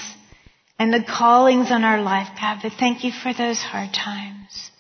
and 0.78 0.94
the 0.94 1.04
callings 1.04 1.72
on 1.72 1.86
our 1.86 2.02
life, 2.02 2.28
God, 2.40 2.60
but 2.62 2.74
thank 2.74 3.04
you 3.06 3.12
for 3.12 3.34
those 3.34 3.60
hard 3.60 3.94
times 3.94 4.72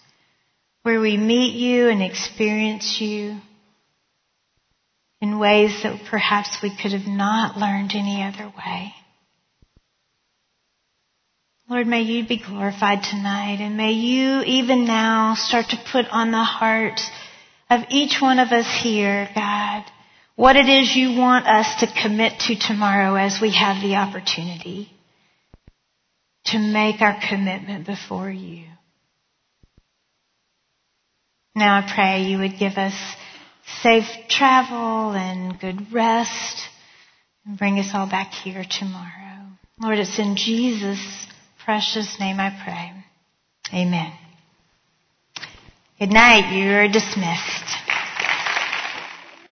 where 0.83 0.99
we 0.99 1.17
meet 1.17 1.53
you 1.53 1.87
and 1.87 2.01
experience 2.01 2.99
you 2.99 3.39
in 5.21 5.39
ways 5.39 5.83
that 5.83 6.01
perhaps 6.09 6.57
we 6.61 6.75
could 6.75 6.91
have 6.91 7.07
not 7.07 7.57
learned 7.57 7.91
any 7.93 8.23
other 8.23 8.51
way. 8.57 8.93
Lord, 11.70 11.86
may 11.86 12.01
you 12.01 12.28
be 12.28 12.41
glorified 12.43 13.03
tonight 13.03 13.57
and 13.59 13.78
may 13.78 13.91
you 13.91 14.41
even 14.41 14.86
now 14.86 15.36
start 15.36 15.67
to 15.70 15.78
put 15.91 16.07
on 16.09 16.32
the 16.32 16.43
heart 16.43 16.99
of 17.70 17.82
each 17.89 18.20
one 18.20 18.39
of 18.39 18.51
us 18.51 18.65
here, 18.82 19.30
God, 19.36 19.84
what 20.36 20.55
it 20.55 20.67
is 20.67 20.95
you 20.95 21.15
want 21.15 21.45
us 21.45 21.82
to 21.82 22.01
commit 22.01 22.39
to 22.47 22.55
tomorrow 22.55 23.13
as 23.13 23.38
we 23.39 23.51
have 23.51 23.84
the 23.84 23.97
opportunity 23.97 24.89
to 26.45 26.57
make 26.57 27.01
our 27.01 27.20
commitment 27.30 27.86
before 27.86 28.32
you. 28.32 28.65
Now 31.53 31.78
I 31.78 31.93
pray 31.93 32.24
you 32.24 32.39
would 32.39 32.57
give 32.57 32.80
us 32.80 32.95
safe 33.84 34.07
travel 34.28 35.11
and 35.11 35.59
good 35.59 35.93
rest 35.93 36.67
and 37.45 37.59
bring 37.59 37.78
us 37.78 37.91
all 37.93 38.09
back 38.09 38.32
here 38.32 38.65
tomorrow. 38.67 39.49
Lord, 39.80 39.99
it's 39.99 40.17
in 40.17 40.36
Jesus' 40.36 41.28
precious 41.70 42.20
name 42.20 42.39
I 42.39 42.49
pray. 42.63 43.80
Amen. 43.80 44.11
Good 45.99 46.09
night. 46.09 46.51
You 46.51 46.67
are 46.72 46.88
dismissed. 46.88 47.88